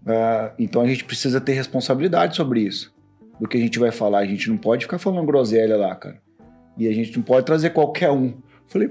[0.06, 2.94] Ah, então a gente precisa ter responsabilidade sobre isso,
[3.40, 4.20] do que a gente vai falar.
[4.20, 6.22] A gente não pode ficar falando groselha lá, cara.
[6.78, 8.34] E a gente não pode trazer qualquer um.
[8.68, 8.90] Falei,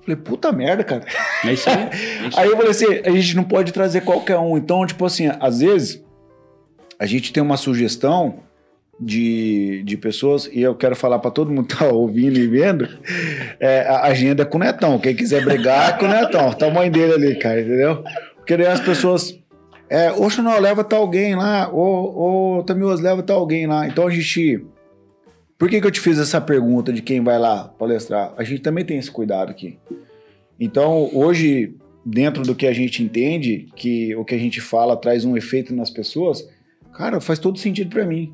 [0.00, 1.04] falei puta merda, cara.
[1.44, 1.76] É isso aí.
[2.24, 4.56] É isso Aí eu falei assim, a gente não pode trazer qualquer um.
[4.56, 6.04] Então, tipo assim, às vezes
[6.98, 8.40] a gente tem uma sugestão
[9.04, 12.88] de, de pessoas, e eu quero falar para todo mundo que tá ouvindo e vendo,
[13.58, 14.98] é, a agenda é com o Netão.
[14.98, 16.50] Quem quiser brigar é com o Netão.
[16.50, 18.04] O tamanho dele ali, cara, entendeu?
[18.36, 19.36] Porque daí as pessoas.
[19.90, 23.88] É, oxe, não, leva tá alguém lá, ou, ou Tamios, leva tá alguém lá.
[23.88, 24.64] Então a gente.
[25.58, 28.32] Por que, que eu te fiz essa pergunta de quem vai lá palestrar?
[28.36, 29.78] A gente também tem esse cuidado aqui.
[30.58, 31.74] Então, hoje,
[32.04, 35.74] dentro do que a gente entende, que o que a gente fala traz um efeito
[35.74, 36.48] nas pessoas,
[36.94, 38.32] cara, faz todo sentido para mim.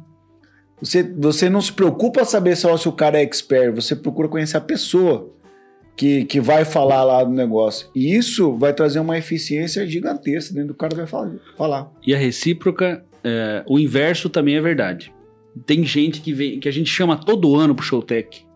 [0.80, 4.56] Você, você não se preocupa saber só se o cara é expert, você procura conhecer
[4.56, 5.32] a pessoa
[5.96, 7.90] que, que vai falar lá do negócio.
[7.94, 11.90] E isso vai trazer uma eficiência gigantesca dentro do cara vai falar.
[12.06, 15.12] E a recíproca, é, o inverso também é verdade.
[15.66, 18.46] Tem gente que vem, que a gente chama todo ano pro Showtech.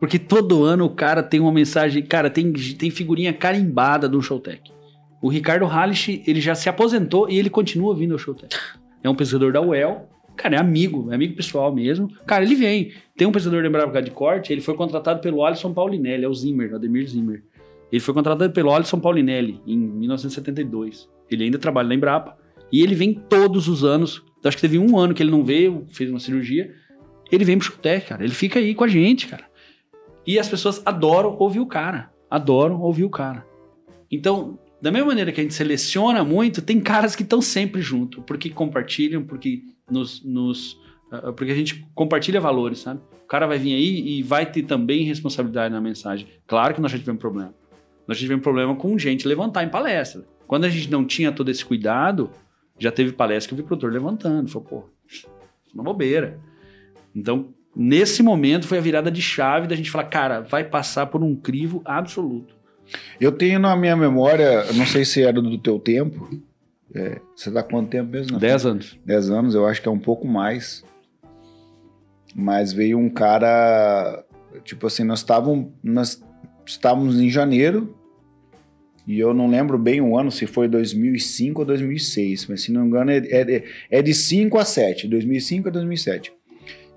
[0.00, 4.72] Porque todo ano o cara tem uma mensagem, cara, tem, tem figurinha carimbada do Showtech.
[5.22, 8.56] O Ricardo Hallish, ele já se aposentou e ele continua vindo ao Showtech.
[9.02, 12.08] É um pesquisador da UEL, cara, é amigo, é amigo pessoal mesmo.
[12.26, 12.92] Cara, ele vem.
[13.16, 16.34] Tem um pesquisador da Embrapa de corte, ele foi contratado pelo Alisson Paulinelli, é o
[16.34, 17.42] Zimmer, o Ademir Zimmer.
[17.90, 21.08] Ele foi contratado pelo Alisson Paulinelli em 1972.
[21.30, 22.36] Ele ainda trabalha na Embrapa.
[22.70, 24.22] E ele vem todos os anos.
[24.44, 26.72] Acho que teve um ano que ele não veio, fez uma cirurgia.
[27.30, 28.22] Ele vem pro Showtech, cara.
[28.22, 29.44] Ele fica aí com a gente, cara.
[30.26, 32.10] E as pessoas adoram ouvir o cara.
[32.30, 33.46] Adoram ouvir o cara.
[34.10, 38.22] Então, Da mesma maneira que a gente seleciona muito, tem caras que estão sempre junto,
[38.22, 40.72] porque compartilham, porque nos, nos
[41.12, 43.00] uh, porque a gente compartilha valores, sabe?
[43.24, 46.28] O cara vai vir aí e vai ter também responsabilidade na mensagem.
[46.46, 47.54] Claro que nós já tivemos problema.
[48.06, 50.24] Nós tivemos problema com gente levantar em palestra.
[50.46, 52.30] Quando a gente não tinha todo esse cuidado,
[52.78, 54.48] já teve palestra que eu vi o produtor levantando.
[54.48, 54.84] Falou, pô,
[55.74, 56.40] uma bobeira.
[57.14, 61.22] Então, nesse momento foi a virada de chave da gente falar, cara, vai passar por
[61.22, 62.57] um crivo absoluto.
[63.20, 66.28] Eu tenho na minha memória, não sei se era do teu tempo.
[66.94, 68.38] É, você dá quanto tempo mesmo?
[68.38, 68.98] Dez anos.
[69.04, 70.84] 10 anos, eu acho que é um pouco mais.
[72.34, 74.24] Mas veio um cara,
[74.64, 76.22] tipo assim, nós estávamos nós
[76.66, 77.94] estávamos em janeiro
[79.06, 82.82] e eu não lembro bem o ano, se foi 2005 ou 2006, mas se não
[82.82, 86.30] me engano é, é, é de 5 a 7, 2005 a 2007.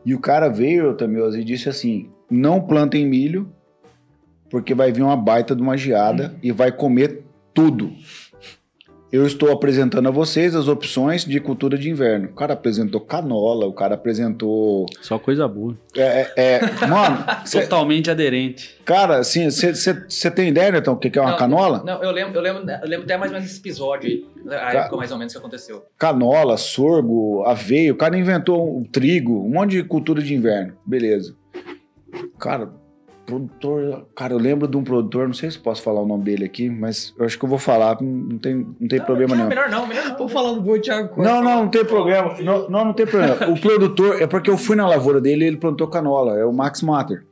[0.05, 3.49] E o cara veio, Tamioso, e disse assim, não plantem milho,
[4.52, 7.23] porque vai vir uma baita de uma geada e vai comer
[7.53, 7.91] tudo.
[9.11, 12.30] Eu estou apresentando a vocês as opções de cultura de inverno.
[12.30, 14.86] O cara apresentou canola, o cara apresentou.
[15.02, 15.78] Só coisa boa.
[15.98, 18.80] É, é, é, mano, cê- Totalmente aderente.
[18.86, 21.84] cara, assim, você tem ideia, Netão, o que, que é uma Não, canola?
[21.86, 24.26] Não, eu lembro, eu lembro, eu lembro até mais ou menos desse episódio aí.
[24.57, 25.84] A época mais ou menos que aconteceu.
[25.98, 27.91] Canola, sorgo, aveia.
[27.91, 30.73] O cara inventou o trigo, um monte de cultura de inverno.
[30.86, 31.36] Beleza.
[32.40, 32.69] Cara,
[33.32, 34.08] produtor.
[34.16, 36.70] Cara, eu lembro de um produtor, não sei se posso falar o nome dele aqui,
[36.70, 39.49] mas eu acho que eu vou falar, não tem, não tem problema não, nenhum.
[39.49, 40.18] Melhor não, melhor não.
[40.18, 41.22] Vou falar do boi Thiago.
[41.22, 42.36] Não, não, não tem problema.
[42.41, 43.36] Não, não, não tem problema.
[43.49, 46.38] O produtor, é porque eu fui na lavoura dele e ele plantou canola.
[46.38, 47.26] É o Max Matter.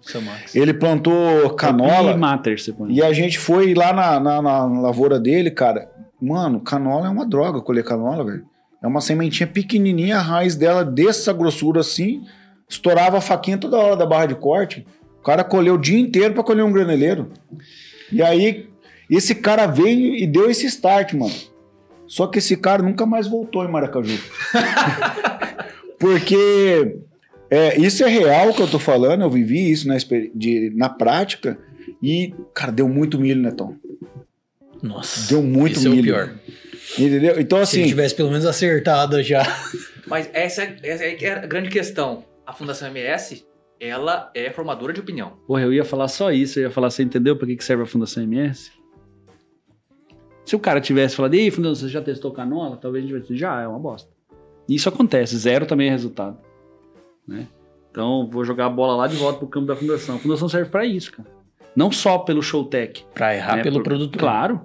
[0.00, 0.54] Seu Max.
[0.54, 2.92] Ele plantou E canola mater, você põe.
[2.92, 5.90] e a gente foi lá na, na, na lavoura dele, cara.
[6.20, 8.44] Mano, canola é uma droga colher canola, velho.
[8.82, 12.24] É uma sementinha pequenininha, a raiz dela dessa grossura assim,
[12.68, 14.86] estourava a faquinha toda hora da barra de corte.
[15.22, 17.30] O cara colheu o dia inteiro pra colher um graneleiro.
[18.10, 18.68] E aí,
[19.08, 21.32] esse cara veio e deu esse start, mano.
[22.08, 24.18] Só que esse cara nunca mais voltou em Maracaju.
[25.98, 26.96] Porque
[27.50, 29.96] é, isso é real que eu tô falando, eu vivi isso na,
[30.34, 31.58] de- na prática.
[32.02, 33.76] E, cara, deu muito milho, né, Tom?
[34.82, 35.28] Nossa.
[35.28, 36.16] Deu muito esse milho.
[36.16, 36.34] é o pior.
[36.98, 37.40] Entendeu?
[37.40, 39.44] Então, Se assim, ele tivesse pelo menos acertado já.
[40.06, 42.24] Mas essa, é- essa é é a grande questão.
[42.44, 43.44] A Fundação MS,
[43.84, 45.32] ela é formadora de opinião.
[45.44, 46.58] Porra, eu ia falar só isso.
[46.58, 48.70] Eu ia falar, você entendeu pra que que serve a Fundação MS?
[50.44, 52.76] Se o cara tivesse falado, ei, Fundação, você já testou canola?
[52.76, 54.08] Talvez a gente vai dizer, já, é uma bosta.
[54.68, 56.38] Isso acontece, zero também é resultado.
[57.26, 57.48] Né?
[57.90, 60.14] Então, vou jogar a bola lá de volta pro campo da Fundação.
[60.14, 61.28] A Fundação serve pra isso, cara.
[61.74, 63.04] Não só pelo Showtech.
[63.12, 63.62] Pra errar né?
[63.62, 64.18] pelo Por- produtor.
[64.20, 64.60] Claro.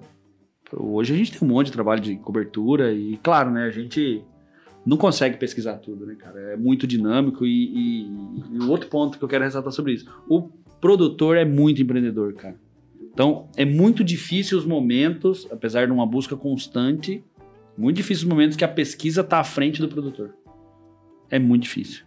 [0.71, 4.23] Hoje a gente tem um monte de trabalho de cobertura e, claro, né, a gente
[4.87, 6.39] não consegue pesquisar tudo, né, cara?
[6.53, 8.07] É muito dinâmico e, e-
[8.53, 10.05] e outro ponto que eu quero ressaltar sobre isso.
[10.29, 10.49] O
[10.81, 12.55] produtor é muito empreendedor, cara.
[13.13, 17.23] Então, é muito difícil os momentos, apesar de uma busca constante,
[17.77, 20.33] muito difícil os momentos que a pesquisa tá à frente do produtor.
[21.29, 22.05] É muito difícil.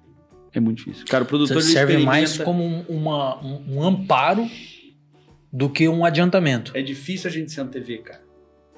[0.52, 1.04] É muito difícil.
[1.06, 4.48] Cara, o produtor ele serve mais como um, uma- um- um amparo
[5.52, 6.72] do que um adiantamento.
[6.74, 8.22] É difícil a gente se antever, cara.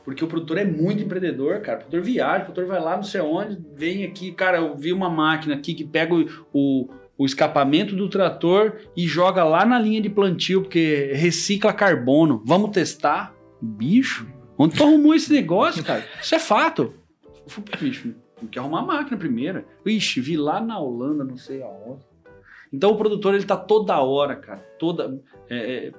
[0.05, 1.79] Porque o produtor é muito empreendedor, cara.
[1.79, 4.93] O produtor viaja, o produtor vai lá, não sei onde, vem aqui, cara, eu vi
[4.93, 9.79] uma máquina aqui que pega o, o, o escapamento do trator e joga lá na
[9.79, 12.43] linha de plantio, porque recicla carbono.
[12.45, 13.35] Vamos testar?
[13.61, 14.27] Bicho,
[14.59, 16.05] onde tu arrumou esse negócio, cara?
[16.21, 16.95] Isso é fato.
[17.25, 19.65] Eu falei, "Pô, bicho, tem que arrumar a máquina primeiro.
[19.87, 22.03] Ixi, vi lá na Holanda, não sei aonde.
[22.73, 25.21] Então o produtor, ele tá toda hora, cara, toda...
[25.49, 25.57] é,
[25.89, 25.93] é,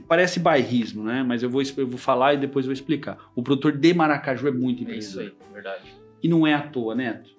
[0.00, 1.22] parece bairrismo, né?
[1.22, 3.18] Mas eu vou, eu vou falar e depois vou explicar.
[3.34, 5.46] O produtor de Maracaju é muito É isso empreendedor.
[5.46, 5.94] aí, verdade.
[6.22, 7.30] E não é à toa, Neto.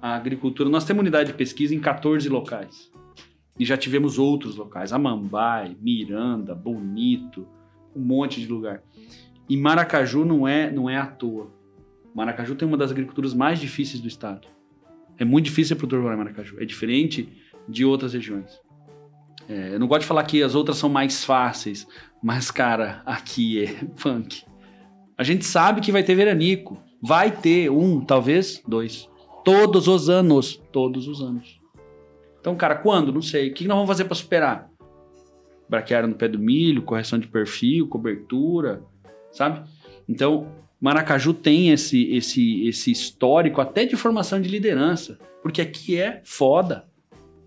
[0.00, 2.90] A agricultura, nós temos unidade de pesquisa em 14 locais.
[3.58, 7.46] E já tivemos outros locais, Amambai, Miranda, Bonito,
[7.94, 8.82] um monte de lugar.
[9.48, 11.50] E Maracaju não é, não é à toa.
[12.14, 14.48] Maracaju tem uma das agriculturas mais difíceis do estado.
[15.16, 16.60] É muito difícil ser produtor rural em Maracaju.
[16.60, 17.28] É diferente
[17.66, 18.60] de outras regiões.
[19.48, 21.86] É, eu não gosto de falar que as outras são mais fáceis,
[22.22, 24.44] mas, cara, aqui é funk.
[25.16, 26.76] A gente sabe que vai ter veranico.
[27.00, 29.08] Vai ter um, talvez dois.
[29.44, 30.60] Todos os anos.
[30.72, 31.60] Todos os anos.
[32.40, 33.12] Então, cara, quando?
[33.12, 33.50] Não sei.
[33.50, 34.70] O que nós vamos fazer para superar?
[35.68, 38.82] Braquiária no pé do milho, correção de perfil, cobertura,
[39.32, 39.68] sabe?
[40.08, 40.48] Então,
[40.80, 45.18] Maracaju tem esse, esse, esse histórico até de formação de liderança.
[45.42, 46.84] Porque aqui é foda.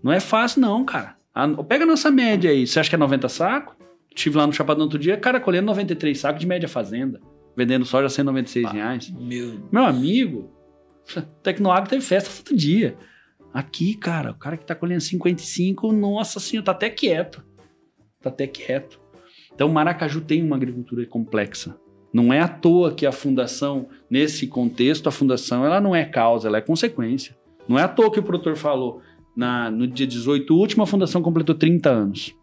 [0.02, 1.19] Não é fácil, não, cara.
[1.44, 2.66] A- pega a nossa média aí.
[2.66, 3.74] Você acha que é 90 sacos?
[4.14, 7.20] Estive lá no Chapadão outro dia, cara, colhendo 93 sacos de média fazenda.
[7.56, 8.70] Vendendo soja a 196 Ah.
[8.70, 9.10] reais.
[9.10, 10.50] Meu Meu amigo,
[11.42, 12.96] Tecnoagro teve festa todo dia.
[13.52, 17.44] Aqui, cara, o cara que tá colhendo 55, nossa senhora, tá até quieto.
[18.22, 19.00] Tá até quieto.
[19.52, 21.76] Então, Maracaju tem uma agricultura complexa.
[22.12, 26.48] Não é à toa que a fundação, nesse contexto, a fundação ela não é causa,
[26.48, 27.36] ela é consequência.
[27.68, 29.00] Não é à toa que o produtor falou,
[29.40, 32.36] na, no dia 18 último, a fundação completou 30 anos.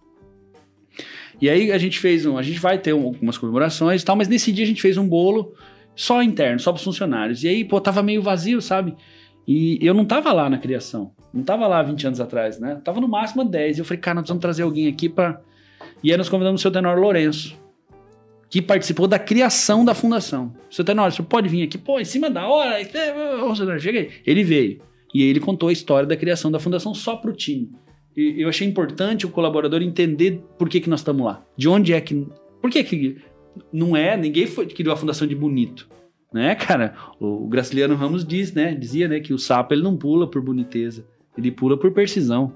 [1.40, 2.40] E aí a gente fez um.
[2.40, 4.98] A gente vai ter um, algumas comemorações e tal, mas nesse dia a gente fez
[4.98, 5.53] um bolo
[5.95, 7.44] só interno, só para os funcionários.
[7.44, 8.95] E aí, pô, tava meio vazio, sabe?
[9.48, 11.11] E eu não tava lá na criação.
[11.32, 12.82] Não tava lá 20 anos atrás, né?
[12.84, 13.78] Tava no máximo 10.
[13.78, 15.40] E eu falei, cara, nós precisamos trazer alguém aqui para.
[16.03, 17.56] E aí nós convidamos o seu Tenor Lourenço,
[18.49, 20.52] que participou da criação da fundação.
[20.68, 21.78] O seu Tenor, você pode vir aqui?
[21.78, 22.80] Pô, em cima da hora.
[23.44, 24.10] Ô, Tenor, chega aí.
[24.26, 24.86] Ele veio.
[25.14, 27.72] E ele contou a história da criação da fundação só pro time.
[28.16, 31.46] E eu achei importante o colaborador entender por que, que nós estamos lá.
[31.56, 32.28] De onde é que.
[32.62, 33.18] Por que, que
[33.72, 34.18] não é?
[34.18, 35.88] Ninguém foi, criou a fundação de bonito.
[36.34, 36.94] Né, cara?
[37.20, 38.74] O Graciliano Ramos diz, né?
[38.74, 41.06] Dizia né, que o sapo ele não pula por boniteza,
[41.38, 42.54] ele pula por precisão.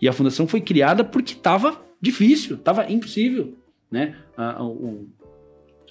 [0.00, 3.54] E a fundação foi criada porque estava difícil, estava impossível.
[3.90, 4.14] Né?
[4.60, 5.06] O,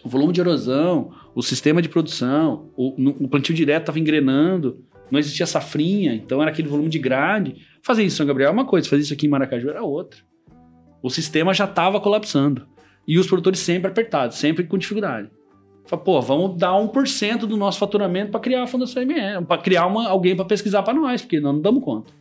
[0.03, 2.93] o, volume de erosão, o sistema de produção, o,
[3.25, 7.55] o plantio direto estava engrenando, não existia safrinha, então era aquele volume de grade.
[7.81, 10.19] Fazer isso em São Gabriel é uma coisa, fazer isso aqui em Maracaju era outra.
[11.01, 12.67] O sistema já estava colapsando.
[13.07, 15.29] E os produtores sempre apertados, sempre com dificuldade.
[15.85, 19.85] Fala, pô, vamos dar 1% do nosso faturamento para criar a Fundação ME, para criar
[19.85, 22.11] uma, alguém para pesquisar para nós, porque nós não damos conta.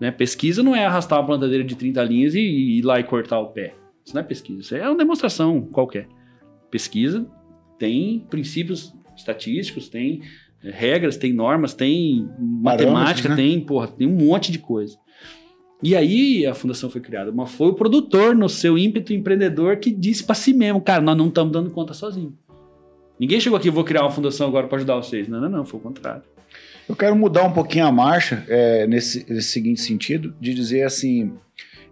[0.00, 0.10] Né?
[0.10, 3.40] Pesquisa não é arrastar uma plantadeira de 30 linhas e, e ir lá e cortar
[3.40, 3.74] o pé.
[4.04, 6.08] Isso não é pesquisa, isso é uma demonstração qualquer.
[6.70, 7.26] Pesquisa
[7.78, 10.22] tem princípios estatísticos, tem
[10.62, 13.36] regras, tem normas, tem matemática, né?
[13.36, 14.96] tem, porra, tem um monte de coisa.
[15.82, 19.90] E aí a fundação foi criada, mas foi o produtor, no seu ímpeto empreendedor, que
[19.90, 22.36] disse para si mesmo, cara, nós não estamos dando conta sozinho.
[23.18, 25.28] Ninguém chegou aqui, vou criar uma fundação agora para ajudar vocês.
[25.28, 26.22] Não, não, não, foi o contrário.
[26.88, 31.32] Eu quero mudar um pouquinho a marcha é, nesse, nesse seguinte sentido, de dizer assim,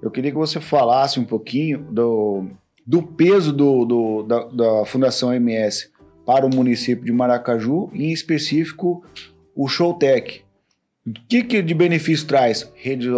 [0.00, 2.46] eu queria que você falasse um pouquinho do,
[2.84, 5.90] do peso do, do da, da Fundação MS
[6.26, 9.04] para o município de Maracaju, em específico
[9.54, 10.44] o Showtech.
[11.06, 12.70] O que, que de benefício traz?
[12.74, 13.08] Redes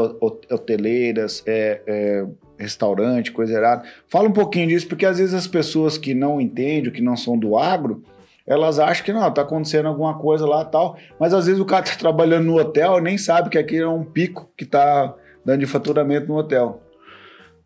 [0.51, 2.27] hoteleiras, é, é,
[2.59, 3.83] restaurante, coisa errada.
[4.07, 7.39] Fala um pouquinho disso, porque às vezes as pessoas que não entendem, que não são
[7.39, 8.05] do agro,
[8.47, 11.85] elas acham que não, tá acontecendo alguma coisa lá tal, mas às vezes o cara
[11.85, 15.15] tá trabalhando no hotel e nem sabe que aqui é um pico que tá
[15.45, 16.83] dando de faturamento no hotel.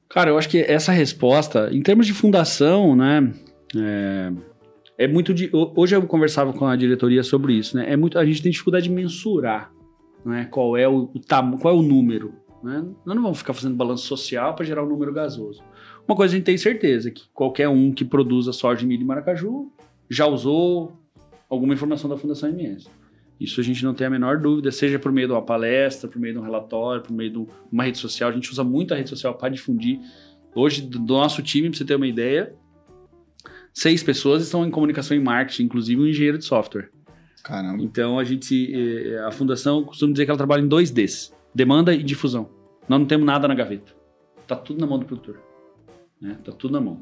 [0.08, 3.32] Cara, eu acho que essa resposta, em termos de fundação, né,
[3.76, 4.30] é,
[5.02, 7.90] é muito de, hoje eu conversava com a diretoria sobre isso, né?
[7.90, 9.72] É muito a gente tem dificuldade de mensurar,
[10.24, 10.44] né?
[10.44, 12.84] Qual é o, o qual é o número, né?
[13.04, 15.60] Nós não vamos ficar fazendo balanço social para gerar um número gasoso.
[16.06, 19.72] Uma coisa a gente tem certeza que qualquer um que produza soja, milho e maracaju
[20.08, 20.92] já usou
[21.50, 22.86] alguma informação da Fundação MS.
[23.40, 26.20] Isso a gente não tem a menor dúvida, seja por meio de uma palestra, por
[26.20, 28.30] meio de um relatório, por meio de uma rede social.
[28.30, 29.98] A gente usa muito a rede social para difundir.
[30.54, 32.54] Hoje, do nosso time, para você ter uma ideia,
[33.72, 36.90] seis pessoas estão em comunicação e marketing, inclusive um engenheiro de software.
[37.42, 37.82] Caramba.
[37.82, 41.94] Então a gente, eh, a fundação costuma dizer que ela trabalha em dois Ds: demanda
[41.94, 42.48] e difusão.
[42.88, 43.92] Nós não temos nada na gaveta.
[44.46, 45.40] Tá tudo na mão do produtor.
[46.20, 46.36] Né?
[46.44, 47.00] Tá tudo na mão.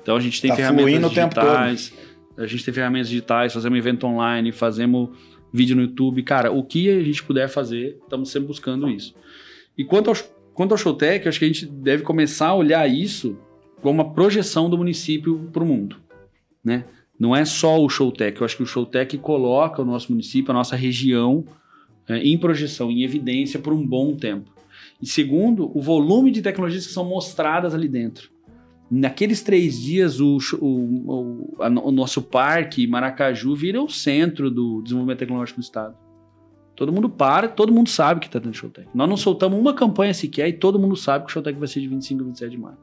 [0.00, 1.92] Então a gente tem tá ferramentas digitais.
[2.36, 5.10] A gente tem ferramentas digitais, fazemos evento online, fazemos
[5.52, 6.22] vídeo no YouTube.
[6.22, 9.14] Cara, o que a gente puder fazer, estamos sempre buscando isso.
[9.76, 10.16] E quanto ao,
[10.54, 13.38] quanto ao Showtech, acho que a gente deve começar a olhar isso
[13.82, 16.01] como uma projeção do município para o mundo
[16.64, 16.84] né?
[17.18, 20.54] Não é só o Showtech, eu acho que o Showtech coloca o nosso município, a
[20.54, 21.44] nossa região
[22.08, 24.50] é, em projeção, em evidência por um bom tempo.
[25.00, 28.30] E segundo, o volume de tecnologias que são mostradas ali dentro.
[28.90, 34.82] Naqueles três dias, o, o, o, a, o nosso parque Maracaju vira o centro do
[34.82, 35.96] desenvolvimento tecnológico do Estado.
[36.76, 38.88] Todo mundo para, todo mundo sabe que está dentro do Showtech.
[38.94, 41.80] Nós não soltamos uma campanha sequer e todo mundo sabe que o Showtech vai ser
[41.80, 42.78] de 25 a 27 de maio.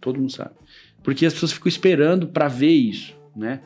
[0.00, 0.50] Todo mundo sabe.
[1.02, 3.60] Porque as pessoas ficam esperando para ver isso, né?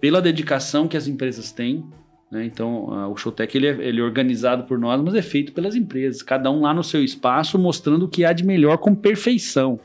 [0.00, 1.84] Pela dedicação que as empresas têm,
[2.30, 2.44] né?
[2.44, 6.22] Então, o Showtech ele é, ele é organizado por nós, mas é feito pelas empresas,
[6.22, 9.80] cada um lá no seu espaço, mostrando o que há de melhor com perfeição.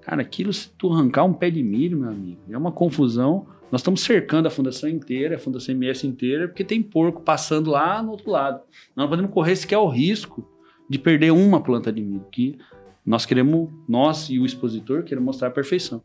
[0.00, 3.46] Cara, aquilo se tu arrancar um pé de milho, meu amigo, é uma confusão.
[3.70, 8.02] Nós estamos cercando a fundação inteira, a fundação MS inteira, porque tem porco passando lá
[8.02, 8.62] no outro lado.
[8.96, 10.46] Nós não podemos correr sequer o risco
[10.90, 12.58] de perder uma planta de milho, que
[13.04, 16.02] nós queremos, nós e o expositor, queremos mostrar a perfeição.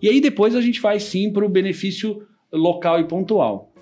[0.00, 3.72] E aí depois a gente vai sim para o benefício local e pontual.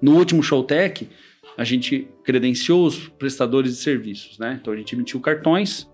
[0.00, 1.08] No último Showtech,
[1.56, 4.58] a gente credenciou os prestadores de serviços, né?
[4.60, 5.90] Então a gente emitiu cartões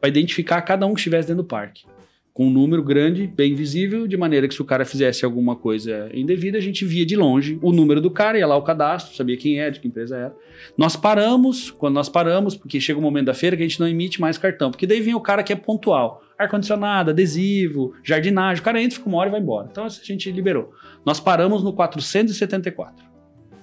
[0.00, 1.84] para identificar cada um que estivesse dentro do parque.
[2.32, 6.08] Com um número grande, bem visível, de maneira que se o cara fizesse alguma coisa
[6.14, 9.36] indevida, a gente via de longe o número do cara, ia lá o cadastro, sabia
[9.36, 10.36] quem é, de que empresa era.
[10.76, 13.86] Nós paramos, quando nós paramos, porque chega o momento da feira que a gente não
[13.86, 16.22] emite mais cartão, porque daí vem o cara que é pontual.
[16.38, 19.68] Ar-condicionado, adesivo, jardinagem, o cara entra, fica uma hora e vai embora.
[19.70, 20.72] Então a gente liberou.
[21.04, 23.12] Nós paramos no 474.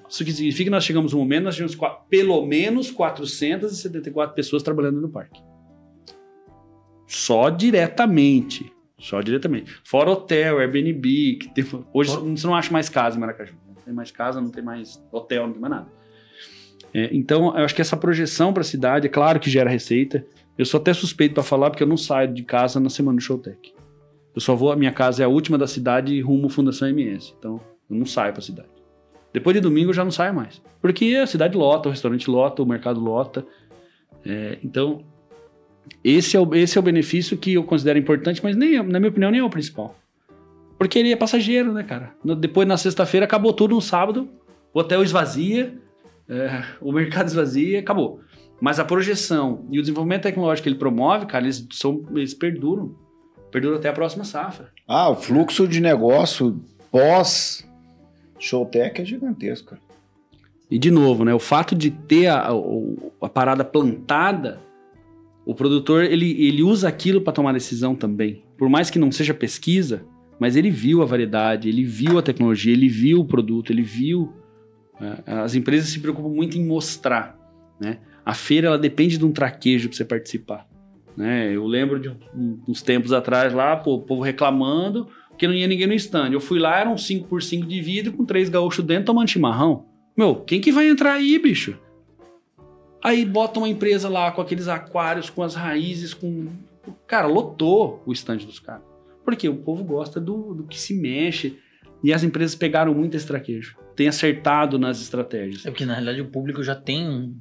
[0.07, 1.77] Isso que significa que nós chegamos no momento, nós tínhamos
[2.07, 5.48] pelo menos 474 pessoas trabalhando no parque.
[7.09, 8.71] Só diretamente.
[8.99, 9.81] Só diretamente.
[9.83, 12.21] Fora hotel, Airbnb, que tem, hoje Fora...
[12.21, 13.55] você não acha mais casa em Maracaju.
[13.67, 15.87] Não tem mais casa, não tem mais hotel, não tem mais nada.
[16.93, 20.23] É, então, eu acho que essa projeção para a cidade, é claro que gera receita.
[20.55, 23.23] Eu sou até suspeito para falar, porque eu não saio de casa na semana do
[23.23, 23.73] Showtech.
[24.35, 27.33] Eu só vou, a minha casa é a última da cidade rumo Fundação MS.
[27.39, 27.59] Então,
[27.89, 28.69] eu não saio para a cidade.
[29.33, 30.61] Depois de domingo eu já não saio mais.
[30.79, 33.43] Porque a cidade lota, o restaurante lota, o mercado lota.
[34.23, 35.03] É, então,
[36.03, 39.09] esse é, o, esse é o benefício que eu considero importante, mas nem, na minha
[39.09, 39.95] opinião, nem é o principal.
[40.77, 42.13] Porque ele é passageiro, né, cara?
[42.23, 44.29] No, depois, na sexta-feira, acabou tudo no sábado,
[44.73, 45.77] o hotel esvazia,
[46.27, 48.21] é, o mercado esvazia, acabou.
[48.61, 52.95] Mas a projeção e o desenvolvimento tecnológico que ele promove, cara, eles, são, eles perduram.
[53.51, 54.69] Perduram até a próxima safra.
[54.87, 56.61] Ah, o fluxo de negócio
[56.91, 57.67] pós
[58.37, 59.77] Showtech é gigantesco.
[60.69, 61.33] E de novo, né?
[61.33, 62.51] O fato de ter a, a,
[63.21, 64.59] a parada plantada
[65.49, 68.43] o produtor ele, ele usa aquilo para tomar decisão também.
[68.55, 70.05] Por mais que não seja pesquisa,
[70.39, 74.31] mas ele viu a variedade, ele viu a tecnologia, ele viu o produto, ele viu.
[75.01, 77.35] É, as empresas se preocupam muito em mostrar.
[77.81, 77.97] Né?
[78.23, 80.67] A feira ela depende de um traquejo para você participar.
[81.17, 81.51] Né?
[81.51, 82.11] Eu lembro de
[82.67, 86.29] uns tempos atrás lá, pô, o povo reclamando que não ia ninguém no stand.
[86.31, 89.87] Eu fui lá, eram 5 por 5 de vidro com três gaúchos dentro tomando chimarrão.
[90.15, 91.75] Meu, quem que vai entrar aí, bicho?
[93.03, 96.47] Aí bota uma empresa lá com aqueles aquários, com as raízes, com.
[97.07, 98.83] Cara, lotou o estande dos caras.
[99.23, 101.57] Porque o povo gosta do, do que se mexe.
[102.03, 103.77] E as empresas pegaram muito esse traquejo.
[103.95, 105.65] Tem acertado nas estratégias.
[105.65, 107.35] É porque, na realidade, o público já tem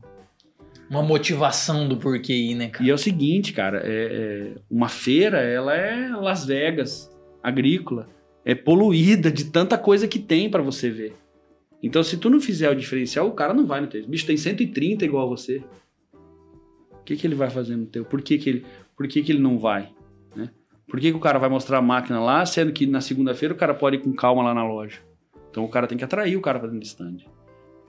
[0.91, 2.85] uma motivação do porquê ir, né, cara?
[2.85, 7.11] E é o seguinte, cara, é, é, uma feira, ela é Las Vegas,
[7.43, 8.07] agrícola.
[8.45, 11.15] É poluída de tanta coisa que tem para você ver.
[11.83, 14.07] Então, se tu não fizer o diferencial, o cara não vai no teu.
[14.07, 15.63] Bicho tem 130 igual a você.
[16.93, 18.05] O que, que ele vai fazer no teu?
[18.05, 19.91] Por que, que, ele, por que, que ele não vai?
[20.35, 20.51] Né?
[20.89, 23.57] Por que, que o cara vai mostrar a máquina lá, sendo que na segunda-feira o
[23.57, 24.99] cara pode ir com calma lá na loja?
[25.51, 27.19] Então, o cara tem que atrair o cara para dentro do stand.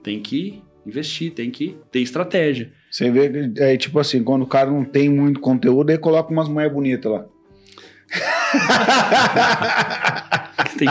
[0.02, 2.72] Tem que investir, tem que ter estratégia.
[2.90, 6.48] Você vê é tipo assim, quando o cara não tem muito conteúdo, aí coloca umas
[6.48, 7.26] mulheres bonitas lá.
[10.78, 10.88] tem,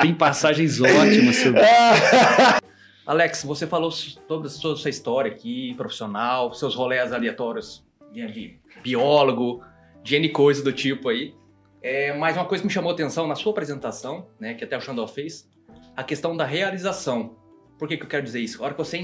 [0.00, 1.60] tem passagens ótimas sobre.
[3.06, 3.90] Alex, você falou
[4.28, 9.64] toda a sua, sua história aqui, profissional, seus rolés aleatórios de biólogo,
[10.02, 11.34] de N coisa do tipo aí.
[11.82, 14.80] É, mas uma coisa que me chamou atenção na sua apresentação, né, que até o
[14.80, 15.48] Xandó fez,
[15.96, 17.36] a questão da realização.
[17.78, 18.62] Por que, que eu quero dizer isso?
[18.62, 18.98] A hora que você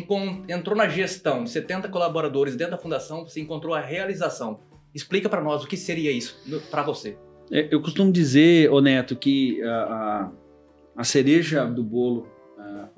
[0.48, 4.60] entrou na gestão de 70 colaboradores dentro da fundação, você encontrou a realização.
[4.94, 6.38] Explica para nós o que seria isso
[6.70, 7.18] para você.
[7.51, 10.32] É, eu costumo dizer, ô Neto, que a, a,
[10.97, 12.27] a cereja do bolo,
[12.59, 12.89] a,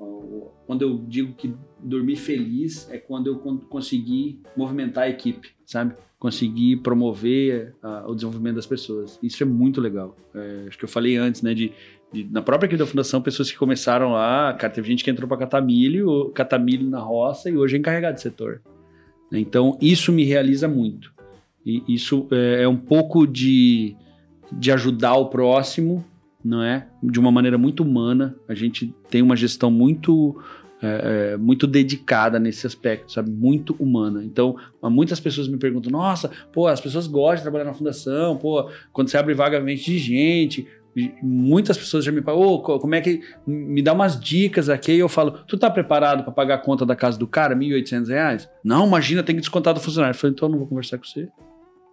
[0.65, 3.37] quando eu digo que dormir feliz, é quando eu
[3.69, 5.95] consegui movimentar a equipe, sabe?
[6.17, 9.17] Conseguir promover o desenvolvimento das pessoas.
[9.23, 10.15] Isso é muito legal.
[10.35, 11.53] É, acho que eu falei antes, né?
[11.53, 11.71] De,
[12.11, 15.27] de, na própria equipe da fundação, pessoas que começaram lá, cara, teve gente que entrou
[15.27, 18.61] para catar milho, catar milho na roça e hoje é encarregado de setor.
[19.31, 21.13] Então, isso me realiza muito.
[21.65, 23.95] E isso é, é um pouco de
[24.51, 26.05] de ajudar o próximo,
[26.43, 26.87] não é?
[27.01, 28.35] De uma maneira muito humana.
[28.47, 30.41] A gente tem uma gestão muito
[30.81, 33.29] é, é, muito dedicada nesse aspecto, sabe?
[33.29, 34.23] Muito humana.
[34.23, 38.69] Então, muitas pessoas me perguntam: nossa, pô, as pessoas gostam de trabalhar na fundação, pô,
[38.93, 40.67] quando você abre vagamente de gente.
[41.21, 43.21] Muitas pessoas já me falam, oh, como é que.
[43.45, 44.93] Me dá umas dicas aqui.
[44.93, 48.49] Eu falo, tu tá preparado para pagar a conta da casa do cara, R$ 1.800?
[48.63, 50.15] Não, imagina, tem que descontar do funcionário.
[50.15, 51.29] Eu falei, então eu não vou conversar com você.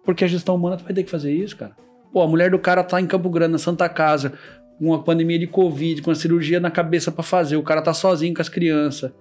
[0.03, 1.75] Porque a gestão humana vai ter que fazer isso, cara.
[2.17, 4.33] Pô, a mulher do cara tá em Campo Grande, na Santa Casa,
[4.79, 7.93] com uma pandemia de Covid, com a cirurgia na cabeça para fazer, o cara tá
[7.93, 9.11] sozinho com as crianças.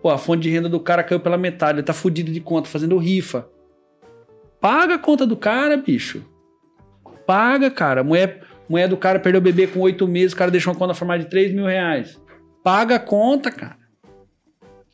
[0.00, 2.70] Pô, a fonte de renda do cara caiu pela metade, ele tá fudido de conta,
[2.70, 3.46] fazendo rifa.
[4.58, 6.24] Paga a conta do cara, bicho.
[7.26, 8.02] Paga, cara.
[8.02, 10.94] Mulher, mulher do cara perdeu o bebê com oito meses, o cara deixou uma conta
[10.94, 12.18] formada de 3 mil reais.
[12.64, 13.76] Paga a conta, cara.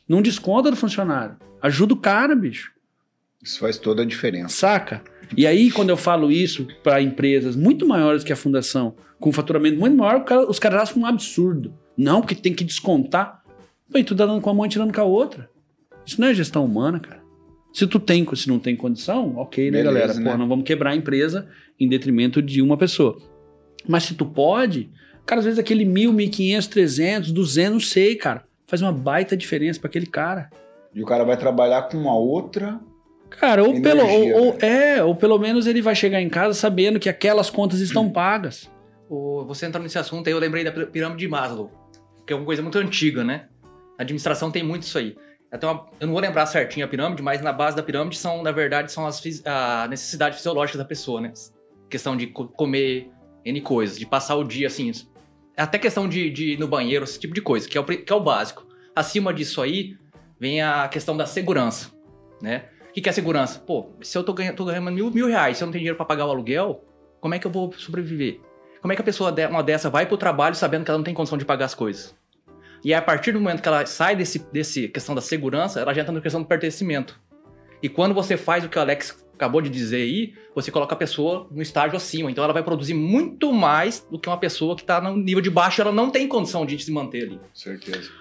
[0.09, 1.37] Não desconta do funcionário.
[1.61, 2.73] Ajuda o cara, bicho.
[3.41, 4.49] Isso faz toda a diferença.
[4.49, 5.12] Saca?
[5.35, 9.79] E aí, quando eu falo isso para empresas muito maiores que a fundação, com faturamento
[9.79, 11.73] muito maior, os caras acham um absurdo.
[11.97, 13.41] Não, porque tem que descontar.
[13.93, 15.49] E tu tá dando com uma mão e tirando com a outra.
[16.05, 17.21] Isso não é gestão humana, cara.
[17.71, 20.13] Se tu tem, se não tem condição, ok, né, Beleza, galera?
[20.19, 20.31] né?
[20.31, 21.47] Pô, não vamos quebrar a empresa
[21.79, 23.17] em detrimento de uma pessoa.
[23.87, 24.91] Mas se tu pode,
[25.25, 28.91] cara, às vezes aquele mil, mil e quinhentos, trezentos, duzentos, não sei, cara, faz uma
[28.91, 30.49] baita diferença para aquele cara.
[30.93, 32.79] E o cara vai trabalhar com uma outra.
[33.39, 34.95] Cara, ou pelo, Energia, ou, ou- né?
[34.97, 38.69] é, ou pelo menos ele vai chegar em casa sabendo que aquelas contas estão pagas.
[39.09, 41.71] O- Você entrando nesse assunto aí, eu lembrei da pi- pirâmide de Maslow,
[42.25, 43.45] que é uma coisa muito antiga, né?
[43.97, 45.15] A administração tem muito isso aí.
[45.51, 48.41] Até uma- eu não vou lembrar certinho a pirâmide, mas na base da pirâmide são,
[48.41, 51.31] na verdade, são as a necessidades fisiológicas da pessoa, né?
[51.89, 53.09] Questão de co- comer
[53.45, 54.91] N coisas, de passar o dia assim.
[55.55, 58.11] Até questão de, de ir no banheiro, esse tipo de coisa, que é, o, que
[58.11, 58.65] é o básico.
[58.95, 59.95] Acima disso aí,
[60.39, 61.91] vem a questão da segurança,
[62.41, 62.63] né?
[62.93, 63.59] Que, que é segurança?
[63.59, 65.97] Pô, se eu tô ganhando, tô ganhando mil, mil reais, se eu não tenho dinheiro
[65.97, 66.83] pra pagar o aluguel,
[67.19, 68.39] como é que eu vou sobreviver?
[68.81, 71.13] Como é que a pessoa uma dessa vai pro trabalho sabendo que ela não tem
[71.13, 72.15] condição de pagar as coisas?
[72.83, 76.01] E a partir do momento que ela sai desse, desse questão da segurança, ela já
[76.01, 77.19] entra na questão do pertencimento.
[77.81, 80.97] E quando você faz o que o Alex acabou de dizer aí, você coloca a
[80.97, 82.29] pessoa no estágio acima.
[82.29, 85.49] Então ela vai produzir muito mais do que uma pessoa que tá no nível de
[85.49, 87.39] baixo, ela não tem condição de se manter ali.
[87.53, 88.11] Certeza.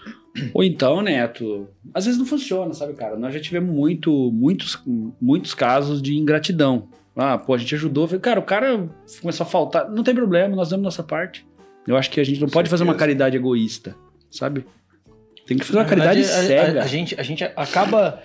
[0.54, 3.16] Ou então, Neto, às vezes não funciona, sabe, cara?
[3.18, 4.82] Nós já tivemos muito, muitos,
[5.20, 6.88] muitos casos de ingratidão.
[7.14, 8.08] Ah, pô, a gente ajudou.
[8.18, 8.88] Cara, o cara
[9.20, 9.90] começou a faltar.
[9.90, 11.46] Não tem problema, nós damos nossa parte.
[11.86, 13.06] Eu acho que a gente não Com pode fazer uma certeza.
[13.06, 13.94] caridade egoísta,
[14.30, 14.64] sabe?
[15.46, 16.80] Tem que fazer uma verdade, caridade a- cega.
[16.80, 18.22] A, a gente, a gente acaba.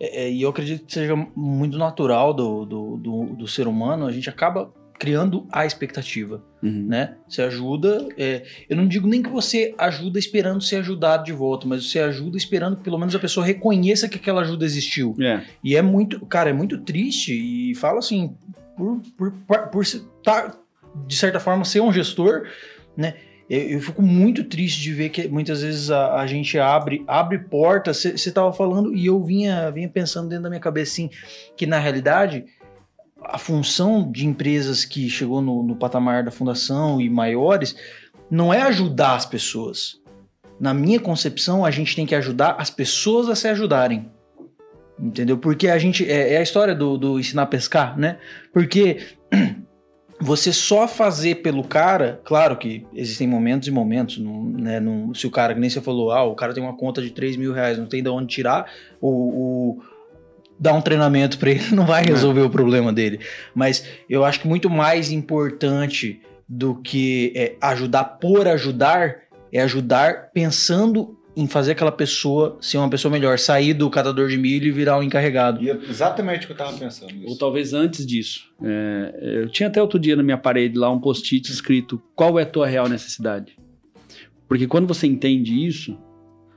[0.00, 4.06] é, é, e eu acredito que seja muito natural do, do, do, do ser humano,
[4.06, 6.86] a gente acaba criando a expectativa, Uhum.
[6.88, 7.16] né?
[7.28, 8.08] Você ajuda.
[8.16, 11.98] é, eu não digo nem que você ajuda esperando ser ajudado de volta, mas você
[12.00, 15.14] ajuda esperando que pelo menos a pessoa reconheça que aquela ajuda existiu.
[15.20, 15.42] É.
[15.62, 17.32] E é muito, cara, é muito triste.
[17.34, 18.34] E fala assim,
[18.76, 19.84] por, por, por, por
[20.24, 20.56] tá,
[21.06, 22.46] de certa forma, ser um gestor,
[22.96, 23.14] né?
[23.50, 27.38] Eu, eu fico muito triste de ver que muitas vezes a, a gente abre, abre
[27.40, 28.02] portas.
[28.02, 31.10] Você tava falando e eu vinha, vinha pensando dentro da minha cabeça assim,
[31.54, 32.46] que na realidade
[33.24, 37.76] a função de empresas que chegou no, no patamar da fundação e maiores
[38.30, 40.00] não é ajudar as pessoas.
[40.58, 44.10] Na minha concepção, a gente tem que ajudar as pessoas a se ajudarem.
[44.98, 45.36] Entendeu?
[45.36, 46.08] Porque a gente.
[46.08, 48.18] É, é a história do, do ensinar a pescar, né?
[48.52, 48.98] Porque
[50.20, 54.80] você só fazer pelo cara, claro que existem momentos e momentos, né?
[55.14, 57.36] Se o cara, que nem você falou, ah, o cara tem uma conta de 3
[57.36, 58.70] mil reais, não tem de onde tirar,
[59.00, 59.82] o, o-
[60.58, 63.20] dar um treinamento para ele não vai resolver o problema dele.
[63.54, 69.16] Mas eu acho que muito mais importante do que é, ajudar por ajudar
[69.52, 74.36] é ajudar pensando em fazer aquela pessoa ser uma pessoa melhor, sair do catador de
[74.36, 75.62] milho e virar um encarregado.
[75.62, 77.12] E é exatamente o que eu tava pensando.
[77.22, 77.38] Ou Isso.
[77.38, 78.52] talvez antes disso.
[78.62, 82.42] É, eu tinha até outro dia na minha parede lá um post-it escrito qual é
[82.42, 83.56] a tua real necessidade.
[84.48, 85.98] Porque quando você entende isso,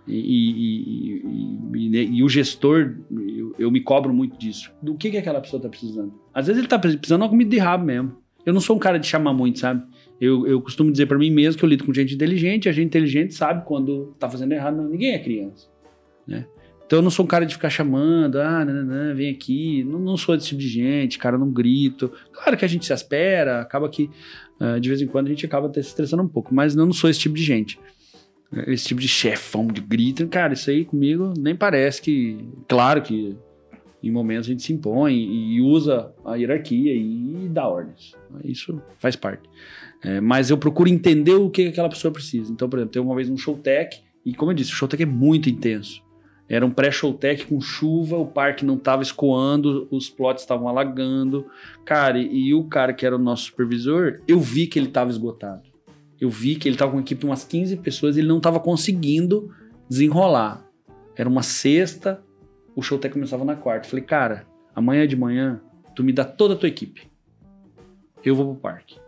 [0.07, 4.71] e, e- e- e- o gestor, eu, eu me cobro muito disso.
[4.81, 6.13] Do que, que aquela pessoa tá precisando?
[6.33, 8.15] Às vezes ele tá precisando de uma comida de rabo mesmo.
[8.45, 9.83] Eu não sou um cara de chamar muito, sabe?
[10.21, 12.87] Eu, eu costumo dizer pra mim mesmo que eu lido com gente inteligente, a gente
[12.87, 14.77] inteligente sabe quando tá fazendo errado.
[14.77, 15.67] Não, ninguém é criança,
[16.25, 16.45] né?
[16.85, 19.83] Então eu não sou um cara de ficar chamando, ah, nananã, vem aqui.
[19.83, 22.09] Não, não sou desse tipo de gente, cara, não grito.
[22.31, 24.09] Claro que a gente se espera, acaba que
[24.57, 26.85] ah, de vez em quando a gente acaba até se estressando um pouco, mas eu
[26.85, 27.77] não sou esse tipo de gente.
[28.67, 32.37] Esse tipo de chefão de grito, cara, isso aí comigo nem parece que.
[32.67, 33.35] Claro que
[34.01, 38.13] em momentos a gente se impõe e usa a hierarquia e dá ordens.
[38.43, 39.49] Isso faz parte.
[40.03, 42.51] É, mas eu procuro entender o que aquela pessoa precisa.
[42.51, 44.87] Então, por exemplo, teve uma vez um show tech, e como eu disse, o show
[44.87, 46.05] tech é muito intenso.
[46.49, 51.45] Era um pré-show tech com chuva, o parque não estava escoando, os plots estavam alagando.
[51.83, 55.09] Cara, e, e o cara que era o nosso supervisor, eu vi que ele estava
[55.09, 55.63] esgotado.
[56.19, 58.37] Eu vi que ele estava com uma equipe de umas 15 pessoas e ele não
[58.37, 59.53] estava conseguindo
[59.89, 60.65] desenrolar.
[61.15, 62.23] Era uma sexta,
[62.75, 63.87] o show tech começava na quarta.
[63.87, 64.45] Falei, cara,
[64.75, 65.61] amanhã de manhã,
[65.95, 67.09] tu me dá toda a tua equipe.
[68.23, 68.99] Eu vou pro parque.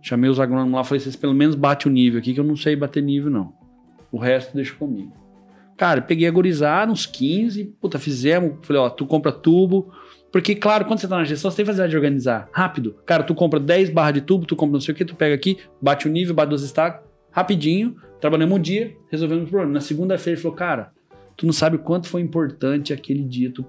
[0.00, 2.56] Chamei os agrônomos lá, falei, vocês pelo menos bate o nível aqui, que eu não
[2.56, 3.52] sei bater nível, não.
[4.10, 5.12] O resto deixa comigo.
[5.76, 8.58] Cara, peguei a gorizada, uns 15, puta, fizemos.
[8.62, 9.92] Falei, ó, tu compra tubo.
[10.32, 12.96] Porque, claro, quando você tá na gestão, você tem facilidade de organizar rápido.
[13.04, 15.34] Cara, tu compra 10 barras de tubo, tu compra não sei o que, tu pega
[15.34, 19.72] aqui, bate o nível, bate os estacos, rapidinho, trabalhamos um dia, resolvemos o problema.
[19.74, 20.90] Na segunda-feira ele falou, cara,
[21.36, 23.64] tu não sabe quanto foi importante aquele dia tu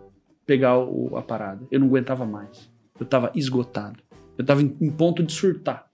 [0.46, 1.66] pegar o- a parada.
[1.70, 2.70] Eu não aguentava mais.
[3.00, 4.00] Eu tava esgotado.
[4.38, 5.86] Eu tava em, em ponto de surtar.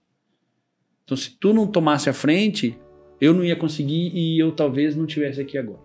[1.04, 2.78] Então, se tu não tomasse a frente,
[3.20, 5.80] eu não ia conseguir e eu talvez não tivesse aqui agora.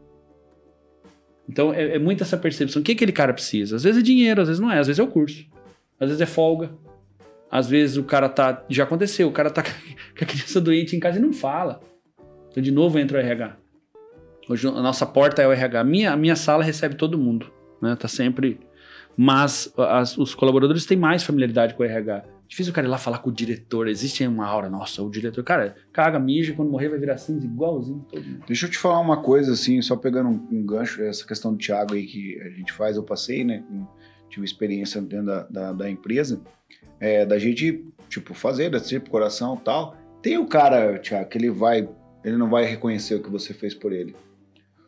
[1.48, 2.82] Então, é, é muito essa percepção.
[2.82, 3.76] O que aquele cara precisa?
[3.76, 4.80] Às vezes é dinheiro, às vezes não é.
[4.80, 5.46] Às vezes é o curso.
[6.00, 6.72] Às vezes é folga.
[7.52, 8.64] Às vezes o cara tá...
[8.70, 9.28] Já aconteceu.
[9.28, 9.70] O cara tá com
[10.24, 11.82] a criança doente em casa e não fala.
[12.52, 13.58] Então, de novo, entra o RH.
[14.50, 15.80] Hoje a nossa porta é o RH.
[15.80, 17.52] A minha, a minha sala recebe todo mundo.
[17.82, 17.96] né?
[17.96, 18.60] Tá sempre.
[19.18, 22.24] Mas as- os colaboradores têm mais familiaridade com o RH.
[22.48, 23.88] Difícil o cara ir lá falar com o diretor.
[23.88, 28.06] Existe uma aura, nossa, o diretor, cara, caga, mija, quando morrer vai virar cinza igualzinho
[28.10, 28.44] todo mundo.
[28.48, 31.58] Deixa eu te falar uma coisa, assim, só pegando um, um gancho, essa questão do
[31.58, 33.64] Thiago aí que a gente faz, eu passei, né?
[34.30, 36.42] Tive experiência dentro da, da, da empresa,
[37.00, 39.96] é, da gente, tipo, fazer, da tipo, coração tal.
[40.22, 41.88] Tem o cara, Thiago, que ele vai,
[42.24, 44.16] ele não vai reconhecer o que você fez por ele.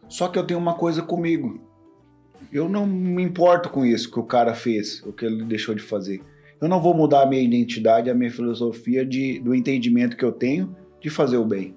[0.08, 1.60] Só que eu tenho uma coisa comigo.
[2.52, 5.82] Eu não me importo com isso que o cara fez, o que ele deixou de
[5.82, 6.22] fazer.
[6.60, 10.32] Eu não vou mudar a minha identidade, a minha filosofia de, do entendimento que eu
[10.32, 11.76] tenho de fazer o bem.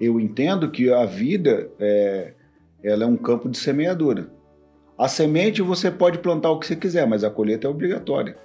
[0.00, 2.34] Eu entendo que a vida é,
[2.82, 4.30] ela é um campo de semeadura.
[4.98, 8.36] A semente você pode plantar o que você quiser, mas a colheita é obrigatória.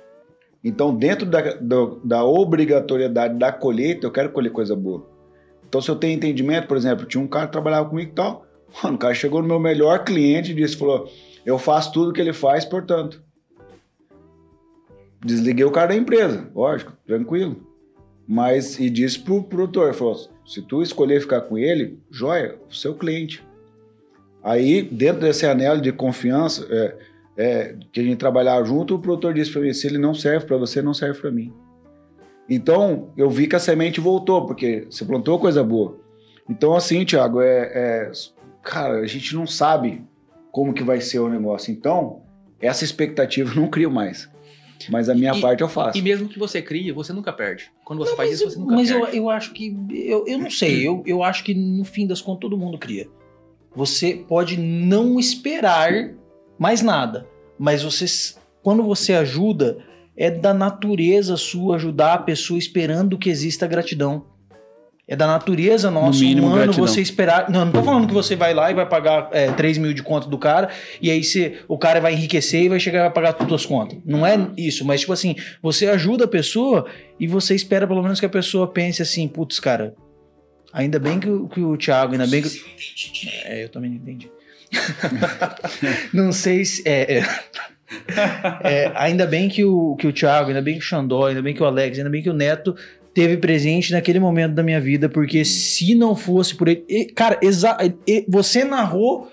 [0.64, 5.08] Então, dentro da, da, da obrigatoriedade da colheita, eu quero colher coisa boa.
[5.68, 8.46] Então, se eu tenho entendimento, por exemplo, tinha um cara que trabalhava comigo e tal,
[8.84, 11.10] mano, o cara chegou no meu melhor cliente e disse, falou,
[11.46, 13.22] eu faço tudo que ele faz, portanto.
[15.24, 17.66] Desliguei o cara da empresa, lógico, tranquilo.
[18.28, 20.16] Mas, e disse pro produtor, falou,
[20.46, 23.44] se tu escolher ficar com ele, joia, o seu cliente.
[24.44, 26.96] Aí, dentro desse anelo de confiança, é,
[27.38, 30.46] é, que a gente trabalhava junto, o produtor disse para mim, se ele não serve
[30.46, 31.54] para você, não serve para mim.
[32.50, 35.98] Então, eu vi que a semente voltou, porque você plantou coisa boa.
[36.50, 38.12] Então, assim, Thiago, é, é,
[38.64, 40.02] cara, a gente não sabe
[40.52, 41.72] como que vai ser o negócio.
[41.72, 42.22] Então,
[42.60, 44.30] essa expectativa eu não crio mais.
[44.90, 45.98] Mas a minha E- parte eu faço.
[45.98, 47.72] E mesmo que você crie, você nunca perde.
[47.86, 49.18] Quando você Não, faz mas isso, você eu- nunca Mas eu, perde.
[49.18, 49.76] eu acho que.
[49.92, 50.88] Eu, eu não sei.
[50.88, 53.08] Eu, eu acho que no fim das contas todo mundo cria.
[53.76, 55.92] Você pode não esperar
[56.58, 57.28] mais nada.
[57.60, 58.06] Mas você,
[58.64, 59.78] quando você ajuda,
[60.16, 64.26] é da natureza sua ajudar a pessoa esperando que exista gratidão.
[65.08, 66.86] É da natureza nossa, mínimo, humano, gratidão.
[66.86, 67.50] você esperar.
[67.50, 70.04] Não, não tô falando que você vai lá e vai pagar é, 3 mil de
[70.04, 70.70] conta do cara,
[71.02, 73.66] e aí você, o cara vai enriquecer e vai chegar e vai pagar todas as
[73.66, 73.98] contas.
[74.06, 76.86] Não é isso, mas tipo assim, você ajuda a pessoa
[77.18, 79.94] e você espera pelo menos que a pessoa pense assim, putz, cara,
[80.74, 82.62] ainda bem que, o- que o Thiago, ainda bem que.
[83.46, 84.30] É, eu também não entendi.
[86.14, 86.84] não sei se.
[86.86, 87.24] É, é.
[88.64, 91.54] É, ainda bem que o, que o Thiago, ainda bem que o Xandó, ainda bem
[91.54, 92.76] que o Alex, ainda bem que o Neto
[93.18, 96.86] teve presente naquele momento da minha vida, porque se não fosse por ele.
[96.88, 97.76] e, cara, exa-
[98.06, 99.28] e- você narrou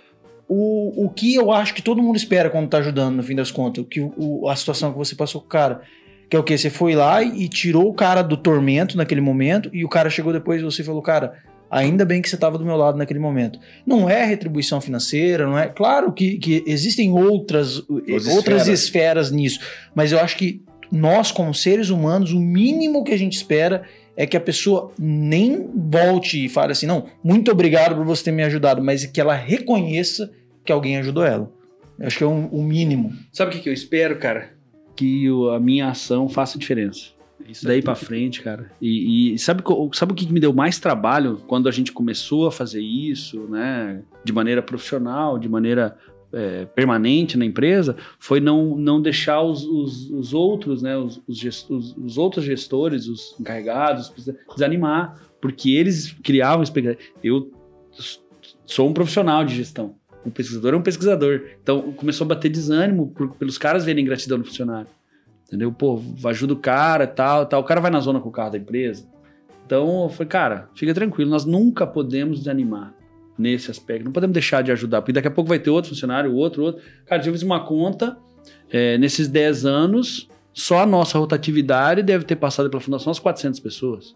[0.48, 3.50] o, o que eu acho que todo mundo espera quando tá ajudando, no fim das
[3.50, 3.84] contas.
[3.84, 5.82] O que, o- a situação que você passou com o cara.
[6.30, 6.56] Que é o quê?
[6.56, 10.08] Você foi lá e, e tirou o cara do tormento naquele momento, e o cara
[10.08, 11.34] chegou depois e você falou, cara,
[11.70, 13.58] ainda bem que você estava do meu lado naquele momento.
[13.86, 15.66] Não é retribuição financeira, não é.
[15.66, 18.68] Claro que, que existem outras, outras esferas.
[18.68, 19.60] esferas nisso,
[19.94, 20.62] mas eu acho que
[20.94, 23.82] nós, como seres humanos, o mínimo que a gente espera
[24.16, 28.32] é que a pessoa nem volte e fale assim, não, muito obrigado por você ter
[28.32, 30.30] me ajudado, mas que ela reconheça
[30.64, 31.50] que alguém ajudou ela.
[31.98, 33.12] Eu acho que é um- o mínimo.
[33.32, 34.52] Sabe o que, que eu espero, cara?
[34.96, 37.12] Que o- a minha ação faça diferença.
[37.48, 38.70] Isso daí pra frente, cara.
[38.80, 39.62] E, e sabe,
[39.92, 43.40] sabe o que que me deu mais trabalho quando a gente começou a fazer isso,
[43.50, 44.00] né?
[44.24, 45.96] De maneira profissional, de maneira
[46.34, 50.96] é, permanente na empresa, foi não, não deixar os, os, os outros, né?
[50.96, 54.12] Os, os, gest- os- os outros gestores, os encarregados,
[54.54, 55.18] desanimar.
[55.40, 57.00] Porque eles criavam expectativa.
[57.22, 57.50] Eu
[58.66, 59.94] sou um profissional de gestão.
[60.26, 61.42] Um pesquisador é um pesquisador.
[61.62, 64.88] Então começou a bater desânimo por- pelos caras verem gratidão no funcionário.
[65.46, 65.70] Entendeu?
[65.70, 67.60] Pô, ajuda o cara tal, tal.
[67.60, 69.06] O cara vai na zona com o carro da empresa.
[69.66, 72.94] Então eu falei, cara, fica tranquilo, nós nunca podemos desanimar
[73.38, 74.04] nesse aspecto.
[74.04, 76.82] Não podemos deixar de ajudar, porque daqui a pouco vai ter outro funcionário, outro, outro.
[77.06, 78.16] Cara, eu fiz uma conta,
[78.70, 83.60] é, nesses 10 anos, só a nossa rotatividade deve ter passado pela fundação umas 400
[83.60, 84.14] pessoas.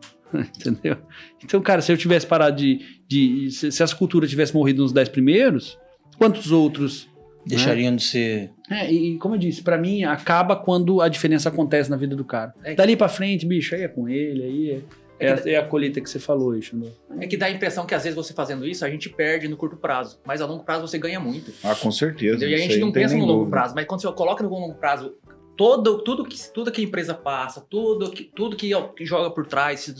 [0.32, 0.96] Entendeu?
[1.42, 2.80] Então, cara, se eu tivesse parado de.
[3.08, 5.76] de se, se essa cultura tivesse morrido nos 10 primeiros,
[6.16, 7.10] quantos outros
[7.44, 8.50] Deixariam de ser.
[8.70, 12.24] é, e como eu disse, pra mim acaba quando a diferença acontece na vida do
[12.24, 12.54] cara.
[12.62, 12.74] É.
[12.74, 14.80] Dali pra frente, bicho, aí é com ele, aí é,
[15.20, 16.86] é, a- é a colheita que você falou, aí, Xandó.
[17.18, 19.56] É que dá a impressão que às vezes você fazendo isso, a gente perde no
[19.56, 20.18] curto prazo.
[20.24, 21.52] Mas a longo prazo você ganha muito.
[21.62, 22.36] Ah, com certeza.
[22.36, 22.50] Entendeu?
[22.50, 23.50] E a gente não pensa no longo dúvida.
[23.56, 25.14] prazo, mas quando você coloca no longo prazo
[25.56, 29.46] todo, tudo, que, tudo que a empresa passa, tudo que, tudo que, que joga por
[29.46, 29.94] trás,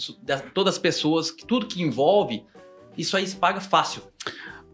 [0.55, 2.43] todas as pessoas, tudo que envolve,
[2.97, 4.03] isso aí se paga fácil.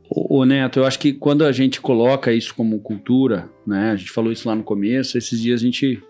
[0.08, 3.90] Ô, ô, Neto, eu acho que quando a gente coloca isso como cultura, né?
[3.90, 6.00] A gente falou isso lá no começo, esses dias a gente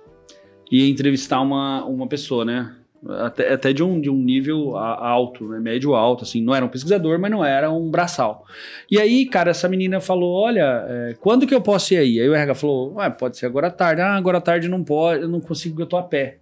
[0.71, 2.76] ia entrevistar uma, uma pessoa, né?
[3.09, 5.61] Até, até de, um, de um nível alto, né?
[5.61, 6.43] Médio alto, assim.
[6.43, 8.45] Não era um pesquisador, mas não era um braçal.
[8.91, 12.21] E aí, cara, essa menina falou: Olha, é, quando que eu posso ir aí?
[12.21, 14.01] Aí o RH falou: Ué, pode ser agora à tarde.
[14.01, 16.39] Ah, agora à tarde não pode, eu não consigo, eu tô a pé.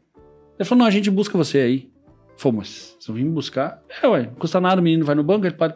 [0.59, 1.89] Ele falou: Não, a gente busca você aí.
[2.53, 2.69] Mas
[2.99, 3.81] vocês vão vir me buscar?
[4.03, 5.75] É, ué, não custa nada, o menino vai no banco, ele pode.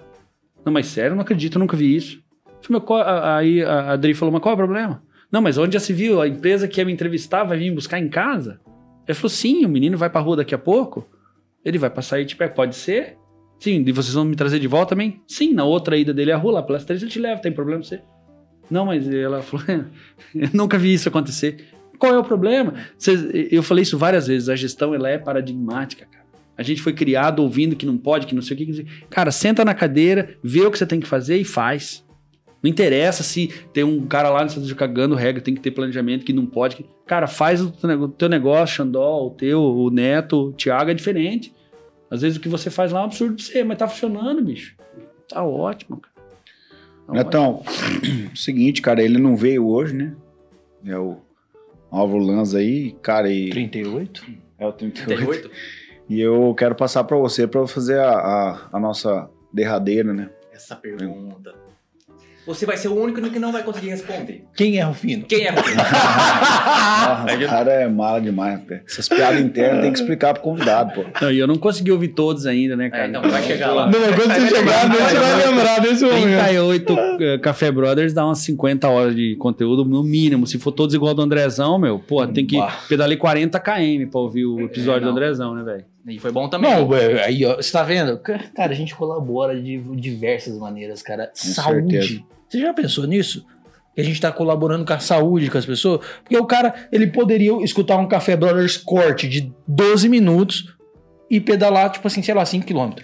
[0.64, 2.20] Não, mas sério, eu não acredito, eu nunca vi isso.
[2.60, 5.02] falei, "Meu, qual- aí a Adri falou, mas qual é o problema?
[5.30, 6.20] Não, mas onde já se viu?
[6.20, 8.60] A empresa que ia me entrevistar vai vir me buscar em casa?
[9.08, 11.08] Ele falou, sim, o menino vai pra rua daqui a pouco.
[11.64, 13.16] Ele vai passar aí, tipo, é, pode ser?
[13.58, 15.20] Sim, e vocês vão me trazer de volta também?
[15.26, 17.82] Sim, na outra ida dele à rua, lá pelas três, ele te leva, tem problema
[17.82, 18.00] você?
[18.70, 19.64] Não, mas ela falou,
[20.34, 21.64] eu nunca vi isso acontecer.
[21.98, 22.74] Qual é o problema?
[22.96, 26.24] Vocês- eu falei isso várias vezes, a gestão ela é paradigmática, cara.
[26.56, 28.84] A gente foi criado ouvindo que não pode, que não sei o que.
[29.08, 32.04] Cara, senta na cadeira, vê o que você tem que fazer e faz.
[32.68, 36.24] Não interessa se tem um cara lá no centro cagando regra, tem que ter planejamento,
[36.24, 36.76] que não pode.
[36.76, 40.52] que- Cara, faz o teu nego- o teu negócio, Xandó, o teu, o Neto, o
[40.52, 41.54] Thiago é diferente.
[42.10, 44.42] Às vezes o que você faz lá é um absurdo pra você, mas tá funcionando,
[44.44, 44.76] bicho.
[45.28, 46.14] Tá ótimo, cara.
[47.06, 47.14] Tá ótimo.
[47.14, 47.62] Netão,
[48.36, 50.14] seguinte, cara, ele não veio hoje, né?
[50.84, 51.16] É o
[51.90, 54.24] Álvaro Lanza aí, cara, e 38?
[54.58, 55.16] é o 38.
[55.16, 55.50] 38?
[56.10, 60.28] E eu quero passar pra você pra fazer a, a, a nossa derradeira, né?
[60.52, 61.54] Essa pergunta.
[62.48, 64.42] Você vai ser o único que não vai conseguir responder.
[64.56, 65.26] Quem é Rufino?
[65.26, 65.50] Quem é?
[65.50, 68.82] Ah, o cara é mala demais, pé.
[68.88, 71.04] Essas piadas internas tem que explicar pro convidado, pô.
[71.20, 73.04] Não, e eu não consegui ouvir todos ainda, né, cara?
[73.04, 73.84] É, então vai chegar lá.
[73.84, 76.22] Não, quando você chegar, você vai lembrar desse momento.
[76.22, 80.46] 38 eh, Café Brothers dá umas 50 horas de conteúdo no mínimo.
[80.46, 82.56] Se for todos igual do Andrezão, meu, pô, tem que
[82.88, 85.12] pedalar 40 km pra ouvir o episódio não.
[85.12, 85.84] do Andrezão, né, velho?
[86.06, 86.70] E foi bom também.
[86.70, 88.18] Não, é, aí, ó, você tá vendo?
[88.18, 91.30] Cara, a gente colabora de diversas maneiras, cara.
[91.34, 92.00] saúde.
[92.00, 92.37] certeza.
[92.48, 93.44] Você já pensou nisso?
[93.94, 96.00] Que a gente tá colaborando com a saúde com as pessoas?
[96.22, 100.74] Porque o cara, ele poderia escutar um Café Brothers corte de 12 minutos
[101.30, 103.02] e pedalar, tipo assim, sei lá, 5 km.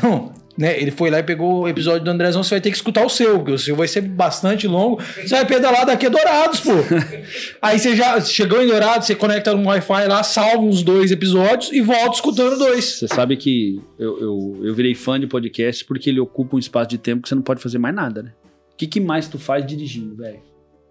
[0.00, 0.80] Não, né?
[0.80, 3.08] Ele foi lá e pegou o episódio do Andrezão, você vai ter que escutar o
[3.08, 5.00] seu, porque o seu vai ser bastante longo.
[5.00, 6.72] Você vai pedalar daqui a Dourados, pô.
[7.62, 11.72] Aí você já chegou em Dourados, você conecta no Wi-Fi lá, salva os dois episódios
[11.72, 12.98] e volta escutando dois.
[12.98, 16.90] Você sabe que eu, eu, eu virei fã de podcast porque ele ocupa um espaço
[16.90, 18.32] de tempo que você não pode fazer mais nada, né?
[18.78, 20.40] O que, que mais tu faz dirigindo, velho?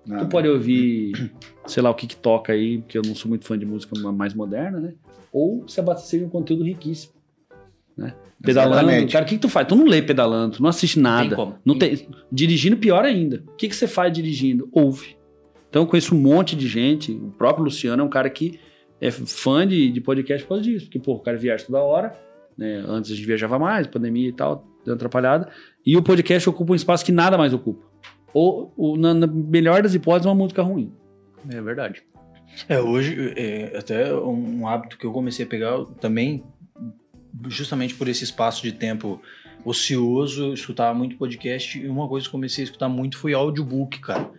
[0.05, 0.25] Nada.
[0.25, 1.31] Tu pode ouvir,
[1.65, 3.97] sei lá, o que que toca aí, porque eu não sou muito fã de música
[4.11, 4.93] mais moderna, né?
[5.31, 7.13] Ou se abastecer de um conteúdo riquíssimo,
[7.95, 8.13] né?
[8.43, 9.13] Pedalando, Exatamente.
[9.13, 9.65] cara, o que que tu faz?
[9.65, 11.33] Tu não lê pedalando, tu não assiste nada.
[11.33, 11.55] como.
[11.63, 13.41] Não tem, dirigindo, pior ainda.
[13.47, 14.67] O que, que você faz dirigindo?
[14.73, 15.15] Ouve.
[15.69, 17.13] Então eu conheço um monte de gente.
[17.13, 18.59] O próprio Luciano é um cara que
[18.99, 20.87] é fã de, de podcast por causa disso.
[20.87, 22.13] Porque, pô, o cara viaja toda hora.
[22.57, 22.83] Né?
[22.85, 25.49] Antes a gente viajava mais, pandemia e tal, deu uma atrapalhada.
[25.87, 27.87] E o podcast ocupa um espaço que nada mais ocupa.
[28.33, 30.91] Ou, ou na, na melhor das hipóteses, uma música ruim.
[31.49, 32.03] É verdade.
[32.67, 36.43] É, hoje, é, até um, um hábito que eu comecei a pegar também,
[37.47, 39.21] justamente por esse espaço de tempo
[39.63, 43.33] ocioso, eu escutava muito podcast e uma coisa que eu comecei a escutar muito foi
[43.33, 44.29] audiobook, cara.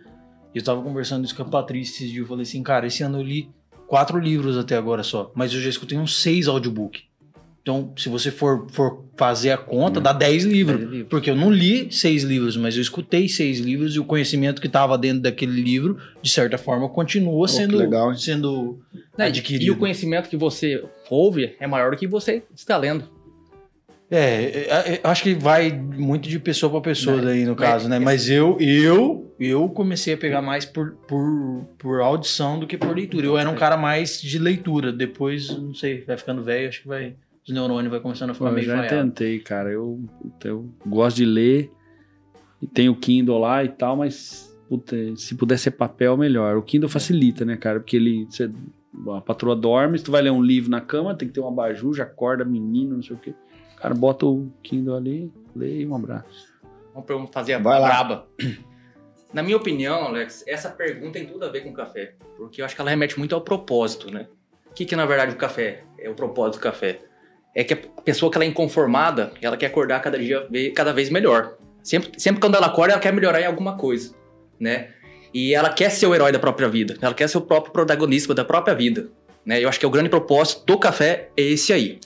[0.53, 3.17] Eu tava conversando isso com a Patrícia esses dias, eu falei assim, cara, esse ano
[3.17, 3.49] eu li
[3.87, 7.08] quatro livros até agora só, mas eu já escutei uns seis audiobook.
[7.69, 10.79] Então, se você for, for fazer a conta, dá dez livros.
[10.79, 11.07] Dez livros.
[11.09, 14.65] Porque eu não li seis livros, mas eu escutei seis livros e o conhecimento que
[14.65, 18.79] estava dentro daquele livro, de certa forma, continua que sendo, legal, sendo
[19.15, 19.67] Né, adquirido.
[19.67, 23.03] E o conhecimento que você ouve é maior do que você está lendo.
[24.09, 27.25] É, é, é, acho que vai muito de pessoa para pessoa Né?
[27.25, 27.99] daí no Mas- caso, né?
[27.99, 32.95] Mas eu, eu, eu comecei a pegar mais por, por, por audição do que por
[32.95, 33.27] leitura.
[33.27, 34.91] Eu era um cara mais de leitura.
[34.91, 37.13] Depois, não sei, vai ficando velho, acho que vai
[37.49, 38.95] os neurônios vai começando a ficar eu meio já falhado.
[38.95, 39.71] tentei, cara.
[39.71, 39.99] Eu,
[40.43, 41.71] eu gosto de ler.
[42.61, 46.57] E tem o Kindle lá e tal, mas puta, se puder ser papel, melhor.
[46.57, 47.79] O Kindle facilita, né, cara?
[47.79, 48.25] Porque ele.
[48.29, 48.51] Você,
[49.15, 51.47] a patroa dorme, se tu vai ler um livro na cama, tem que ter um
[51.47, 53.33] abajur, já acorda menino, não sei o quê.
[53.77, 56.49] O cara bota o Kindle ali, lê e um abraço.
[56.93, 58.27] Vamos pergun- fazer a Vai braba.
[59.33, 62.15] Na minha opinião, Alex, essa pergunta tem tudo a ver com o café.
[62.35, 64.27] Porque eu acho que ela remete muito ao propósito, né?
[64.69, 66.99] O que, que na verdade o café é o propósito do café?
[67.59, 71.09] É que a pessoa que ela é inconformada, ela quer acordar cada dia cada vez
[71.09, 71.57] melhor.
[71.83, 74.15] Sempre, sempre quando ela acorda, ela quer melhorar em alguma coisa,
[74.57, 74.91] né?
[75.33, 76.95] E ela quer ser o herói da própria vida.
[77.01, 79.09] Ela quer ser o próprio protagonista da própria vida.
[79.45, 79.61] Né?
[79.61, 81.99] Eu acho que o grande propósito do café é esse aí.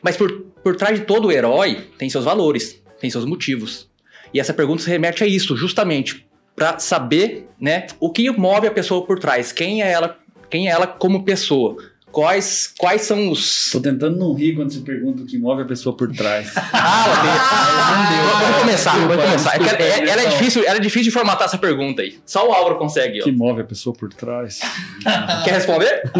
[0.00, 0.30] Mas por,
[0.62, 3.90] por trás de todo herói tem seus valores, tem seus motivos.
[4.32, 6.24] E essa pergunta se remete a isso, justamente
[6.54, 10.16] para saber, né, o que move a pessoa por trás, quem é ela,
[10.48, 11.76] quem é ela como pessoa,
[12.12, 15.64] quais quais são os Tô tentando não rir quando você pergunta o que move a
[15.64, 16.52] pessoa por trás.
[16.74, 19.52] Ah, Vamos começar, vamos começar.
[19.54, 22.18] É ela, é- ela é difícil, ela é difícil de formatar essa pergunta aí.
[22.26, 23.24] Só o Álvaro consegue, ó.
[23.24, 24.60] que move a pessoa por trás.
[25.44, 26.02] Quer responder?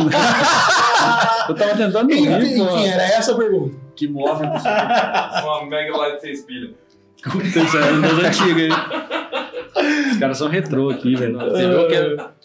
[1.48, 2.76] Eu tava tentando não rir, pô.
[2.78, 3.76] era essa a pergunta.
[3.96, 6.70] Que move a pessoa por Uma mega light de 6 pilhas.
[7.22, 8.70] Puta, isso é das antigas, hein?
[10.12, 11.38] Os caras são retrô aqui, velho.
[11.38, 12.41] Você viu que...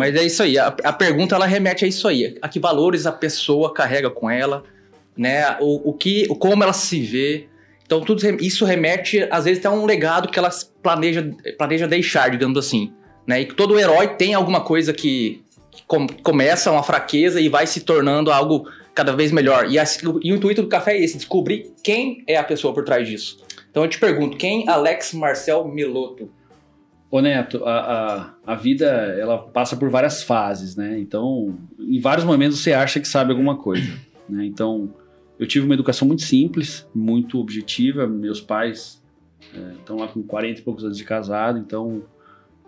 [0.00, 0.58] Mas é isso aí.
[0.58, 2.38] A, a pergunta ela remete a isso aí.
[2.40, 4.64] A que valores a pessoa carrega com ela,
[5.14, 5.58] né?
[5.60, 7.48] O, o que, o como ela se vê.
[7.84, 10.48] Então tudo isso remete, às vezes, a um legado que ela
[10.82, 12.94] planeja, planeja deixar, digamos assim.
[13.26, 13.42] Né?
[13.42, 17.82] E todo herói tem alguma coisa que, que com- começa uma fraqueza e vai se
[17.82, 19.70] tornando algo cada vez melhor.
[19.70, 22.84] E, assim, e o intuito do café é esse, descobrir quem é a pessoa por
[22.84, 23.36] trás disso.
[23.70, 26.30] Então eu te pergunto, quem Alex Marcel Miloto?
[27.10, 30.98] Ô Neto, a, a, a vida ela passa por várias fases, né?
[30.98, 33.90] Então, em vários momentos você acha que sabe alguma coisa,
[34.28, 34.44] né?
[34.44, 34.94] Então,
[35.38, 38.06] eu tive uma educação muito simples, muito objetiva.
[38.06, 39.02] Meus pais
[39.78, 42.02] estão lá com 40 e poucos anos de casado, então,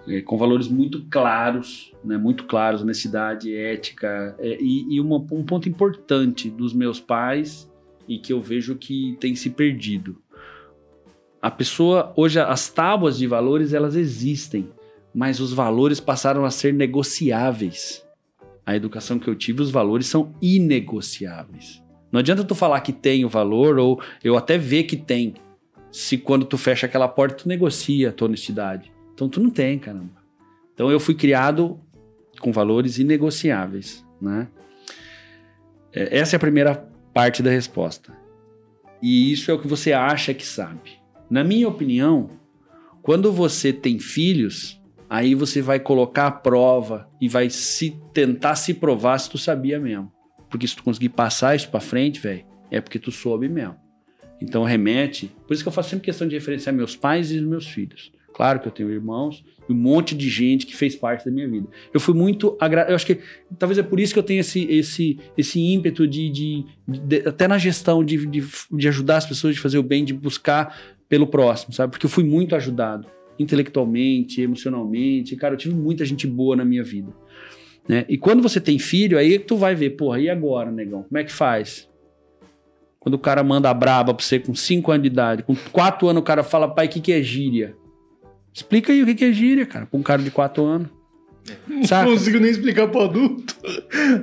[0.09, 2.17] é, com valores muito claros, né?
[2.17, 4.35] Muito claros, honestidade, ética.
[4.41, 7.71] é, e e uma- um ponto importante dos meus pais
[8.09, 10.17] e que eu vejo que tem se perdido
[11.43, 14.71] a pessoa, hoje, as tábuas de valores, elas existem,
[15.13, 18.07] mas os valores passaram a ser negociáveis.
[18.65, 21.83] A educação que eu tive, os valores são inegociáveis.
[22.13, 25.35] Não adianta tu falar que tem o valor, ou eu até ver que tem,
[25.91, 28.93] se quando tu fecha aquela porta, tu negocia a tua honestidade.
[29.13, 30.23] Então tu não tem, caramba.
[30.73, 31.81] Então eu fui criado
[32.41, 34.47] com valores inegociáveis, né?
[35.93, 38.17] É, Essa é a primeira parte da resposta.
[39.03, 41.02] E isso é o que você acha que sabe.
[41.33, 42.29] Na minha opinião,
[43.01, 44.79] quando você tem filhos,
[45.09, 49.81] aí você vai colocar a prova e vai se tentar se provar se tu sabia
[49.81, 50.13] mesmo.
[50.51, 53.77] Porque se tu conseguir passar isso pra frente, velho, é porque tu soube mesmo.
[54.43, 55.35] Então remete.
[55.49, 58.13] Por isso que eu faço sempre questão de referenciar meus pais e meus filhos.
[58.35, 61.47] Claro que eu tenho irmãos e um monte de gente que fez parte da minha
[61.47, 61.69] vida.
[61.93, 62.87] Eu fui muito agra...
[62.89, 63.21] Eu acho que
[63.59, 67.47] talvez é por isso que eu tenho esse, esse, esse ímpeto de, de, de- até
[67.47, 68.43] na gestão de, de,
[68.73, 71.91] de ajudar as pessoas, de fazer o bem, de buscar pelo próximo, sabe?
[71.91, 73.07] Porque eu fui muito ajudado
[73.39, 75.37] intelectualmente, emocionalmente.
[75.37, 77.13] Cara, eu tive muita gente boa na minha vida.
[77.87, 78.07] Né?
[78.09, 81.03] E quando você tem filho, aí tu vai ver, porra, e agora, negão?
[81.03, 81.87] Como é que faz?
[82.99, 86.09] Quando o cara manda a braba pra você com 5 anos de idade, com 4
[86.09, 87.77] anos o cara fala, pai, o que, que é gíria?
[88.51, 90.89] Explica aí o que, que é gíria, cara, pra um cara de 4 anos.
[91.85, 92.07] Saca?
[92.07, 93.55] Não consigo nem explicar pro adulto.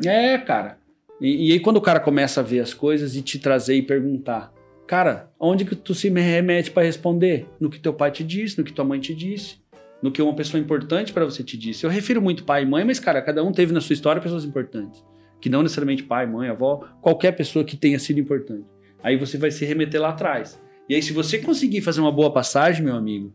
[0.04, 0.80] É, cara.
[1.22, 3.84] E, e aí quando o cara começa a ver as coisas e te trazer e
[3.84, 4.52] perguntar,
[4.90, 7.46] cara, onde que tu se remete pra responder?
[7.60, 9.58] No que teu pai te disse, no que tua mãe te disse,
[10.02, 11.84] no que uma pessoa importante pra você te disse.
[11.86, 14.46] Eu refiro muito pai e mãe, mas cara, cada um teve na sua história pessoas
[14.46, 15.06] importantes,
[15.40, 18.66] que não necessariamente pai, mãe, avó, qualquer pessoa que tenha sido importante.
[19.04, 20.60] Aí você vai se remeter lá atrás.
[20.90, 23.32] E aí se você conseguir fazer uma boa passagem, meu amigo,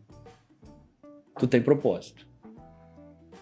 [1.39, 2.27] tu tem propósito.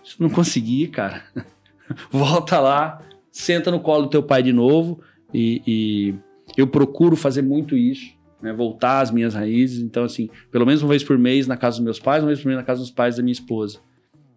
[0.06, 1.24] Se não conseguir, cara,
[2.12, 5.02] volta lá, senta no colo do teu pai de novo
[5.34, 6.16] e, e
[6.58, 8.52] eu procuro fazer muito isso, né?
[8.54, 9.80] Voltar às minhas raízes.
[9.82, 12.40] Então, assim, pelo menos uma vez por mês na casa dos meus pais, uma vez
[12.40, 13.80] por mês na casa dos pais da minha esposa,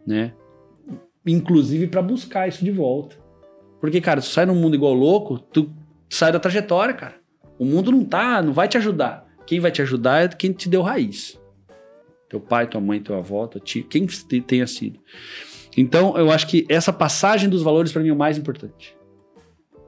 [0.06, 0.32] né?
[1.26, 3.16] Inclusive para buscar isso de volta.
[3.80, 5.70] Porque, cara, tu sai num mundo igual louco, tu
[6.08, 7.16] sai da trajetória, cara.
[7.58, 9.26] O mundo não tá, não vai te ajudar.
[9.46, 11.38] Quem vai te ajudar é quem te deu raiz.
[12.28, 14.98] Teu pai, tua mãe, tua avó, tua tia, quem te- tenha sido.
[15.76, 18.95] Então, eu acho que essa passagem dos valores para mim é o mais importante.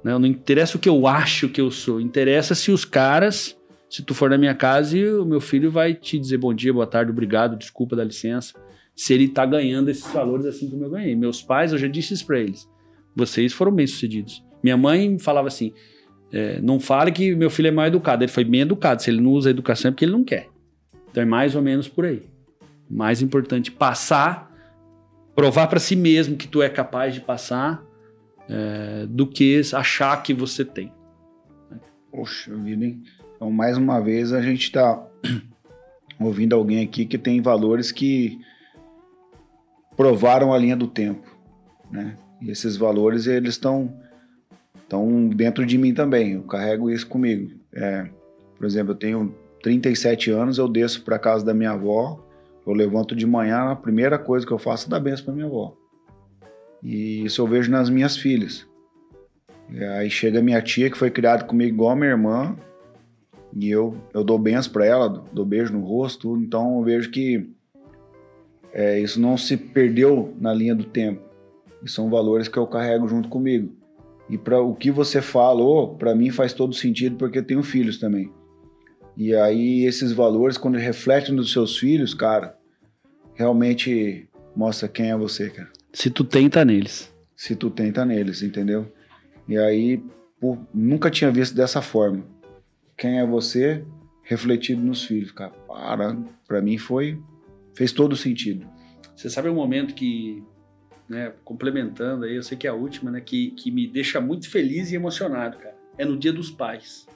[0.03, 0.17] Né?
[0.17, 3.57] Não interessa o que eu acho que eu sou, interessa se os caras,
[3.89, 6.73] se tu for na minha casa e o meu filho vai te dizer bom dia,
[6.73, 8.55] boa tarde, obrigado, desculpa, dá licença.
[8.95, 11.15] Se ele tá ganhando esses valores assim como eu ganhei.
[11.15, 12.69] Meus pais, eu já disse isso pra eles.
[13.15, 14.45] Vocês foram bem-sucedidos.
[14.63, 15.73] Minha mãe falava assim:
[16.33, 18.25] é, não fale que meu filho é mal educado.
[18.25, 19.03] Ele foi bem educado.
[19.03, 20.49] Se ele não usa a educação é porque ele não quer.
[21.11, 22.23] Então é mais ou menos por aí.
[22.91, 24.51] Mais importante passar,
[25.35, 27.83] provar para si mesmo que tu é capaz de passar,
[28.49, 30.93] é, do que achar que você tem.
[32.11, 33.03] Poxa vida, hein?
[33.37, 35.07] Então, mais uma vez, a gente tá
[36.19, 38.41] ouvindo alguém aqui que tem valores que
[39.97, 41.27] provaram a linha do tempo,
[41.91, 42.17] né?
[42.41, 43.93] E esses valores, eles estão
[44.83, 46.33] estão dentro de mim também.
[46.33, 47.53] Eu carrego isso comigo.
[47.75, 48.09] É,
[48.57, 52.25] por exemplo, eu tenho 37 anos, eu desço para casa da minha avó,
[52.67, 55.47] eu levanto de manhã, a primeira coisa que eu faço é dar benção para minha
[55.47, 55.77] avó.
[56.83, 58.67] E isso eu vejo nas minhas filhas.
[59.71, 62.57] E aí chega minha tia, que foi criada comigo igual a minha irmã,
[63.55, 66.37] e eu, eu dou benção para ela, dou beijo no rosto.
[66.37, 67.49] Então eu vejo que
[68.73, 71.23] é, isso não se perdeu na linha do tempo.
[71.83, 73.73] E são valores que eu carrego junto comigo.
[74.29, 77.99] E para o que você falou, para mim faz todo sentido porque eu tenho filhos
[77.99, 78.31] também.
[79.17, 82.57] E aí esses valores, quando refletem nos seus filhos, cara,
[83.35, 85.71] realmente mostra quem é você, cara.
[85.99, 87.13] Se tu tenta neles.
[87.35, 88.87] Se tu tenta neles, entendeu?
[89.49, 90.01] E aí,
[90.41, 92.25] pô, nunca tinha visto dessa forma.
[92.97, 93.85] Quem é você
[94.23, 95.51] refletido nos filhos, cara.
[95.67, 96.17] Para,
[96.47, 97.21] pra mim foi
[97.75, 98.65] fez todo sentido.
[99.17, 100.41] Você sabe um momento que,
[101.09, 104.49] né, complementando aí, eu sei que é a última, né, que, que me deixa muito
[104.49, 105.75] feliz e emocionado, cara.
[105.99, 107.09] É no Dia dos Pais.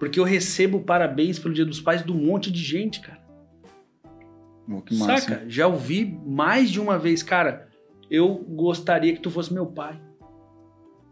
[0.00, 3.22] Porque eu recebo parabéns pelo Dia dos Pais de um monte de gente, cara.
[4.68, 5.28] Oh, que massa.
[5.28, 5.44] Saca?
[5.48, 7.63] Já ouvi mais de uma vez, cara,
[8.10, 9.98] eu gostaria que tu fosse meu pai.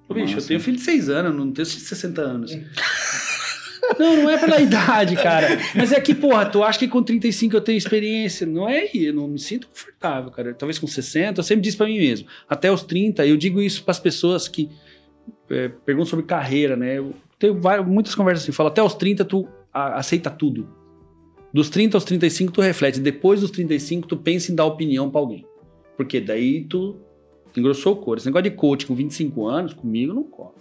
[0.09, 2.53] Ô, bicho, eu tenho filho de 6 anos, não tenho de 60 anos.
[3.99, 5.49] não, não é pela idade, cara.
[5.75, 8.47] Mas é que, porra, tu acha que com 35 eu tenho experiência?
[8.47, 10.55] Não é aí, eu não me sinto confortável, cara.
[10.55, 12.29] Talvez com 60, eu sempre disse pra mim mesmo.
[12.49, 14.69] Até os 30, eu digo isso pras pessoas que
[15.51, 16.99] é, perguntam sobre carreira, né?
[16.99, 20.69] Eu tenho várias, muitas conversas assim, falo, até os 30 tu a- aceita tudo.
[21.53, 25.21] Dos 30 aos 35 tu reflete, depois dos 35 tu pensa em dar opinião pra
[25.21, 25.45] alguém.
[26.05, 26.97] Porque daí tu
[27.57, 28.19] engrossou o couro.
[28.19, 30.61] Esse negócio de coach com 25 anos, comigo não corre.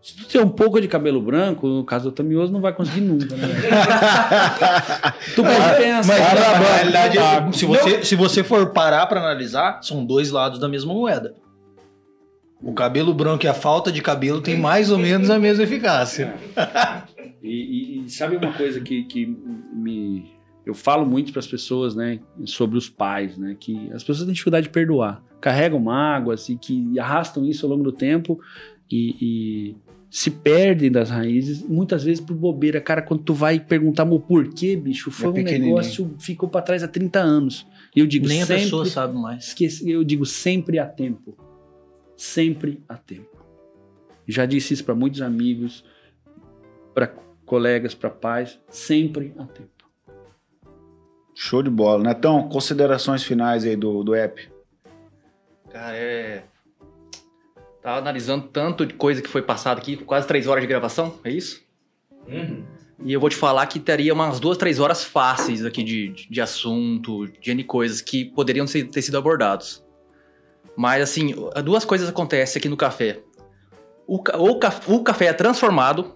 [0.00, 3.02] Se tu tem um pouco de cabelo branco, no caso do Tamioso, não vai conseguir
[3.02, 3.46] nunca, né?
[5.36, 6.18] tu pode pensar.
[6.18, 7.52] Mas na realidade, tá.
[7.52, 11.36] se você, se você for parar pra analisar, são dois lados da mesma moeda.
[12.60, 16.34] O cabelo branco e a falta de cabelo tem mais ou menos a mesma eficácia.
[17.40, 17.48] E,
[18.00, 19.24] e- e sabe uma coisa que, que
[19.72, 20.31] me.
[20.64, 24.32] Eu falo muito para as pessoas, né, sobre os pais, né, que as pessoas têm
[24.32, 28.40] dificuldade de perdoar, carregam mágoas e que arrastam isso ao longo do tempo
[28.90, 29.76] e, e
[30.12, 32.82] se perdem das raízes, muitas vezes por bobeira.
[32.82, 35.70] Cara, quando tu vai perguntar o porquê, bicho, foi um pequenininho.
[35.70, 37.66] negócio ficou para trás há 30 anos.
[37.96, 39.48] E eu digo Nem a sempre, pessoa sabe mais.
[39.48, 41.34] esqueci, eu digo sempre a tempo.
[42.14, 43.42] Sempre a tempo.
[44.28, 45.82] Já disse isso para muitos amigos,
[46.92, 47.06] para
[47.46, 49.81] colegas, para pais, sempre a tempo.
[51.44, 52.04] Show de bola.
[52.04, 54.48] Netão, considerações finais aí do, do app.
[55.72, 56.44] Cara, é.
[57.82, 61.30] Tava analisando tanto de coisa que foi passada aqui, quase três horas de gravação, é
[61.32, 61.60] isso?
[63.04, 66.30] E eu vou te falar que teria umas duas, três horas fáceis aqui de, de,
[66.30, 69.84] de assunto, de N coisas que poderiam ser- ter sido abordados.
[70.76, 73.20] Mas, assim, duas coisas acontecem aqui no café.
[74.06, 76.14] O, o, o café é transformado,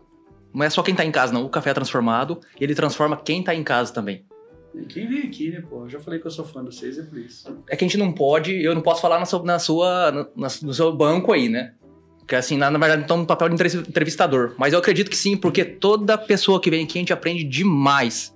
[0.55, 1.45] não é só quem tá em casa, não.
[1.45, 4.25] O café é transformado e ele transforma quem tá em casa também.
[4.89, 5.83] Quem vem aqui, né, pô?
[5.85, 7.47] Eu já falei que eu sou fã de vocês, é por isso.
[7.69, 10.49] É que a gente não pode, eu não posso falar na sua, na sua, na-
[10.63, 11.73] no seu banco aí, né?
[12.27, 14.55] Que assim, na, na verdade, estamos no papel de entrev- entrevistador.
[14.59, 18.35] Mas eu acredito que sim, porque toda pessoa que vem aqui a gente aprende demais.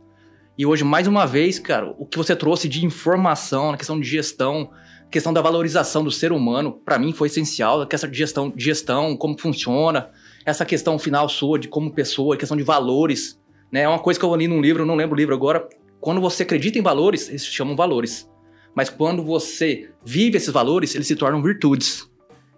[0.56, 4.06] E hoje, mais uma vez, cara, o que você trouxe de informação na questão de
[4.08, 4.70] gestão,
[5.10, 7.82] questão da valorização do ser humano, pra mim foi essencial.
[7.82, 10.10] A questão de gestão, gestão, como funciona,
[10.44, 13.40] essa questão final sua de como pessoa, questão de valores.
[13.72, 13.82] Né?
[13.82, 15.66] É uma coisa que eu li num livro, não lembro o livro agora.
[16.00, 18.28] Quando você acredita em valores, eles se chamam valores.
[18.74, 22.08] Mas quando você vive esses valores, eles se tornam virtudes.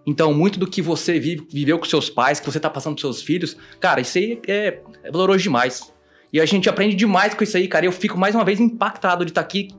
[0.05, 3.01] Então, muito do que você vive, viveu com seus pais, que você tá passando pros
[3.01, 5.93] seus filhos, cara, isso aí é, é valoroso demais.
[6.31, 7.85] E a gente aprende demais com isso aí, cara.
[7.85, 9.69] Eu fico mais uma vez impactado de estar aqui.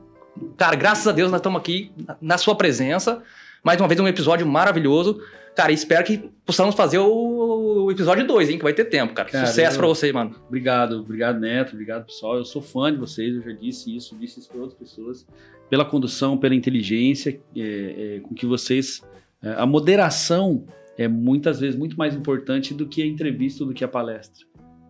[0.57, 3.21] Cara, graças a Deus nós estamos aqui na sua presença.
[3.63, 5.19] Mais uma vez um episódio maravilhoso.
[5.55, 8.57] Cara, espero que possamos fazer o, o episódio 2, hein?
[8.57, 9.29] Que vai ter tempo, cara.
[9.29, 10.35] Cara, Sucesso eu- pra você, mano.
[10.47, 12.35] Obrigado, obrigado, Neto, obrigado, pessoal.
[12.37, 15.25] Eu sou fã de vocês, eu já disse isso, disse isso para outras pessoas.
[15.69, 19.01] Pela condução, pela inteligência é, é, com que vocês.
[19.41, 20.65] é, a moderação
[20.97, 24.45] é muitas vezes muito mais importante do que a entrevista, do que a palestra.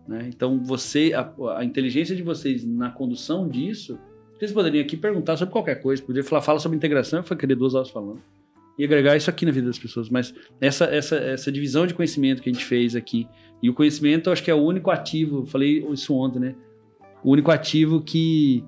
[0.06, 0.24] né?
[0.28, 3.98] Então, você, a, a inteligência de vocês na condução disso,
[4.36, 7.54] vocês poderiam aqui perguntar sobre qualquer coisa, poderiam falar, fala sobre integração, eu foi querer
[7.54, 8.20] duas horas falando.
[8.78, 10.10] E agregar isso aqui na vida das pessoas.
[10.10, 13.26] Mas essa, essa, essa divisão de conhecimento que a gente fez aqui,
[13.62, 16.54] e o conhecimento, eu acho que é o único ativo, eu falei isso ontem, né?
[17.24, 18.62] O único ativo que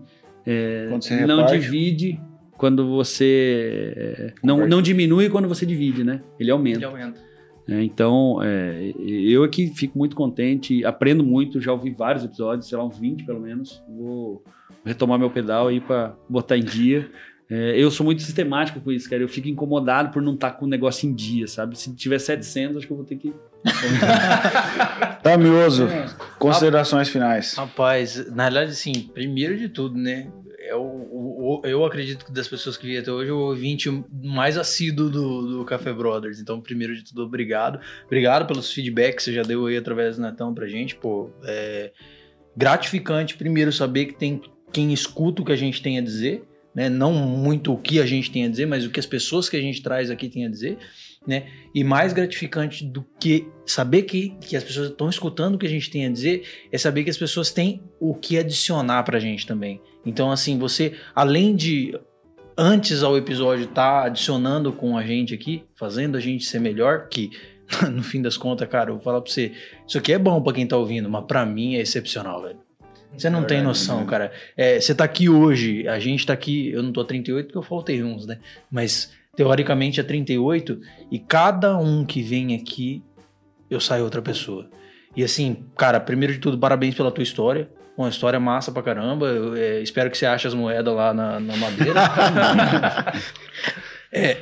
[0.46, 0.88] é,
[1.26, 1.58] não reparte.
[1.58, 2.20] divide
[2.56, 3.92] quando você.
[3.96, 6.22] é, não, não diminui quando você divide, né?
[6.40, 6.78] Ele aumenta.
[6.78, 7.28] Ele aumenta.
[7.68, 12.78] É, então, é, eu aqui fico muito contente, aprendo muito, já ouvi vários episódios, sei
[12.78, 13.82] lá, uns 20 pelo menos.
[13.86, 14.42] Vou
[14.84, 17.10] retomar meu pedal aí pra botar em dia.
[17.50, 19.22] É, eu sou muito sistemático com isso, cara.
[19.22, 21.78] Eu fico incomodado por não estar com o negócio em dia, sabe?
[21.78, 23.32] Se tiver 700, acho que eu vou ter que.
[25.22, 26.06] Tamioso, É.
[26.38, 27.54] considerações finais.
[27.54, 30.30] Rapaz, na realidade, assim, primeiro de tudo, né?
[30.68, 33.88] Eu, o- o- eu acredito que das pessoas que vi até hoje, eu ouvinte
[34.22, 36.40] mais assíduo do, do Café Brothers.
[36.40, 37.80] Então, primeiro de tudo, obrigado.
[38.04, 40.94] Obrigado pelos feedbacks que você já deu aí através do Netão pra gente.
[40.96, 41.92] Pô, é
[42.54, 46.42] gratificante, primeiro, saber que tem quem escuta o que a gente tem a dizer.
[46.78, 46.88] Né?
[46.88, 49.56] Não muito o que a gente tem a dizer, mas o que as pessoas que
[49.56, 50.78] a gente traz aqui têm a dizer.
[51.26, 51.48] Né?
[51.74, 55.68] E mais gratificante do que saber que, que as pessoas estão escutando o que a
[55.68, 59.44] gente tem a dizer é saber que as pessoas têm o que adicionar pra gente
[59.44, 59.80] também.
[60.06, 61.98] Então, assim, você, além de
[62.56, 67.32] antes ao episódio estar adicionando com a gente aqui, fazendo a gente ser melhor, que
[67.90, 69.50] no fim das contas, cara, eu vou falar pra você,
[69.84, 72.67] isso aqui é bom pra quem tá ouvindo, mas pra mim é excepcional, velho.
[73.16, 74.06] Você não tem noção, né?
[74.06, 74.32] cara.
[74.56, 77.58] É, você tá aqui hoje, a gente tá aqui, eu não tô a 38 porque
[77.58, 78.38] eu faltei uns, né?
[78.70, 80.80] Mas teoricamente é 38
[81.10, 83.02] e cada um que vem aqui
[83.70, 84.68] eu saio outra pessoa.
[85.16, 87.68] E assim, cara, primeiro de tudo, parabéns pela tua história.
[87.96, 89.26] Uma história massa pra caramba.
[89.26, 92.00] Eu, é, espero que você ache as moedas lá na, na madeira.
[94.10, 94.38] É,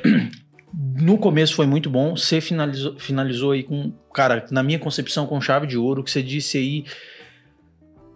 [0.73, 2.15] no começo foi muito bom.
[2.15, 6.03] Você finalizou, finalizou aí com, cara, na minha concepção, com chave de ouro.
[6.03, 6.85] Que você disse aí,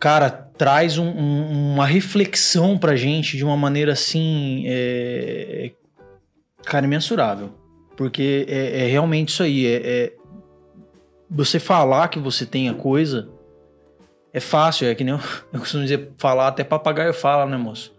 [0.02, 5.72] cara, traz um- um- uma reflexão pra gente de uma maneira assim, é,
[6.64, 7.52] cara, imensurável.
[7.96, 9.68] Porque é, é realmente isso aí.
[9.68, 10.14] É, é-
[11.30, 13.30] você falar que você tem a coisa
[14.34, 14.88] é fácil.
[14.88, 15.20] É que nem eu,
[15.54, 17.94] eu costumo dizer, falar até papagaio fala, né, moço?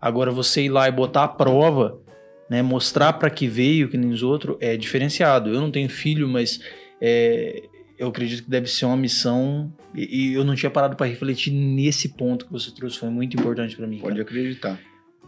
[0.00, 2.00] Agora você ir lá e botar a prova
[2.48, 5.50] né, mostrar para que veio, que nem os outros, é diferenciado.
[5.50, 6.60] Eu não tenho filho, mas
[6.98, 7.62] é,
[7.98, 11.52] eu acredito que deve ser uma missão e, e eu não tinha parado para refletir
[11.52, 13.98] nesse ponto que você trouxe, foi muito importante para mim.
[13.98, 14.22] Pode cara.
[14.22, 14.80] acreditar.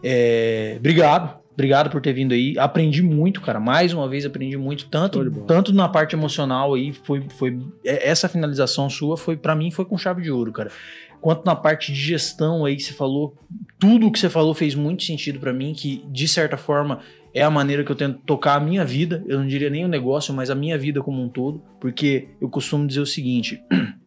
[0.03, 2.57] É, obrigado, obrigado por ter vindo aí.
[2.59, 3.59] Aprendi muito, cara.
[3.59, 8.27] Mais uma vez aprendi muito, tanto, tanto na parte emocional aí, foi, foi é- essa
[8.27, 10.69] finalização sua foi para mim foi com chave de ouro, cara.
[11.21, 13.35] Quanto na parte de gestão aí, você falou,
[13.79, 16.99] tudo o que você falou fez muito sentido para mim, que de certa forma
[17.33, 19.23] é a maneira que eu tento tocar a minha vida.
[19.27, 22.47] Eu não diria nem o negócio, mas a minha vida como um todo, porque eu
[22.47, 23.59] costumo dizer o seguinte: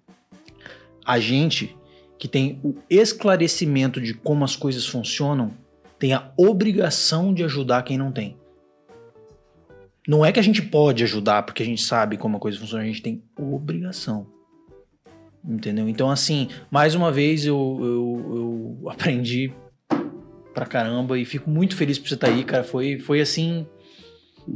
[1.09, 1.75] a gente
[2.19, 5.55] que tem o esclarecimento de como as coisas funcionam
[5.99, 8.37] tem a obrigação de ajudar quem não tem.
[10.07, 12.85] Não é que a gente pode ajudar porque a gente sabe como a coisa funciona,
[12.85, 14.27] a gente tem obrigação.
[15.43, 15.89] Entendeu?
[15.89, 19.53] Então, assim, mais uma vez eu, eu, eu aprendi
[20.53, 22.65] pra caramba e fico muito feliz por você estar aí, cara.
[22.65, 23.67] Foi, foi assim,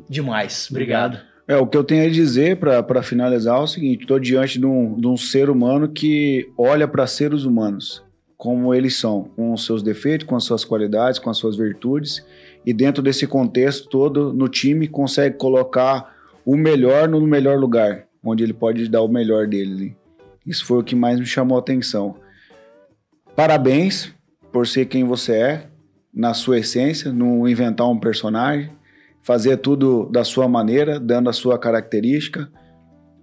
[0.09, 0.69] demais.
[0.71, 1.19] Obrigado.
[1.47, 4.67] É, o que eu tenho a dizer para finalizar é o seguinte: estou diante de
[4.67, 8.03] um, de um ser humano que olha para seres humanos
[8.43, 12.27] como eles são, com os seus defeitos, com as suas qualidades, com as suas virtudes,
[12.67, 16.13] e dentro desse contexto todo, no time, consegue colocar
[16.45, 19.97] o melhor no melhor lugar, onde ele pode dar o melhor dele.
[20.45, 22.17] Isso foi o que mais me chamou a atenção.
[23.37, 24.13] Parabéns
[24.51, 25.67] por ser quem você é,
[26.13, 28.71] na sua essência, não inventar um personagem
[29.23, 32.49] fazer tudo da sua maneira, dando a sua característica.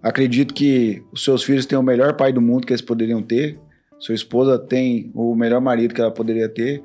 [0.02, 3.60] Acredito que os seus filhos têm o melhor pai do mundo que eles poderiam ter.
[4.00, 6.82] Sua esposa tem o melhor marido que ela poderia ter.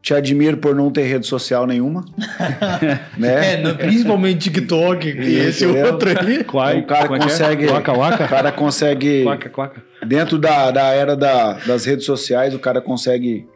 [0.00, 2.02] Te admiro por não ter rede social nenhuma.
[3.18, 3.62] né?
[3.62, 5.92] É, principalmente TikTok, que esse Entendeu?
[5.92, 6.42] outro aí.
[6.44, 7.28] Quai, o cara como é que é?
[7.28, 7.66] consegue.
[7.66, 9.22] Waka O cara consegue.
[9.24, 9.82] Quaca, quaca.
[10.06, 13.46] Dentro da, da era da- das redes sociais, o cara consegue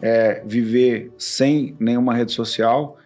[0.00, 2.96] é, viver sem nenhuma rede social.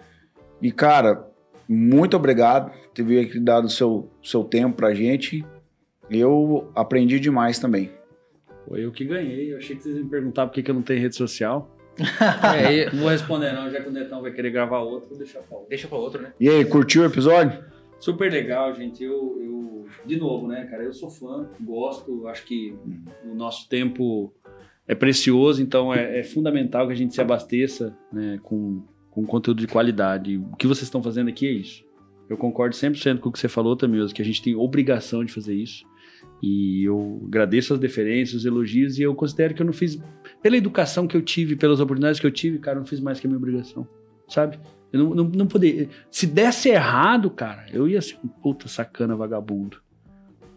[0.65, 1.29] E, cara,
[1.69, 5.45] muito obrigado por ter vindo aqui dado o seu, seu tempo pra gente.
[6.11, 7.91] Eu aprendi demais também.
[8.67, 9.53] Foi eu que ganhei.
[9.53, 11.71] Eu achei que vocês iam me perguntar por que, que eu não tenho rede social.
[12.59, 15.19] É, e- Não vou responder, não, já que o Netão vai querer gravar outro, vou
[15.19, 15.69] deixar pra outro.
[15.69, 16.33] deixa pra outro, né?
[16.41, 17.63] E aí, curtiu o episódio?
[18.01, 19.05] Super legal, gente.
[19.05, 20.83] Eu, eu, de novo, né, cara?
[20.83, 22.75] Eu sou fã, gosto, acho que
[23.25, 24.33] o nosso tempo
[24.89, 28.83] é precioso, então é, é fundamental que a gente se abasteça né, com,
[29.15, 30.39] com conteúdo de qualidade.
[30.39, 31.85] O que vocês estão fazendo aqui é isso.
[32.29, 35.33] Eu concordo 100% com o que você falou, Tamioso, que a gente tem obrigação de
[35.33, 35.85] fazer isso.
[36.43, 40.03] E eu agradeço as deferências, os elogios, e eu considero que eu não fiz,
[40.43, 43.21] pela educação que eu tive, pelas oportunidades que eu tive, cara, eu não fiz mais
[43.21, 43.87] que a minha obrigação,
[44.29, 44.59] sabe?
[44.93, 45.89] Eu não, não, não poderia.
[46.11, 49.79] Se desse errado, cara, eu ia ser um puta sacana vagabundo.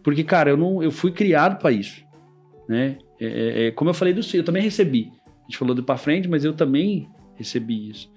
[0.02, 2.04] Porque, cara, eu, não, eu fui criado pra isso.
[2.68, 2.98] Né?
[3.20, 5.10] É, é, é, como eu falei do eu também recebi.
[5.26, 8.10] A gente falou do pra frente, mas eu também recebi isso.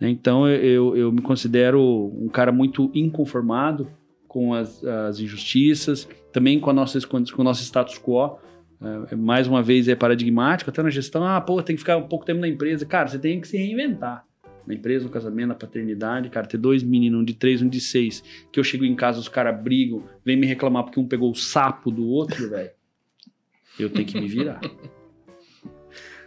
[0.00, 0.08] Né?
[0.08, 3.88] Então eu, eu, me considero um cara muito inconformado
[4.26, 8.38] com as, as injustiças, também com, a nossa, com o nosso status quo.
[9.10, 12.06] É, mais uma vez é paradigmático, até na gestão, ah, pô, tem que ficar um
[12.06, 12.86] pouco tempo na empresa.
[12.86, 14.24] Cara, você tem que se reinventar
[14.68, 17.80] na empresa, no casamento, na paternidade, cara, ter dois meninos, um de três, um de
[17.80, 18.22] seis,
[18.52, 21.34] que eu chego em casa, os caras brigam, vem me reclamar porque um pegou o
[21.34, 22.70] sapo do outro, velho.
[23.80, 24.60] Eu tenho que me virar.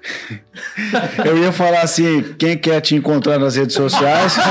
[1.26, 4.36] Eu ia falar assim: quem quer te encontrar nas redes sociais?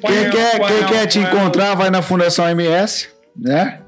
[0.00, 3.80] quem quer, quem quer te encontrar, vai na Fundação MS, né?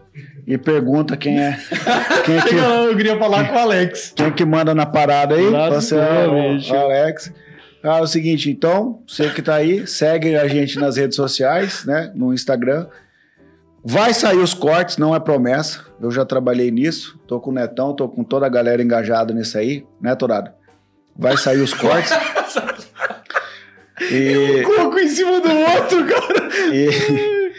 [0.46, 1.58] E pergunta quem é.
[2.24, 2.54] Quem é que,
[2.90, 4.12] Eu queria falar com o Alex.
[4.16, 5.50] quem é que manda na parada aí?
[5.70, 7.32] Você é o Alex.
[7.82, 11.84] Ah, é o seguinte, então, você que tá aí, segue a gente nas redes sociais,
[11.86, 12.12] né?
[12.14, 12.86] No Instagram.
[13.84, 15.84] Vai sair os cortes, não é promessa.
[16.00, 17.18] Eu já trabalhei nisso.
[17.26, 20.50] Tô com o Netão, tô com toda a galera engajada nisso aí, né, Torado?
[21.16, 22.12] Vai sair os cortes.
[24.10, 26.48] e, Coco em cima do outro, cara.
[26.72, 27.50] e...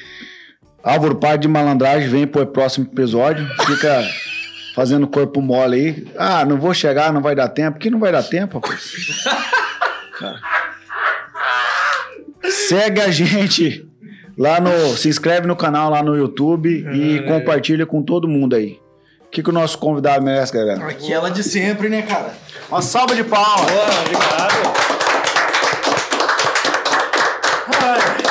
[0.83, 3.47] Álvaro Par de Malandragem vem pro próximo episódio.
[3.65, 4.03] Fica
[4.75, 6.07] fazendo corpo mole aí.
[6.17, 7.77] Ah, não vou chegar, não vai dar tempo.
[7.77, 8.93] Que não vai dar tempo, rapaz?
[10.17, 10.39] Cara.
[12.49, 13.90] Segue a gente
[14.41, 14.97] Lá no.
[14.97, 18.81] Se inscreve no canal lá no YouTube e compartilha com todo mundo aí.
[19.27, 20.83] O que, que o nosso convidado merece, galera?
[20.83, 22.33] Aquela de sempre, né, cara?
[22.67, 23.71] Uma salva de palmas.
[24.01, 24.81] obrigado.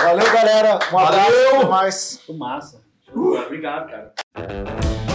[0.02, 0.78] Valeu, galera.
[0.92, 1.30] Um abraço.
[1.30, 1.56] Valeu.
[1.58, 2.20] Até mais.
[2.36, 2.80] Massa.
[3.14, 5.09] Obrigado, cara.